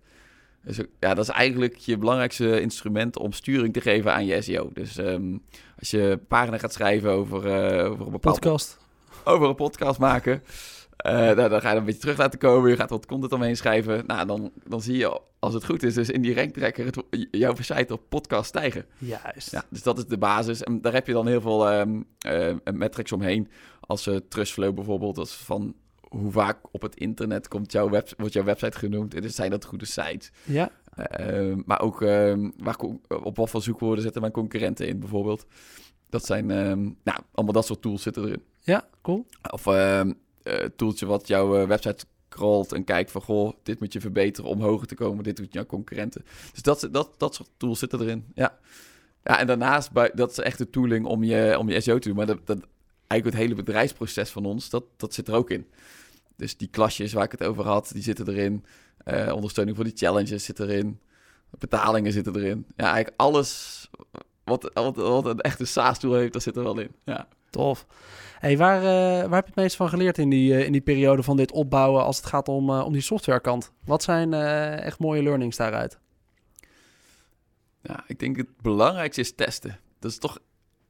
Dus 0.63 0.77
ja, 0.99 1.13
dat 1.13 1.23
is 1.23 1.29
eigenlijk 1.29 1.75
je 1.75 1.97
belangrijkste 1.97 2.61
instrument 2.61 3.17
om 3.17 3.31
sturing 3.31 3.73
te 3.73 3.81
geven 3.81 4.13
aan 4.13 4.25
je 4.25 4.41
SEO. 4.41 4.69
Dus 4.73 4.97
ehm, 4.97 5.37
als 5.79 5.91
je 5.91 6.19
pagina 6.27 6.57
gaat 6.57 6.73
schrijven 6.73 7.11
over, 7.11 7.37
over 7.85 8.05
een 8.05 8.11
bepaald 8.11 8.39
Podcast? 8.39 8.77
over 9.23 9.49
een 9.49 9.55
podcast 9.55 9.99
maken. 9.99 10.43
Nou, 11.01 11.49
dan 11.49 11.61
ga 11.61 11.71
je 11.71 11.77
een 11.77 11.85
beetje 11.85 11.99
terug 11.99 12.17
laten 12.17 12.39
komen. 12.39 12.69
Je 12.69 12.75
gaat 12.75 12.89
wat 12.89 13.05
content 13.05 13.31
omheen 13.31 13.57
schrijven. 13.57 14.03
Nou, 14.07 14.27
dan, 14.27 14.51
dan 14.63 14.81
zie 14.81 14.97
je, 14.97 15.21
als 15.39 15.53
het 15.53 15.65
goed 15.65 15.83
is, 15.83 15.93
dus 15.93 16.09
in 16.09 16.21
die 16.21 16.35
ranktrekker 16.35 16.85
het, 16.85 17.03
jouw 17.31 17.55
site 17.55 17.93
op 17.93 18.01
podcast 18.09 18.47
stijgen. 18.47 18.85
Juist. 18.97 19.51
Ja, 19.51 19.63
dus 19.69 19.83
dat 19.83 19.97
is 19.97 20.05
de 20.05 20.17
basis. 20.17 20.63
En 20.63 20.81
daar 20.81 20.93
heb 20.93 21.07
je 21.07 21.13
dan 21.13 21.27
heel 21.27 21.41
veel 21.41 21.69
ehm 21.69 22.01
eh, 22.19 22.73
metrics 22.73 23.11
omheen. 23.11 23.49
Als 23.79 24.07
uh, 24.07 24.15
Trustflow 24.29 24.75
bijvoorbeeld, 24.75 25.15
dat 25.15 25.31
van 25.31 25.75
hoe 26.11 26.31
vaak 26.31 26.57
op 26.71 26.81
het 26.81 26.95
internet 26.95 27.47
komt 27.47 27.71
jouw 27.71 27.89
web, 27.89 28.13
wordt 28.17 28.33
jouw 28.33 28.43
website 28.43 28.77
genoemd. 28.77 29.13
En 29.13 29.21
dus 29.21 29.35
zijn 29.35 29.51
dat 29.51 29.65
goede 29.65 29.85
sites. 29.85 30.31
Ja. 30.43 30.71
Uh, 31.19 31.55
maar 31.65 31.81
ook 31.81 32.01
uh, 32.01 32.33
waar, 32.57 32.77
op 33.07 33.37
wat 33.37 33.49
voor 33.49 33.61
zoekwoorden 33.61 34.03
zetten 34.03 34.21
mijn 34.21 34.33
concurrenten 34.33 34.87
in 34.87 34.99
bijvoorbeeld. 34.99 35.45
Dat 36.09 36.25
zijn, 36.25 36.51
ehm, 36.51 36.81
nou, 37.03 37.19
allemaal 37.31 37.53
dat 37.53 37.65
soort 37.65 37.81
tools 37.81 38.01
zitten 38.01 38.23
erin. 38.25 38.43
Ja, 38.59 38.87
cool. 39.01 39.25
Of 39.51 39.67
ehm 39.67 40.11
toeltje 40.75 41.05
wat 41.05 41.27
jouw 41.27 41.57
eh, 41.57 41.67
website 41.67 42.05
crawlt 42.29 42.71
en 42.71 42.83
kijkt 42.83 43.11
van... 43.11 43.21
goh, 43.21 43.53
dit 43.63 43.79
moet 43.79 43.93
je 43.93 43.99
verbeteren 43.99 44.49
om 44.49 44.61
hoger 44.61 44.87
te 44.87 44.95
komen. 44.95 45.23
Dit 45.23 45.35
doet 45.35 45.53
jouw 45.53 45.65
concurrenten. 45.65 46.25
Dus 46.51 46.61
dat, 46.61 46.87
dat, 46.91 47.13
dat 47.17 47.35
soort 47.35 47.49
tools 47.57 47.79
zitten 47.79 48.01
erin, 48.01 48.25
ja. 48.33 48.57
Ja, 49.23 49.39
en 49.39 49.47
daarnaast, 49.47 49.89
dat 50.13 50.31
is 50.31 50.37
echt 50.37 50.57
de 50.57 50.69
tooling 50.69 51.05
om 51.05 51.23
je, 51.23 51.55
om 51.59 51.69
je 51.69 51.81
SEO 51.81 51.99
te 51.99 52.07
doen. 52.07 52.17
Maar 52.17 52.25
dat, 52.25 52.47
dat, 52.47 52.59
eigenlijk 53.07 53.23
het 53.23 53.47
hele 53.47 53.63
bedrijfsproces 53.63 54.29
van 54.29 54.45
ons, 54.45 54.69
dat, 54.69 54.83
dat 54.97 55.13
zit 55.13 55.27
er 55.27 55.33
ook 55.33 55.49
in. 55.49 55.67
Dus 56.35 56.57
die 56.57 56.67
klasjes 56.67 57.13
waar 57.13 57.23
ik 57.23 57.31
het 57.31 57.43
over 57.43 57.65
had, 57.65 57.89
die 57.93 58.03
zitten 58.03 58.27
erin. 58.27 58.65
Eh, 58.97 59.31
ondersteuning 59.33 59.75
voor 59.75 59.85
die 59.85 59.97
challenges 59.97 60.45
zit 60.45 60.59
erin. 60.59 60.99
Betalingen 61.49 62.11
zitten 62.11 62.35
erin. 62.35 62.65
Ja, 62.75 62.85
eigenlijk 62.85 63.13
alles 63.15 63.89
wat, 64.43 64.71
wat, 64.73 64.95
wat 64.95 65.25
een 65.25 65.39
echte 65.39 65.65
SaaS-tool 65.65 66.13
heeft, 66.13 66.33
dat 66.33 66.43
zit 66.43 66.55
er 66.55 66.63
wel 66.63 66.79
in. 66.79 66.91
Ja. 67.05 67.27
Tof. 67.51 67.85
Hey, 68.39 68.57
waar, 68.57 68.77
eh, 68.77 69.27
waar 69.27 69.35
heb 69.35 69.43
je 69.43 69.51
het 69.53 69.55
meest 69.55 69.75
van 69.75 69.89
geleerd 69.89 70.17
in 70.17 70.29
die, 70.29 70.53
eh, 70.53 70.65
in 70.65 70.71
die 70.71 70.81
periode 70.81 71.23
van 71.23 71.37
dit 71.37 71.51
opbouwen 71.51 72.03
als 72.03 72.17
het 72.17 72.25
gaat 72.25 72.47
om, 72.47 72.69
eh, 72.69 72.85
om 72.85 72.93
die 72.93 73.01
softwarekant? 73.01 73.71
Wat 73.85 74.03
zijn 74.03 74.33
echt 74.83 74.99
mooie 74.99 75.23
learnings 75.23 75.57
daaruit? 75.57 75.99
ja, 77.81 78.03
ik 78.07 78.19
denk 78.19 78.37
het 78.37 78.61
belangrijkste 78.61 79.21
is 79.21 79.35
testen. 79.35 79.79
Dat 79.99 80.11
is 80.11 80.17
toch, 80.17 80.39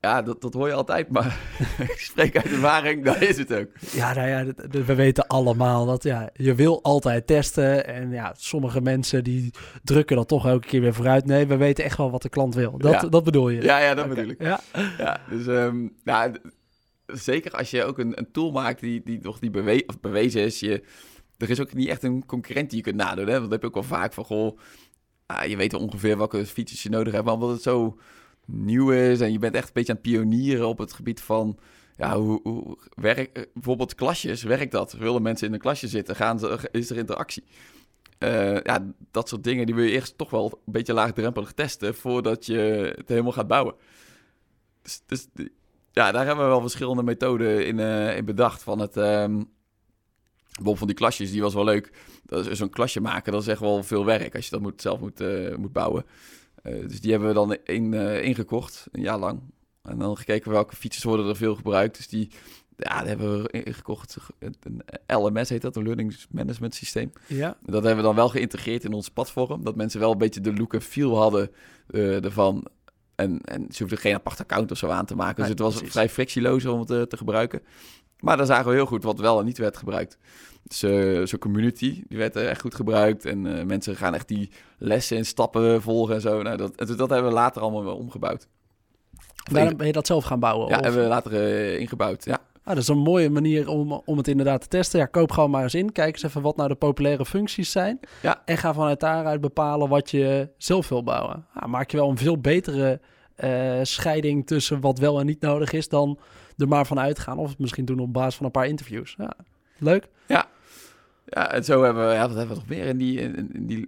ja, 0.02 0.22
dat, 0.22 0.42
dat 0.42 0.54
hoor 0.54 0.68
je 0.68 0.74
altijd, 0.74 1.10
maar 1.10 1.40
ik 1.94 1.96
spreek 2.00 2.36
uit 2.36 2.46
ervaring, 2.46 3.04
dat 3.06 3.22
is 3.22 3.38
het 3.38 3.54
ook. 3.54 3.68
Ja, 3.92 4.14
nou 4.14 4.28
ja, 4.28 4.44
dat- 4.44 4.72
dat- 4.72 4.86
we 4.86 4.96
weten 4.96 5.28
allemaal 5.28 5.86
dat 5.86 6.04
ja, 6.04 6.30
je 6.34 6.56
wil 6.56 6.84
altijd 6.84 7.28
testen. 7.28 7.88
En 7.88 8.12
ja, 8.12 8.34
sommige 8.38 8.82
mensen 8.82 9.24
die 9.24 9.54
drukken 9.84 10.16
dat 10.16 10.28
toch 10.28 10.46
elke 10.48 10.68
keer 10.68 10.82
weer 10.82 10.94
vooruit. 10.94 11.26
Nee, 11.26 11.46
we 11.48 11.58
weten 11.58 11.84
echt 11.84 11.98
wel 11.98 12.12
wat 12.12 12.22
de 12.22 12.30
klant 12.30 12.56
wil. 12.56 12.78
Dat, 12.78 12.92
Ja. 13.02 13.08
dat 13.10 13.24
bedoel 13.24 13.50
je? 13.50 13.62
Ja, 13.62 13.78
ja, 13.80 13.94
dat 13.94 14.10
bedoel 14.10 14.30
ik. 14.30 14.42
Ja, 14.42 14.60
Ja, 14.98 15.20
dus 15.30 15.48
ehm, 15.48 15.88
nou, 16.04 16.36
zeker 17.06 17.52
als 17.52 17.72
je 17.72 17.84
ook 17.84 17.98
een, 18.00 18.18
een 18.18 18.32
tool 18.32 18.52
maakt 18.52 18.80
die, 18.80 19.02
die 19.04 19.20
nog 19.22 19.42
niet 19.42 19.52
bewe 19.52 19.84
of 19.88 20.00
bewezen 20.00 20.42
is. 20.42 20.60
Je, 20.60 20.84
er 21.38 21.50
is 21.50 21.60
ook 21.62 21.74
niet 21.74 21.88
echt 21.90 22.04
een 22.04 22.26
concurrent 22.26 22.70
die 22.70 22.78
je 22.78 22.84
kunt 22.84 22.96
nadoen. 22.96 23.26
Hè? 23.28 23.32
Want 23.32 23.44
dat 23.44 23.52
heb 23.52 23.62
je 23.62 23.68
ook 23.68 23.74
wel 23.74 23.98
vaak 24.00 24.14
van, 24.14 24.24
goh, 24.26 24.60
ah, 25.26 25.46
je 25.46 25.58
weet 25.58 25.74
ongeveer 25.74 26.18
welke 26.18 26.46
features 26.46 26.84
je 26.84 26.90
nodig 26.90 27.14
hebt. 27.14 27.26
Maar 27.26 27.34
omdat 27.34 27.50
het 27.50 27.62
zo 27.62 27.98
nieuw 28.52 28.92
is 28.92 29.22
en 29.22 29.32
je 29.32 29.40
bent 29.40 29.56
echt 29.56 29.68
een 29.68 29.74
beetje 29.74 29.92
aan 29.92 30.00
het 30.02 30.12
pionieren 30.12 30.68
op 30.68 30.78
het 30.78 30.94
gebied 30.94 31.22
van... 31.22 31.58
Ja, 31.98 32.18
hoe, 32.18 32.40
hoe 32.44 32.78
werkt 32.94 33.38
eh, 33.38 33.44
bijvoorbeeld 33.54 33.96
klasjes, 33.96 34.44
werkt 34.44 34.72
dat? 34.72 34.94
Willen 34.94 35.22
mensen 35.22 35.48
in 35.48 35.54
een 35.54 35.60
klasje 35.60 35.88
zitten? 35.88 36.16
Gaan 36.16 36.40
ze, 36.40 36.70
is 36.72 36.90
er 36.90 36.98
interactie? 36.98 37.44
Eh, 38.18 38.62
ja, 38.62 38.94
dat 39.12 39.30
soort 39.30 39.44
dingen 39.44 39.66
die 39.66 39.76
wil 39.76 39.84
je 39.84 39.92
eerst 39.92 40.18
toch 40.18 40.30
wel 40.30 40.62
een 40.66 40.72
beetje 40.72 40.94
laagdrempelig 40.94 41.52
testen 41.52 41.96
voordat 41.96 42.46
je 42.46 42.94
het 42.98 43.10
helemaal 43.10 43.32
gaat 43.32 43.48
bouwen. 43.48 43.76
Dus, 44.82 45.02
dus 45.06 45.28
ja, 45.92 46.12
daar 46.12 46.26
hebben 46.26 46.46
we 46.46 46.52
wel 46.52 46.62
verschillende 46.62 47.04
methoden 47.04 47.66
in, 47.66 47.80
eh, 47.80 48.18
in 48.18 48.26
bedacht. 48.26 48.64
Van 48.64 48.80
het, 48.80 48.98
ehm 48.98 49.44
bijvoorbeeld 50.52 50.78
van 50.78 50.88
die 50.88 50.96
klasjes, 50.96 51.32
die 51.32 51.42
was 51.42 51.54
wel 51.54 51.64
leuk. 51.64 51.92
Zo'n 52.52 52.70
klasje 52.70 53.02
maken, 53.02 53.32
dat 53.32 53.42
is 53.42 53.48
echt 53.48 53.60
wel 53.60 53.84
veel 53.84 54.06
werk 54.06 54.36
als 54.36 54.46
je 54.46 54.52
dat 54.52 54.62
moet, 54.62 54.82
zelf 54.82 55.00
moet, 55.00 55.24
moet 55.58 55.74
bouwen. 55.74 56.06
Eh, 56.62 56.88
dus 56.88 57.02
die 57.02 57.12
hebben 57.12 57.30
we 57.30 57.36
dan 57.36 57.58
in, 57.64 57.94
eh, 57.94 58.24
ingekocht, 58.24 58.88
een 58.92 59.02
jaar 59.02 59.20
lang. 59.20 59.42
En 59.82 59.98
dan 59.98 60.18
gekeken 60.18 60.52
welke 60.52 60.76
features 60.76 61.04
worden 61.04 61.28
er 61.28 61.36
veel 61.36 61.56
gebruikt. 61.56 61.98
Dus 61.98 62.08
die, 62.08 62.32
ja, 62.78 63.00
die 63.00 63.08
hebben 63.08 63.42
we 63.42 63.50
ingekocht. 63.50 64.18
Een 64.40 64.82
LMS 65.08 65.50
heet 65.50 65.62
dat, 65.62 65.76
een 65.76 65.84
Learning 65.84 66.16
Management 66.32 66.76
Systeem. 66.76 67.12
ja. 67.28 67.58
Dat 67.62 67.84
hebben 67.84 67.96
we 67.96 68.02
dan 68.02 68.16
wel 68.16 68.30
geïntegreerd 68.30 68.84
in 68.84 68.94
ons 68.94 69.10
platform. 69.10 69.64
Dat 69.64 69.76
mensen 69.76 70.00
wel 70.00 70.12
een 70.12 70.18
beetje 70.18 70.42
de 70.42 70.54
look 70.54 70.74
en 70.74 70.82
feel 70.82 71.18
hadden 71.18 71.52
eh, 71.88 72.24
ervan. 72.24 72.68
En, 73.16 73.42
en 73.42 73.66
ze 73.72 73.78
hoefden 73.82 74.00
geen 74.02 74.14
apart 74.14 74.40
account 74.40 74.72
of 74.72 74.78
zo 74.78 74.88
aan 74.90 75.06
te 75.06 75.16
maken. 75.16 75.44
Nee, 75.44 75.50
dus 75.50 75.50
het 75.50 75.60
was 75.60 75.74
precies. 75.74 75.92
vrij 75.92 76.10
frictieloos 76.10 76.66
om 76.66 76.80
het 76.80 77.10
te 77.10 77.18
gebruiken. 77.18 77.62
Maar 78.22 78.38
daar 78.38 78.46
zagen 78.46 78.66
we 78.66 78.74
heel 78.76 78.86
goed 78.86 79.04
wat 79.04 79.20
wel 79.20 79.40
en 79.40 79.46
niet 79.46 79.58
werd 79.58 79.78
gebruikt. 79.78 80.18
Dus 80.64 80.80
zo'n 81.30 81.40
community, 81.40 82.04
die 82.08 82.18
werd 82.18 82.36
echt 82.36 82.62
goed 82.62 82.76
gebruikt. 82.76 83.26
En 83.26 83.58
eh, 83.58 83.66
mensen 83.66 83.96
gaan 83.96 84.14
echt 84.14 84.28
die 84.28 84.50
lessen 84.78 85.18
en 85.18 85.26
stappen 85.26 85.82
volgen 85.82 86.16
en 86.16 86.22
zo. 86.22 86.42
Nou, 86.42 86.58
dat, 86.58 86.76
en 86.76 86.96
dat 86.96 87.10
hebben 87.10 87.30
we 87.30 87.36
later 87.36 87.62
allemaal 87.62 87.84
wel 87.84 87.96
omgebouwd. 87.96 88.48
Daarom 89.44 89.68
inge- 89.68 89.76
ben 89.76 89.88
je 89.88 89.94
dat 89.94 90.08
zelf 90.08 90.24
gaan 90.24 90.40
bouwen? 90.40 90.70
ja, 90.70 90.78
of? 90.78 90.84
hebben 90.84 91.02
we 91.02 91.08
later 91.08 91.34
eh, 91.34 91.80
ingebouwd. 91.80 92.26
Ja. 92.26 92.40
Ah, 92.64 92.74
dat 92.74 92.78
is 92.78 92.88
een 92.88 92.98
mooie 92.98 93.30
manier 93.30 93.70
om, 93.70 94.02
om 94.06 94.18
het 94.18 94.28
inderdaad 94.28 94.62
te 94.62 94.68
testen. 94.68 95.00
Ja, 95.00 95.06
koop 95.06 95.32
gewoon 95.32 95.50
maar 95.50 95.64
eens 95.64 95.76
in. 95.76 95.92
Kijk 95.92 96.14
eens 96.14 96.24
even 96.24 96.42
wat 96.42 96.56
nou 96.56 96.70
de 96.70 96.76
populaire 96.76 97.26
functies 97.26 97.72
zijn. 97.72 98.00
Ja. 98.22 98.42
En 98.46 98.58
ga 98.58 98.74
vanuit 98.74 99.00
daaruit 99.00 99.42
bepalen 99.42 99.90
wat 99.90 100.12
je 100.12 100.50
zelf 100.58 100.90
wil 100.90 101.04
bouwen. 101.04 101.46
Ah, 101.54 101.70
maak 101.70 101.92
je 101.92 101.98
wel 101.98 102.10
een 102.10 102.18
veel 102.18 102.38
betere 102.38 103.00
scheiding 103.82 104.48
tussen 104.48 104.82
wat 104.82 105.00
wel 105.00 105.20
en 105.20 105.26
niet 105.26 105.42
nodig 105.42 105.72
is... 105.72 105.90
dan 105.90 106.20
er 106.58 106.68
maar 106.68 106.86
van 106.86 107.00
uitgaan 107.00 107.38
of 107.38 107.50
het 107.50 107.60
misschien 107.60 107.86
doen 107.86 108.00
op 108.00 108.14
basis 108.14 108.36
van 108.36 108.46
een 108.46 108.52
paar 108.52 108.68
interviews. 108.68 109.16
Ja, 109.18 109.34
leuk. 109.78 110.08
Ja, 111.26 111.52
en 111.52 111.64
zo 111.64 111.84
hebben 111.84 112.08
we, 112.08 112.14
ja, 112.14 112.28
wat 112.28 112.38
hebben 112.38 112.56
we 112.56 112.62
nog 112.62 112.70
meer 112.70 112.86
in 112.86 112.98
die, 112.98 113.20
in, 113.20 113.66
die... 113.68 113.86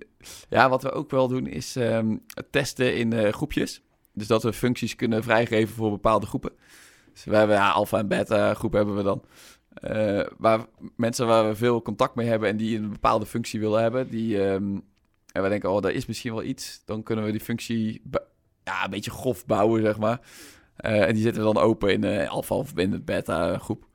Ja, 0.50 0.70
wat 0.70 0.84
we 0.84 0.92
ook 0.92 1.12
wel 1.12 1.28
doen 1.28 1.48
is 1.48 1.76
ehm, 1.76 2.18
testen 2.50 2.96
in 2.96 3.14
eh, 3.14 3.34
groepjes. 3.34 3.82
Dus 4.14 4.28
dat 4.28 4.44
we 4.44 4.54
functies 4.54 4.96
kunnen 4.96 5.24
vrijgeven 5.24 5.76
voor 5.76 5.92
bepaalde 5.92 6.26
groepen. 6.26 6.52
Dus 7.14 7.24
we 7.24 7.36
hebben, 7.36 7.56
ja, 7.56 7.70
alpha 7.70 7.98
en 7.98 8.08
beta 8.08 8.54
groepen 8.54 8.78
hebben 8.78 8.96
we 8.98 9.04
dan. 9.04 9.24
Eh, 9.74 10.28
waar 10.38 10.66
mensen 10.96 11.28
waar 11.28 11.48
we 11.48 11.56
veel 11.56 11.82
contact 11.82 12.16
mee 12.16 12.28
hebben 12.28 12.50
en 12.50 12.58
die 12.58 12.78
een 12.78 12.90
bepaalde 12.90 13.26
functie 13.26 13.60
willen 13.60 13.82
hebben, 13.82 14.10
die... 14.10 14.44
ehm, 14.44 14.78
en 15.32 15.44
we 15.44 15.50
denken, 15.50 15.72
oh, 15.72 15.82
daar 15.82 15.92
is 15.92 16.06
misschien 16.06 16.34
wel 16.34 16.44
iets. 16.44 16.82
Dan 16.86 17.04
kunnen 17.04 17.26
we 17.26 17.32
die 17.32 17.40
functie 17.40 18.02
ja, 18.64 18.84
een 18.84 18.90
beetje 18.90 19.12
grof 19.12 19.46
bouwen, 19.46 19.82
zeg 19.82 19.98
maar. 19.98 20.20
Eh, 20.76 21.08
en 21.08 21.14
die 21.14 21.24
zetten 21.24 21.46
we 21.46 21.54
dan 21.54 21.64
open 21.64 21.94
in 21.94 22.02
de 22.02 22.28
alpha 22.28 22.56
of 22.56 22.72
in 22.76 22.92
de 22.92 23.00
beta 23.00 23.58
groep. 23.58 23.86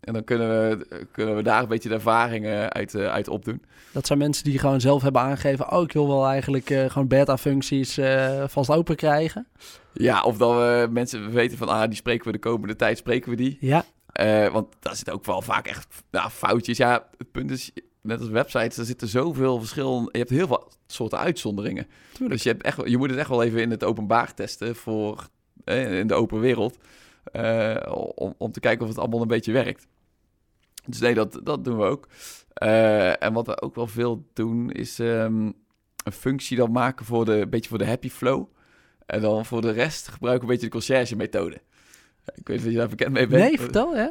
En 0.00 0.12
dan 0.12 0.24
kunnen 0.24 0.48
we, 0.48 1.06
kunnen 1.12 1.36
we 1.36 1.42
daar 1.42 1.62
een 1.62 1.68
beetje 1.68 1.88
de 1.88 1.94
ervaringen 1.94 2.72
uit, 2.72 2.94
eh, 2.94 3.06
uit 3.06 3.28
opdoen. 3.28 3.62
Dat 3.92 4.06
zijn 4.06 4.18
mensen 4.18 4.44
die 4.44 4.58
gewoon 4.58 4.80
zelf 4.80 5.02
hebben 5.02 5.20
aangegeven... 5.22 5.72
oh, 5.72 5.82
ik 5.82 5.92
wil 5.92 6.08
wel 6.08 6.26
eigenlijk 6.26 6.70
eh, 6.70 6.90
gewoon 6.90 7.08
beta-functies 7.08 7.98
eh, 7.98 8.44
vast 8.48 8.70
open 8.70 8.96
krijgen. 8.96 9.46
Ja, 9.92 10.22
of 10.22 10.36
dat 10.36 10.50
we 10.52 10.88
mensen 10.90 11.30
weten 11.30 11.58
van, 11.58 11.68
ah, 11.68 11.86
die 11.86 11.94
spreken 11.96 12.26
we 12.26 12.32
de 12.32 12.38
komende 12.38 12.76
tijd, 12.76 12.98
spreken 12.98 13.30
we 13.30 13.36
die. 13.36 13.56
Ja, 13.60 13.84
Eh, 14.12 14.48
want 14.48 14.66
daar 14.80 14.96
zitten 14.96 15.14
ook 15.14 15.24
wel 15.24 15.42
vaak 15.42 15.66
echt 15.66 15.86
nou, 16.10 16.30
foutjes. 16.30 16.76
Ja, 16.76 17.06
het 17.18 17.30
punt 17.30 17.50
is, 17.50 17.70
net 18.02 18.20
als 18.20 18.28
websites, 18.28 18.76
er 18.76 18.84
zitten 18.84 19.08
zoveel 19.08 19.58
verschillen. 19.58 20.08
Je 20.12 20.18
hebt 20.18 20.30
heel 20.30 20.46
veel 20.46 20.68
soorten 20.86 21.18
uitzonderingen. 21.18 21.86
tuurlijk. 22.12 22.30
Dus 22.30 22.42
je, 22.42 22.48
hebt 22.48 22.62
echt, 22.62 22.80
je 22.84 22.98
moet 22.98 23.10
het 23.10 23.18
echt 23.18 23.28
wel 23.28 23.42
even 23.42 23.60
in 23.62 23.70
het 23.70 23.84
openbaar 23.84 24.34
testen 24.34 24.76
voor 24.76 25.16
eh, 25.16 25.24
in 25.70 26.06
de 26.06 26.14
open 26.14 26.40
wereld. 26.40 26.78
eh, 27.32 27.76
om, 28.14 28.34
om 28.38 28.52
te 28.52 28.60
kijken 28.60 28.82
of 28.82 28.88
het 28.88 28.98
allemaal 28.98 29.20
een 29.22 29.28
beetje 29.28 29.52
werkt. 29.52 29.86
Dus 30.86 31.00
nee, 31.00 31.14
dat, 31.14 31.40
dat 31.42 31.64
doen 31.64 31.78
we 31.78 31.84
ook. 31.84 32.08
Eh, 32.54 33.22
en 33.22 33.32
wat 33.32 33.46
we 33.46 33.60
ook 33.62 33.74
wel 33.74 33.86
veel 33.86 34.24
doen, 34.32 34.70
is 34.70 34.98
ehm, 34.98 35.50
een 36.04 36.12
functie 36.12 36.56
dan 36.56 36.72
maken 36.72 37.04
voor 37.06 37.24
de, 37.24 37.32
een 37.32 37.50
beetje 37.50 37.68
voor 37.68 37.78
de 37.78 37.86
happy 37.86 38.10
flow. 38.10 38.46
En 39.06 39.20
dan 39.20 39.44
voor 39.46 39.60
de 39.60 39.70
rest 39.70 40.08
gebruiken 40.08 40.46
we 40.46 40.52
een 40.52 40.58
beetje 40.60 40.70
de 40.70 40.78
conciërge 40.78 41.16
methode. 41.16 41.60
Ik 42.34 42.48
weet 42.48 42.56
niet 42.56 42.66
of 42.66 42.72
je 42.72 42.78
daar 42.78 42.88
bekend 42.88 43.12
mee 43.12 43.26
bent. 43.26 43.42
Nee, 43.42 43.60
vertel, 43.60 43.94
hè? 43.96 44.08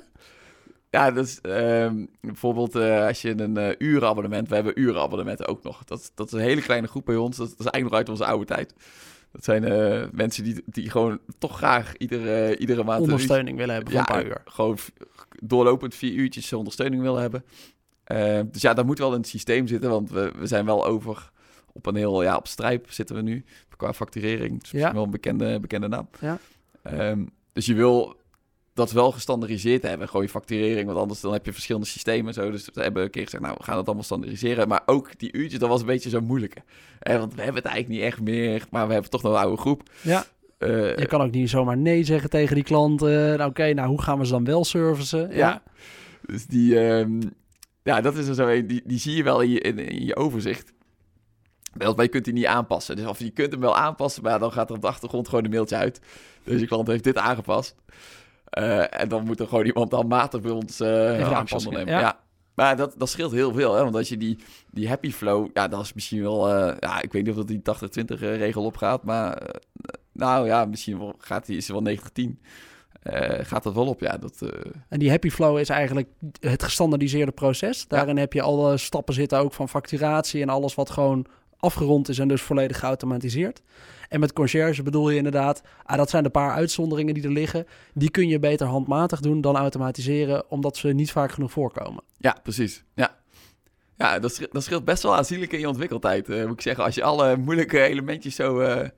Ja, 0.89 1.13
ehm, 1.41 2.05
bijvoorbeeld 2.21 2.75
eh, 2.75 3.05
als 3.05 3.21
je 3.21 3.41
een 3.41 3.57
eh 3.57 3.75
urenabonnement... 3.77 4.49
We 4.49 4.55
hebben 4.55 4.79
urenabonnementen 4.79 5.47
ook 5.47 5.63
nog. 5.63 5.83
Dat, 5.83 6.11
dat 6.15 6.27
is 6.27 6.33
een 6.33 6.39
hele 6.39 6.61
kleine 6.61 6.87
groep 6.87 7.05
bij 7.05 7.15
ons. 7.15 7.37
Dat, 7.37 7.49
dat 7.49 7.59
is 7.59 7.65
eigenlijk 7.65 7.89
nog 7.91 7.99
uit 7.99 8.09
onze 8.09 8.25
oude 8.25 8.45
tijd. 8.45 8.73
Dat 9.31 9.43
zijn 9.43 9.63
eh, 9.63 10.03
mensen 10.11 10.43
die, 10.43 10.61
die 10.65 10.89
gewoon 10.89 11.19
toch 11.37 11.57
graag 11.57 11.97
iedere, 11.97 12.57
iedere 12.57 12.83
maand... 12.83 12.97
een 13.03 13.11
Ondersteuning 13.11 13.57
willen 13.57 13.75
hebben 13.75 13.93
van 13.93 14.01
ja, 14.01 14.07
een 14.15 14.15
paar 14.21 14.31
uur. 14.31 14.41
gewoon 14.45 14.77
doorlopend 15.43 15.95
vier 15.95 16.13
uurtjes 16.13 16.53
ondersteuning 16.53 17.01
willen 17.01 17.21
hebben. 17.21 17.43
Eh, 18.03 18.39
dus 18.51 18.61
ja, 18.61 18.73
dat 18.73 18.85
moet 18.85 18.97
wel 18.99 19.11
in 19.13 19.19
het 19.19 19.27
systeem 19.27 19.67
zitten, 19.67 19.89
want 19.89 20.09
we, 20.09 20.31
we 20.37 20.47
zijn 20.47 20.65
wel 20.65 20.85
over 20.85 21.31
op 21.71 21.85
een 21.85 21.95
heel, 21.95 22.23
ja, 22.23 22.35
op 22.35 22.47
Stripe 22.47 22.93
zitten 22.93 23.15
we 23.15 23.21
nu 23.21 23.45
qua 23.77 23.93
facturering. 23.93 24.51
Dat 24.53 24.63
is 24.73 24.79
Ja. 24.79 24.93
wel 24.93 25.03
een 25.03 25.11
bekende, 25.11 25.59
bekende 25.59 25.87
naam. 25.87 26.09
Ja. 26.19 26.37
Ehm, 26.83 27.25
dus 27.53 27.65
je 27.65 27.73
wil 27.73 28.18
dat 28.79 28.91
wel 28.91 29.11
gestandardiseerd 29.11 29.81
hebben, 29.83 30.07
gewoon 30.07 30.23
je 30.23 30.29
facturering, 30.29 30.85
want 30.87 30.99
anders 30.99 31.21
dan 31.21 31.33
heb 31.33 31.45
je 31.45 31.53
verschillende 31.53 31.87
systemen 31.87 32.27
en 32.27 32.33
zo. 32.33 32.51
Dus 32.51 32.69
we 32.73 32.81
hebben 32.81 33.03
een 33.03 33.09
keer 33.09 33.23
gezegd, 33.23 33.43
nou, 33.43 33.55
we 33.57 33.63
gaan 33.63 33.77
het 33.77 33.85
allemaal 33.85 34.03
standaardiseren. 34.03 34.67
Maar 34.67 34.81
ook 34.85 35.19
die 35.19 35.31
uurtjes, 35.33 35.59
dat 35.59 35.69
was 35.69 35.79
een 35.81 35.85
beetje 35.87 36.09
zo 36.09 36.21
moeilijke. 36.21 36.61
Eh, 36.99 37.17
want 37.17 37.33
we 37.35 37.41
hebben 37.41 37.61
het 37.63 37.71
eigenlijk 37.71 38.01
niet 38.01 38.11
echt 38.11 38.21
meer, 38.21 38.65
maar 38.69 38.87
we 38.87 38.93
hebben 38.93 39.11
toch 39.11 39.21
nog 39.23 39.31
een 39.33 39.39
oude 39.39 39.57
groep. 39.61 39.83
Ja, 40.01 40.25
Eh, 40.57 40.95
je 40.97 41.05
kan 41.05 41.21
ook 41.21 41.31
niet 41.31 41.49
zomaar 41.49 41.77
nee 41.77 42.03
zeggen 42.03 42.29
tegen 42.29 42.55
die 42.55 42.63
klant. 42.63 43.01
eh, 43.01 43.09
nou, 43.09 43.43
Oké, 43.49 43.73
nou, 43.73 43.87
hoe 43.89 44.01
gaan 44.01 44.19
we 44.19 44.25
ze 44.25 44.31
dan 44.31 44.43
wel 44.43 44.65
servicen? 44.65 45.31
Ja. 45.35 45.63
Dus 46.25 46.45
die, 46.45 46.79
ehm, 46.79 47.21
ja, 47.83 48.01
dat 48.01 48.15
is 48.15 48.27
er 48.27 48.33
zo 48.35 48.47
een. 48.47 48.67
Die, 48.67 48.81
die 48.85 48.99
zie 48.99 49.15
je 49.15 49.23
wel 49.23 49.41
in 49.41 49.49
je, 49.49 49.59
in, 49.59 49.79
in 49.79 50.05
je 50.05 50.15
overzicht. 50.15 50.73
Wel, 51.73 51.93
Maar 51.93 52.03
je 52.05 52.11
kunt 52.11 52.23
die 52.25 52.33
niet 52.33 52.45
aanpassen. 52.45 52.95
Dus 52.95 53.05
of 53.05 53.19
je 53.19 53.29
kunt 53.29 53.51
hem 53.51 53.61
wel 53.61 53.75
aanpassen, 53.77 54.23
maar 54.23 54.39
dan 54.39 54.51
gaat 54.51 54.69
er 54.69 54.75
op 54.75 54.81
de 54.81 54.87
achtergrond 54.87 55.27
gewoon 55.29 55.43
een 55.43 55.49
mailtje 55.49 55.75
uit. 55.75 55.99
Dus 56.43 56.59
je 56.59 56.67
klant 56.67 56.87
heeft 56.87 57.03
dit 57.03 57.17
aangepast. 57.17 57.75
Eh, 58.49 59.01
en 59.01 59.07
dan 59.09 59.25
moet 59.25 59.39
er 59.39 59.47
gewoon 59.47 59.65
iemand 59.65 59.91
dan 59.91 60.07
matig 60.07 60.41
bij 60.41 60.51
ons 60.51 60.79
eh 60.79 61.09
actie 61.09 61.25
aanpassingen, 61.35 61.77
ondernemen. 61.77 61.93
ja. 61.93 61.99
Ja. 62.07 62.19
Maar 62.59 62.75
dat, 62.75 62.93
dat 62.97 63.09
scheelt 63.09 63.31
heel 63.31 63.53
veel, 63.53 63.75
hè? 63.75 63.83
want 63.83 63.95
als 63.95 64.09
je 64.09 64.17
die, 64.17 64.37
die 64.71 64.87
happy 64.87 65.11
flow, 65.11 65.47
ja, 65.53 65.67
dat 65.67 65.81
is 65.81 65.93
misschien 65.93 66.21
wel, 66.21 66.49
eh, 66.49 66.75
ja, 66.79 67.01
ik 67.01 67.11
weet 67.11 67.21
niet 67.25 67.31
of 67.31 67.37
dat 67.37 67.47
die 67.47 67.61
80-20 68.15 68.19
regel 68.19 68.63
opgaat, 68.63 69.03
maar 69.03 69.33
eh, 69.33 69.61
nou 70.13 70.45
ja, 70.47 70.65
misschien 70.65 70.97
wel, 70.97 71.15
gaat 71.17 71.47
hij, 71.47 71.55
is 71.55 71.69
er 71.69 71.73
wel 71.73 71.81
90-10. 71.81 72.39
Eh, 73.01 73.45
gaat 73.45 73.63
dat 73.63 73.73
wel 73.73 73.87
op, 73.87 73.99
ja. 73.99 74.17
Dat, 74.17 74.41
eh, 74.41 74.71
En 74.89 74.99
die 74.99 75.09
happy 75.09 75.29
flow 75.29 75.57
is 75.57 75.69
eigenlijk 75.69 76.07
het 76.39 76.63
gestandardiseerde 76.63 77.31
proces. 77.31 77.87
Daarin 77.87 78.17
heb 78.17 78.33
je 78.33 78.41
alle 78.41 78.77
stappen 78.77 79.13
zitten 79.13 79.39
ook 79.39 79.53
van 79.53 79.69
facturatie 79.69 80.41
en 80.41 80.49
alles 80.49 80.75
wat 80.75 80.89
gewoon 80.89 81.25
afgerond 81.59 82.09
is 82.09 82.19
en 82.19 82.27
dus 82.27 82.41
volledig 82.41 82.79
geautomatiseerd. 82.79 83.61
En 84.09 84.19
met 84.19 84.33
concierge 84.33 84.83
bedoel 84.83 85.09
je 85.09 85.17
inderdaad, 85.17 85.61
ah, 85.83 85.97
dat 85.97 86.09
zijn 86.09 86.23
de 86.23 86.29
paar 86.29 86.51
uitzonderingen 86.51 87.13
die 87.13 87.23
er 87.23 87.31
liggen. 87.31 87.65
Die 87.93 88.11
kun 88.11 88.27
je 88.27 88.39
beter 88.39 88.67
handmatig 88.67 89.19
doen 89.19 89.41
dan 89.41 89.57
automatiseren, 89.57 90.51
omdat 90.51 90.77
ze 90.77 90.87
niet 90.87 91.11
vaak 91.11 91.31
genoeg 91.31 91.51
voorkomen. 91.51 92.03
ja, 92.17 92.37
precies. 92.43 92.83
Ja, 92.93 93.17
ja 93.97 94.19
dat, 94.19 94.33
scheelt, 94.33 94.67
dat 94.67 94.85
best 94.85 95.03
wel 95.03 95.15
aanzienlijk 95.15 95.51
in 95.51 95.59
je 95.59 95.67
ontwikkeltijd, 95.67 96.29
eh, 96.29 96.43
moet 96.43 96.53
ik 96.53 96.61
zeggen. 96.61 96.83
Als 96.83 96.95
je 96.95 97.03
alle 97.03 97.37
moeilijke 97.37 97.81
elementjes 97.81 98.35
zo 98.35 98.59
eh, 98.59 98.89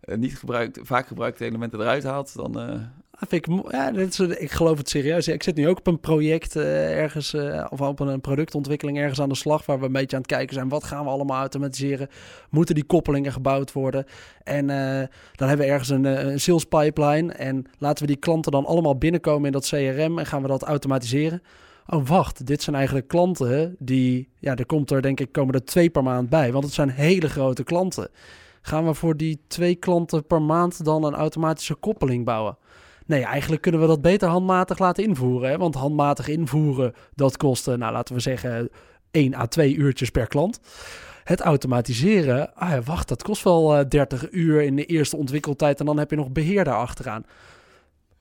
eh, 0.00 0.18
niet 0.18 0.38
gebruikt, 0.38 0.78
vaak 0.82 1.06
gebruikte 1.06 1.44
elementen 1.44 1.80
eruit 1.80 2.02
haalt, 2.02 2.34
dan... 2.36 2.90
Ik, 3.28 3.46
ja, 3.70 3.90
is, 3.90 4.18
ik 4.20 4.50
geloof 4.50 4.78
het 4.78 4.88
serieus. 4.88 5.28
Ik 5.28 5.42
zit 5.42 5.56
nu 5.56 5.68
ook 5.68 5.78
op 5.78 5.86
een 5.86 6.00
project 6.00 6.56
eh, 6.56 6.98
ergens, 6.98 7.34
eh, 7.34 7.66
of 7.70 7.80
op 7.80 8.00
een 8.00 8.20
productontwikkeling 8.20 8.98
ergens 8.98 9.20
aan 9.20 9.28
de 9.28 9.34
slag, 9.34 9.66
waar 9.66 9.78
we 9.78 9.86
een 9.86 9.92
beetje 9.92 10.16
aan 10.16 10.22
het 10.22 10.30
kijken 10.30 10.54
zijn, 10.54 10.68
wat 10.68 10.84
gaan 10.84 11.04
we 11.04 11.10
allemaal 11.10 11.38
automatiseren? 11.38 12.08
Moeten 12.50 12.74
die 12.74 12.84
koppelingen 12.84 13.32
gebouwd 13.32 13.72
worden? 13.72 14.04
En 14.44 14.70
eh, 14.70 15.08
dan 15.34 15.48
hebben 15.48 15.66
we 15.66 15.72
ergens 15.72 15.88
een, 15.88 16.06
eh, 16.06 16.24
een 16.24 16.40
sales 16.40 16.64
pipeline 16.64 17.32
en 17.32 17.66
laten 17.78 18.06
we 18.06 18.12
die 18.12 18.20
klanten 18.20 18.52
dan 18.52 18.66
allemaal 18.66 18.98
binnenkomen 18.98 19.46
in 19.46 19.52
dat 19.52 19.68
CRM 19.68 20.18
en 20.18 20.26
gaan 20.26 20.42
we 20.42 20.48
dat 20.48 20.62
automatiseren? 20.62 21.42
Oh, 21.86 22.06
wacht, 22.06 22.46
dit 22.46 22.62
zijn 22.62 22.76
eigenlijk 22.76 23.08
klanten 23.08 23.76
die, 23.78 24.28
ja, 24.38 24.56
er 24.56 24.66
komt 24.66 24.90
er 24.90 25.02
denk 25.02 25.20
ik, 25.20 25.32
komen 25.32 25.54
er 25.54 25.64
twee 25.64 25.90
per 25.90 26.02
maand 26.02 26.28
bij, 26.28 26.52
want 26.52 26.64
het 26.64 26.72
zijn 26.72 26.90
hele 26.90 27.28
grote 27.28 27.62
klanten. 27.62 28.08
Gaan 28.62 28.86
we 28.86 28.94
voor 28.94 29.16
die 29.16 29.40
twee 29.46 29.74
klanten 29.74 30.26
per 30.26 30.42
maand 30.42 30.84
dan 30.84 31.04
een 31.04 31.14
automatische 31.14 31.74
koppeling 31.74 32.24
bouwen? 32.24 32.56
Nee, 33.12 33.24
eigenlijk 33.24 33.62
kunnen 33.62 33.80
we 33.80 33.86
dat 33.86 34.02
beter 34.02 34.28
handmatig 34.28 34.78
laten 34.78 35.04
invoeren. 35.04 35.50
Hè? 35.50 35.58
Want 35.58 35.74
handmatig 35.74 36.28
invoeren, 36.28 36.94
dat 37.14 37.36
kost, 37.36 37.68
eh, 37.68 37.74
nou 37.74 37.92
laten 37.92 38.14
we 38.14 38.20
zeggen, 38.20 38.68
1 39.10 39.34
à 39.34 39.46
2 39.46 39.74
uurtjes 39.74 40.10
per 40.10 40.26
klant. 40.26 40.60
Het 41.24 41.40
automatiseren, 41.40 42.54
ah 42.54 42.84
wacht, 42.84 43.08
dat 43.08 43.22
kost 43.22 43.42
wel 43.42 43.76
eh, 43.76 43.84
30 43.88 44.30
uur 44.30 44.62
in 44.62 44.76
de 44.76 44.84
eerste 44.84 45.16
ontwikkeltijd. 45.16 45.80
En 45.80 45.86
dan 45.86 45.98
heb 45.98 46.10
je 46.10 46.16
nog 46.16 46.30
beheer 46.30 46.64
daar 46.64 46.74
achteraan. 46.74 47.24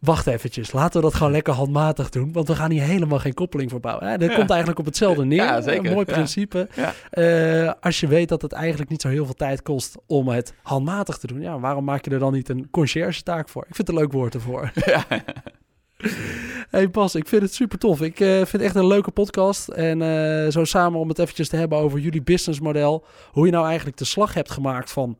Wacht 0.01 0.27
eventjes, 0.27 0.71
laten 0.71 0.95
we 1.01 1.05
dat 1.07 1.15
gewoon 1.15 1.31
lekker 1.31 1.53
handmatig 1.53 2.09
doen. 2.09 2.31
Want 2.31 2.47
we 2.47 2.55
gaan 2.55 2.71
hier 2.71 2.81
helemaal 2.83 3.19
geen 3.19 3.33
koppeling 3.33 3.69
voor 3.69 3.79
bouwen. 3.79 4.07
Hè? 4.07 4.17
Dat 4.17 4.29
Ja. 4.29 4.35
komt 4.35 4.49
eigenlijk 4.49 4.79
op 4.79 4.85
hetzelfde 4.85 5.25
neer. 5.31 5.43
Ja, 5.43 5.61
zeker. 5.61 5.85
Een 5.85 5.93
mooi 5.93 6.05
principe. 6.05 6.67
Ja. 6.75 6.93
Eh, 7.09 7.73
als 7.81 7.99
je 7.99 8.07
weet 8.07 8.29
dat 8.29 8.41
het 8.41 8.51
eigenlijk 8.51 8.89
niet 8.89 9.01
zo 9.01 9.07
heel 9.07 9.25
veel 9.25 9.33
tijd 9.33 9.61
kost 9.61 9.97
om 10.05 10.27
het 10.27 10.53
handmatig 10.61 11.17
te 11.17 11.27
doen. 11.27 11.41
Ja, 11.41 11.59
waarom 11.59 11.83
maak 11.83 12.05
je 12.05 12.11
er 12.11 12.19
dan 12.19 12.33
niet 12.33 12.49
een 12.49 12.67
conciërge 12.71 13.23
taak 13.23 13.49
voor? 13.49 13.65
Ik 13.67 13.75
vind 13.75 13.87
het 13.87 13.97
een 13.97 14.03
leuk 14.03 14.11
woord 14.11 14.33
ervoor. 14.33 14.71
ja. 14.85 15.05
Hey 16.69 16.89
Bas, 16.89 17.15
ik 17.15 17.27
vind 17.27 17.41
het 17.41 17.53
super 17.53 17.77
tof. 17.77 18.01
Ik 18.01 18.19
eh, 18.19 18.27
vind 18.27 18.51
het 18.51 18.61
echt 18.61 18.75
een 18.75 18.87
leuke 18.87 19.11
podcast. 19.11 19.67
En 19.67 20.01
eh, 20.01 20.51
zo 20.51 20.63
samen 20.63 20.99
om 20.99 21.09
het 21.09 21.19
eventjes 21.19 21.49
te 21.49 21.55
hebben 21.55 21.77
over 21.77 21.99
jullie 21.99 22.21
businessmodel. 22.21 23.05
Hoe 23.31 23.45
je 23.45 23.51
nou 23.51 23.65
eigenlijk 23.65 23.97
de 23.97 24.05
slag 24.05 24.33
hebt 24.33 24.51
gemaakt 24.51 24.91
van 24.91 25.17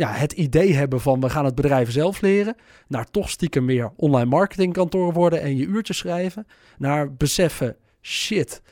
ja, 0.00 0.12
het 0.12 0.32
idee 0.32 0.74
hebben 0.74 1.00
van 1.00 1.20
we 1.20 1.30
gaan 1.30 1.44
het 1.44 1.54
bedrijf 1.54 1.90
zelf 1.90 2.20
leren. 2.20 2.56
Naar 2.88 3.10
toch 3.10 3.30
stiekem 3.30 3.64
meer 3.64 3.92
online 3.96 4.30
marketingkantoor 4.30 5.12
worden 5.12 5.40
en 5.40 5.56
je 5.56 5.66
uurtjes 5.66 5.98
schrijven. 5.98 6.46
Naar 6.78 7.14
beseffen, 7.14 7.76
shit, 8.02 8.62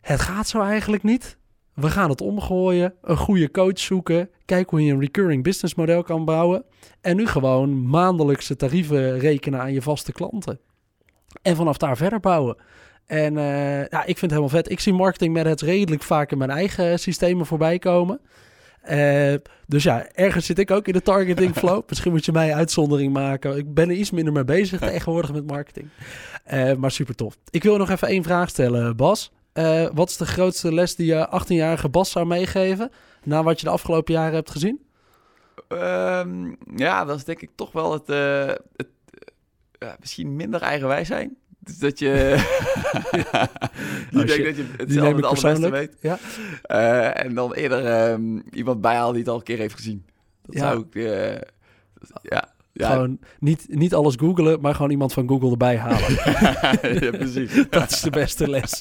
het 0.00 0.20
gaat 0.20 0.48
zo 0.48 0.60
eigenlijk 0.60 1.02
niet. 1.02 1.38
We 1.74 1.90
gaan 1.90 2.10
het 2.10 2.20
omgooien, 2.20 2.94
een 3.02 3.16
goede 3.16 3.50
coach 3.50 3.78
zoeken, 3.78 4.30
kijken 4.44 4.70
hoe 4.70 4.86
je 4.86 4.92
een 4.92 5.00
recurring 5.00 5.42
business 5.42 5.74
model 5.74 6.02
kan 6.02 6.24
bouwen. 6.24 6.64
En 7.00 7.16
nu 7.16 7.26
gewoon 7.26 7.88
maandelijkse 7.88 8.56
tarieven 8.56 9.18
rekenen 9.18 9.60
aan 9.60 9.72
je 9.72 9.82
vaste 9.82 10.12
klanten. 10.12 10.60
En 11.42 11.56
vanaf 11.56 11.76
daar 11.76 11.96
verder 11.96 12.20
bouwen. 12.20 12.56
En 13.06 13.38
eh, 13.38 13.86
ja, 13.86 14.00
ik 14.00 14.18
vind 14.18 14.20
het 14.20 14.30
helemaal 14.30 14.48
vet. 14.48 14.70
Ik 14.70 14.80
zie 14.80 14.92
marketing 14.92 15.32
met 15.32 15.46
het 15.46 15.60
redelijk 15.60 16.02
vaak 16.02 16.32
in 16.32 16.38
mijn 16.38 16.50
eigen 16.50 16.98
systemen 16.98 17.46
voorbij 17.46 17.78
komen. 17.78 18.20
Eh, 18.84 19.34
dus 19.66 19.82
ja, 19.82 20.06
ergens 20.12 20.46
zit 20.46 20.58
ik 20.58 20.70
ook 20.70 20.86
in 20.86 20.92
de 20.92 21.02
targeting 21.02 21.54
flow. 21.58 21.82
Misschien 21.88 22.12
moet 22.12 22.24
je 22.24 22.32
mij 22.32 22.54
uitzondering 22.54 23.12
maken. 23.12 23.56
Ik 23.56 23.74
ben 23.74 23.88
er 23.88 23.96
iets 23.96 24.10
minder 24.10 24.32
mee 24.32 24.44
bezig 24.44 24.80
tegenwoordig 24.80 25.32
met 25.32 25.46
marketing. 25.46 25.88
Eh, 26.44 26.74
maar 26.74 26.90
super 26.90 27.14
tof. 27.14 27.36
Ik 27.50 27.62
wil 27.62 27.76
nog 27.76 27.90
even 27.90 28.08
één 28.08 28.22
vraag 28.22 28.48
stellen, 28.48 28.96
Bas. 28.96 29.32
Eh, 29.52 29.86
wat 29.92 30.08
is 30.08 30.16
de 30.16 30.26
grootste 30.26 30.74
les 30.74 30.96
die 30.96 31.06
je 31.06 31.40
18-jarige 31.42 31.88
Bas 31.88 32.10
zou 32.10 32.26
meegeven... 32.26 32.90
na 33.22 33.42
wat 33.42 33.60
je 33.60 33.66
de 33.66 33.72
afgelopen 33.72 34.14
jaren 34.14 34.34
hebt 34.34 34.50
gezien? 34.50 34.82
Ehm, 35.68 36.54
ja, 36.76 37.04
dat 37.04 37.16
is 37.16 37.24
denk 37.24 37.40
ik 37.40 37.50
toch 37.54 37.72
wel 37.72 37.92
het, 37.92 38.06
het 38.76 38.90
misschien 40.00 40.36
minder 40.36 40.62
eigenwijs 40.62 41.06
zijn. 41.06 41.36
Dus 41.64 41.78
dat 41.78 41.98
je... 41.98 42.12
Oh, 44.14 44.20
ik 44.20 44.26
denk 44.26 44.28
shit. 44.30 44.44
dat 44.44 44.56
je 44.56 44.64
het 44.76 44.86
Die 44.86 44.92
zelf 44.96 45.06
neem 45.06 45.16
het 45.16 45.24
allerbeste 45.24 45.70
weet. 45.70 45.96
Ja. 46.00 46.18
Eh, 46.62 47.24
en 47.24 47.34
dan 47.34 47.52
eerder 47.54 47.84
ehm, 47.86 48.38
iemand 48.52 48.80
bijhalen 48.80 49.12
die 49.12 49.22
het 49.22 49.30
al 49.30 49.36
een 49.36 49.42
keer 49.42 49.58
heeft 49.58 49.74
gezien. 49.74 50.04
Dat 50.42 50.54
Ja. 50.54 50.60
zou 50.70 50.84
ik... 50.90 50.94
eh, 50.94 51.40
ja, 52.22 52.48
ja, 52.72 52.90
Gewoon 52.92 53.18
niet, 53.38 53.66
niet 53.68 53.94
alles 53.94 54.14
googelen, 54.16 54.60
maar 54.60 54.74
gewoon 54.74 54.90
iemand 54.90 55.12
van 55.12 55.28
Google 55.28 55.50
erbij 55.50 55.76
halen. 55.76 56.10
ja, 57.04 57.10
precies. 57.10 57.64
Dat 57.70 57.90
is 57.90 58.00
de 58.00 58.10
beste 58.10 58.48
les. 58.50 58.78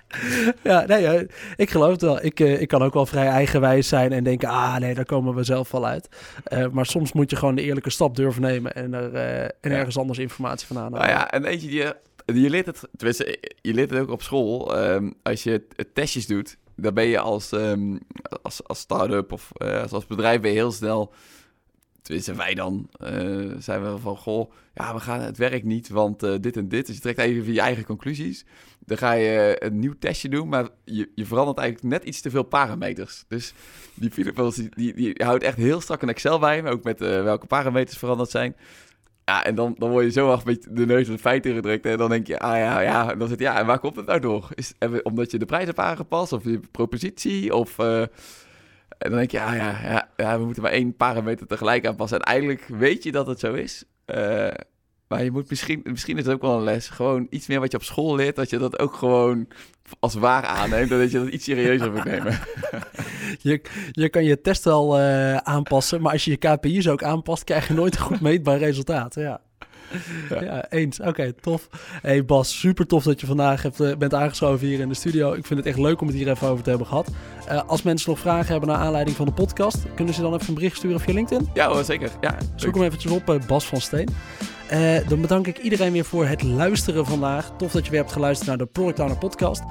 ja, 0.62 0.86
nee, 0.86 1.00
ja, 1.02 1.22
ik 1.56 1.70
geloof 1.70 1.90
het 1.90 2.02
wel. 2.02 2.24
Ik, 2.24 2.40
eh, 2.40 2.60
ik 2.60 2.68
kan 2.68 2.82
ook 2.82 2.94
wel 2.94 3.06
vrij 3.06 3.26
eigenwijs 3.28 3.88
zijn 3.88 4.12
en 4.12 4.24
denken, 4.24 4.48
ah 4.48 4.76
nee, 4.76 4.94
daar 4.94 5.04
komen 5.04 5.34
we 5.34 5.42
zelf 5.42 5.70
wel 5.70 5.86
uit. 5.86 6.08
Eh, 6.44 6.66
maar 6.68 6.86
soms 6.86 7.12
moet 7.12 7.30
je 7.30 7.36
gewoon 7.36 7.54
de 7.54 7.62
eerlijke 7.62 7.90
stap 7.90 8.16
durven 8.16 8.42
nemen 8.42 8.74
en, 8.74 8.94
er, 8.94 9.14
eh, 9.14 9.42
en 9.42 9.70
Ja. 9.70 9.70
ergens 9.70 9.98
anders 9.98 10.18
informatie 10.18 10.66
van 10.66 10.76
aanhalen. 10.76 10.98
Nou 10.98 11.10
ja, 11.10 11.30
en 11.30 11.44
eentje 11.44 11.68
die 11.68 11.76
je, 11.78 11.96
je 12.42 12.50
leert 12.50 12.66
het, 12.66 12.80
tenminste, 12.96 13.38
je 13.60 13.74
leert 13.74 13.90
het 13.90 13.98
ook 14.00 14.10
op 14.10 14.22
school. 14.22 14.76
ehm, 14.78 15.10
als 15.22 15.42
je 15.42 15.66
t- 15.76 15.84
testjes 15.94 16.26
doet, 16.26 16.56
dan 16.76 16.94
ben 16.94 17.06
je 17.06 17.18
als, 17.18 17.52
ehm, 17.52 17.96
als, 18.42 18.60
als 18.68 18.78
start-up 18.78 19.32
of 19.32 19.50
eh, 19.52 19.82
als, 19.82 19.92
als 19.92 20.06
bedrijf 20.06 20.40
ben 20.40 20.50
je 20.50 20.56
heel 20.56 20.72
snel. 20.72 21.12
Tenminste, 22.02 22.34
wij 22.34 22.54
dan 22.54 22.88
eh, 22.92 23.50
zijn 23.58 23.82
we 23.82 23.98
van, 23.98 24.16
goh, 24.16 24.52
ja, 24.74 24.94
we 24.94 25.00
gaan 25.00 25.20
het 25.20 25.36
werkt 25.36 25.64
niet, 25.64 25.88
want 25.88 26.22
eh, 26.22 26.34
dit 26.40 26.56
en 26.56 26.68
dit. 26.68 26.86
Dus 26.86 26.94
je 26.94 27.00
trekt 27.00 27.18
even 27.18 27.52
je 27.52 27.60
eigen 27.60 27.84
conclusies. 27.84 28.44
Dan 28.78 28.98
ga 28.98 29.12
je 29.12 29.56
een 29.58 29.78
nieuw 29.78 29.94
testje 29.98 30.28
doen, 30.28 30.48
maar 30.48 30.68
je, 30.84 31.10
je 31.14 31.26
verandert 31.26 31.58
eigenlijk 31.58 31.94
net 31.94 32.04
iets 32.04 32.20
te 32.20 32.30
veel 32.30 32.42
parameters. 32.42 33.24
Dus 33.28 33.54
die 33.94 34.10
Philippos, 34.10 34.56
die, 34.56 34.94
die, 34.94 35.14
houdt 35.16 35.42
echt 35.42 35.56
heel 35.56 35.80
strak 35.80 36.02
een 36.02 36.08
Excel 36.08 36.38
bij, 36.38 36.62
maar 36.62 36.72
ook 36.72 36.84
met 36.84 37.00
eh, 37.00 37.22
welke 37.22 37.46
parameters 37.46 37.98
veranderd 37.98 38.30
zijn. 38.30 38.56
Ja, 39.24 39.44
en 39.44 39.54
dan, 39.54 39.74
dan 39.78 39.90
word 39.90 40.04
je 40.04 40.12
zo 40.12 40.28
hard 40.28 40.44
met 40.44 40.66
de 40.70 40.86
neus 40.86 41.06
in 41.06 41.12
de 41.12 41.18
feiten 41.18 41.54
gedrukt. 41.54 41.86
En 41.86 41.98
dan 41.98 42.08
denk 42.08 42.26
je, 42.26 42.38
ah 42.38 42.56
ja, 42.56 42.80
ja. 42.80 43.10
En 43.12 43.18
dan 43.18 43.28
zit 43.28 43.40
ja, 43.40 43.58
en 43.58 43.66
waar 43.66 43.78
komt 43.78 43.96
het 43.96 44.06
nou 44.06 44.20
door? 44.20 44.48
Is 44.54 44.72
omdat 45.02 45.30
je 45.30 45.38
de 45.38 45.44
prijs 45.44 45.64
hebt 45.64 45.78
aangepast? 45.78 46.32
Of 46.32 46.44
je 46.44 46.60
propositie? 46.70 47.54
Of... 47.54 47.76
en 49.02 49.10
dan 49.10 49.18
denk 49.18 49.30
je, 49.30 49.40
ah 49.40 49.56
ja, 49.56 49.80
ja, 49.82 50.08
ja, 50.16 50.38
we 50.38 50.44
moeten 50.44 50.62
maar 50.62 50.72
één 50.72 50.96
parameter 50.96 51.46
tegelijk 51.46 51.86
aanpassen. 51.86 52.20
En 52.20 52.58
weet 52.68 53.02
je 53.02 53.12
dat 53.12 53.26
het 53.26 53.38
zo 53.38 53.52
is. 53.52 53.84
Eh, 54.04 54.48
maar 55.08 55.24
je 55.24 55.30
moet 55.30 55.50
misschien, 55.50 55.80
misschien 55.84 56.18
is 56.18 56.24
het 56.24 56.34
ook 56.34 56.42
wel 56.42 56.56
een 56.56 56.62
les. 56.62 56.88
Gewoon 56.88 57.26
iets 57.30 57.46
meer 57.46 57.60
wat 57.60 57.70
je 57.70 57.76
op 57.76 57.82
school 57.82 58.16
leert, 58.16 58.36
dat 58.36 58.50
je 58.50 58.58
dat 58.58 58.78
ook 58.78 58.94
gewoon 58.94 59.48
als 60.00 60.14
waar 60.14 60.44
aanneemt. 60.44 60.90
Dat 60.90 61.10
je 61.10 61.18
dat 61.18 61.28
iets 61.28 61.44
serieuzer 61.44 61.92
moet 61.92 62.04
nemen. 62.04 62.38
Je, 63.38 63.60
je 63.90 64.08
kan 64.08 64.24
je 64.24 64.40
test 64.40 64.64
wel 64.64 64.98
eh, 64.98 65.36
aanpassen, 65.36 66.02
maar 66.02 66.12
als 66.12 66.24
je 66.24 66.30
je 66.30 66.36
KPI's 66.36 66.88
ook 66.88 67.02
aanpast, 67.02 67.44
krijg 67.44 67.68
je 67.68 67.74
nooit 67.74 67.94
een 67.94 68.00
goed 68.00 68.20
meetbaar 68.20 68.58
resultaat. 68.58 69.14
Ja. 69.14 69.40
Ja. 70.40 70.66
Eens. 70.70 71.00
Oké, 71.00 71.32
tof. 71.32 71.68
Hey 72.02 72.24
Bas, 72.24 72.58
super 72.58 72.86
tof 72.86 73.02
dat 73.04 73.20
je 73.20 73.26
vandaag 73.26 73.62
hebt, 73.62 73.80
eh, 73.80 73.96
bent 73.96 74.14
aangeschoven 74.14 74.66
hier 74.66 74.80
in 74.80 74.88
de 74.88 74.94
studio. 74.94 75.32
Ik 75.32 75.46
vind 75.46 75.58
het 75.58 75.68
echt 75.68 75.78
leuk 75.78 76.00
om 76.00 76.06
het 76.06 76.16
hier 76.16 76.28
even 76.28 76.48
over 76.48 76.62
te 76.64 76.68
hebben 76.70 76.88
gehad. 76.88 77.08
Eh, 77.46 77.62
als 77.66 77.82
mensen 77.82 78.10
nog 78.10 78.18
vragen 78.18 78.50
hebben 78.50 78.68
naar 78.68 78.78
aanleiding 78.78 79.16
van 79.16 79.26
de 79.26 79.32
podcast, 79.32 79.78
kunnen 79.94 80.14
ze 80.14 80.20
dan 80.20 80.34
even 80.34 80.48
een 80.48 80.54
bericht 80.54 80.76
sturen 80.76 81.00
via 81.00 81.14
LinkedIn? 81.14 81.48
Ja 81.54 81.68
hoor, 81.68 81.84
zeker. 81.84 82.10
Ja, 82.20 82.36
Zoek 82.54 82.74
hem 82.74 82.84
eventjes 82.84 83.12
op, 83.12 83.30
eh, 83.30 83.46
Bas 83.46 83.66
van 83.66 83.80
Steen. 83.80 84.08
Dan 85.08 85.20
bedank 85.20 85.46
ik 85.46 85.58
iedereen 85.58 85.92
weer 85.92 86.04
voor 86.04 86.26
het 86.26 86.42
luisteren 86.42 87.06
vandaag. 87.06 87.52
Tof 87.58 87.72
dat 87.72 87.84
je 87.84 87.90
weer 87.90 88.00
hebt 88.00 88.12
geluisterd 88.12 88.48
naar 88.48 88.58
de 88.58 88.66
Product 88.66 88.98
Owner 89.00 89.18
podcast. 89.18 89.62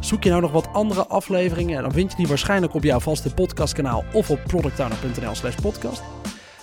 Zoek 0.00 0.22
je 0.22 0.30
nou 0.30 0.42
nog 0.42 0.52
wat 0.52 0.68
andere 0.72 1.06
afleveringen? 1.06 1.82
Dan 1.82 1.92
vind 1.92 2.10
je 2.10 2.16
die 2.16 2.26
waarschijnlijk 2.26 2.74
op 2.74 2.82
jouw 2.82 3.00
vaste 3.00 3.34
podcastkanaal 3.34 4.04
of 4.12 4.30
op 4.30 4.40
productowner.nl 4.46 5.34
slash 5.34 5.54
podcast. 5.54 6.02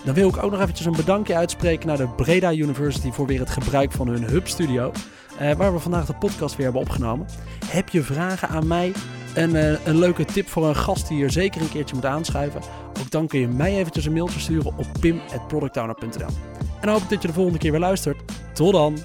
Dan 0.06 0.14
wil 0.14 0.30
ik 0.30 0.44
ook 0.44 0.52
nog 0.52 0.62
eventjes 0.62 0.86
een 0.86 0.96
bedankje 0.96 1.36
uitspreken 1.36 1.88
naar 1.88 1.98
de 1.98 2.08
Breda 2.08 2.54
University 2.54 3.12
voor 3.12 3.28
weer 3.28 3.40
het 3.40 3.50
gebruik 3.50 3.92
van 3.92 4.08
hun 4.08 4.24
Hub 4.24 4.48
Studio. 4.48 4.92
eh, 5.40 5.52
waar 5.54 5.74
we 5.74 5.80
vandaag 5.80 6.06
de 6.06 6.14
podcast 6.14 6.56
weer 6.56 6.66
hebben 6.66 6.82
opgenomen. 6.82 7.28
Heb 7.66 7.90
je 7.90 8.02
vragen 8.02 8.48
aan 8.50 8.68
mij? 8.68 8.92
Een, 9.34 9.56
eh, 9.56 9.86
een 9.86 9.98
leuke 10.00 10.26
tip 10.26 10.48
voor 10.48 10.68
een 10.68 10.76
gast 10.76 11.08
die 11.08 11.18
hier 11.18 11.32
zeker 11.32 11.62
een 11.62 11.70
keertje 11.70 11.96
moet 11.96 12.06
aanschuiven? 12.06 12.62
Ook 13.00 13.12
dan 13.12 13.28
kun 13.28 13.40
je 13.40 13.48
mij 13.48 13.78
eventjes 13.78 14.06
een 14.06 14.14
mailtje 14.14 14.40
sturen 14.40 14.74
op 14.78 14.86
pim.productowner.nl. 15.00 16.28
En 16.58 16.82
dan 16.82 16.90
hoop 16.94 17.02
ik 17.02 17.10
dat 17.10 17.22
je 17.22 17.28
de 17.28 17.34
volgende 17.34 17.60
keer 17.60 17.72
weer 17.72 17.80
luistert. 17.80 18.18
Tot 18.54 18.72
dan! 18.74 18.98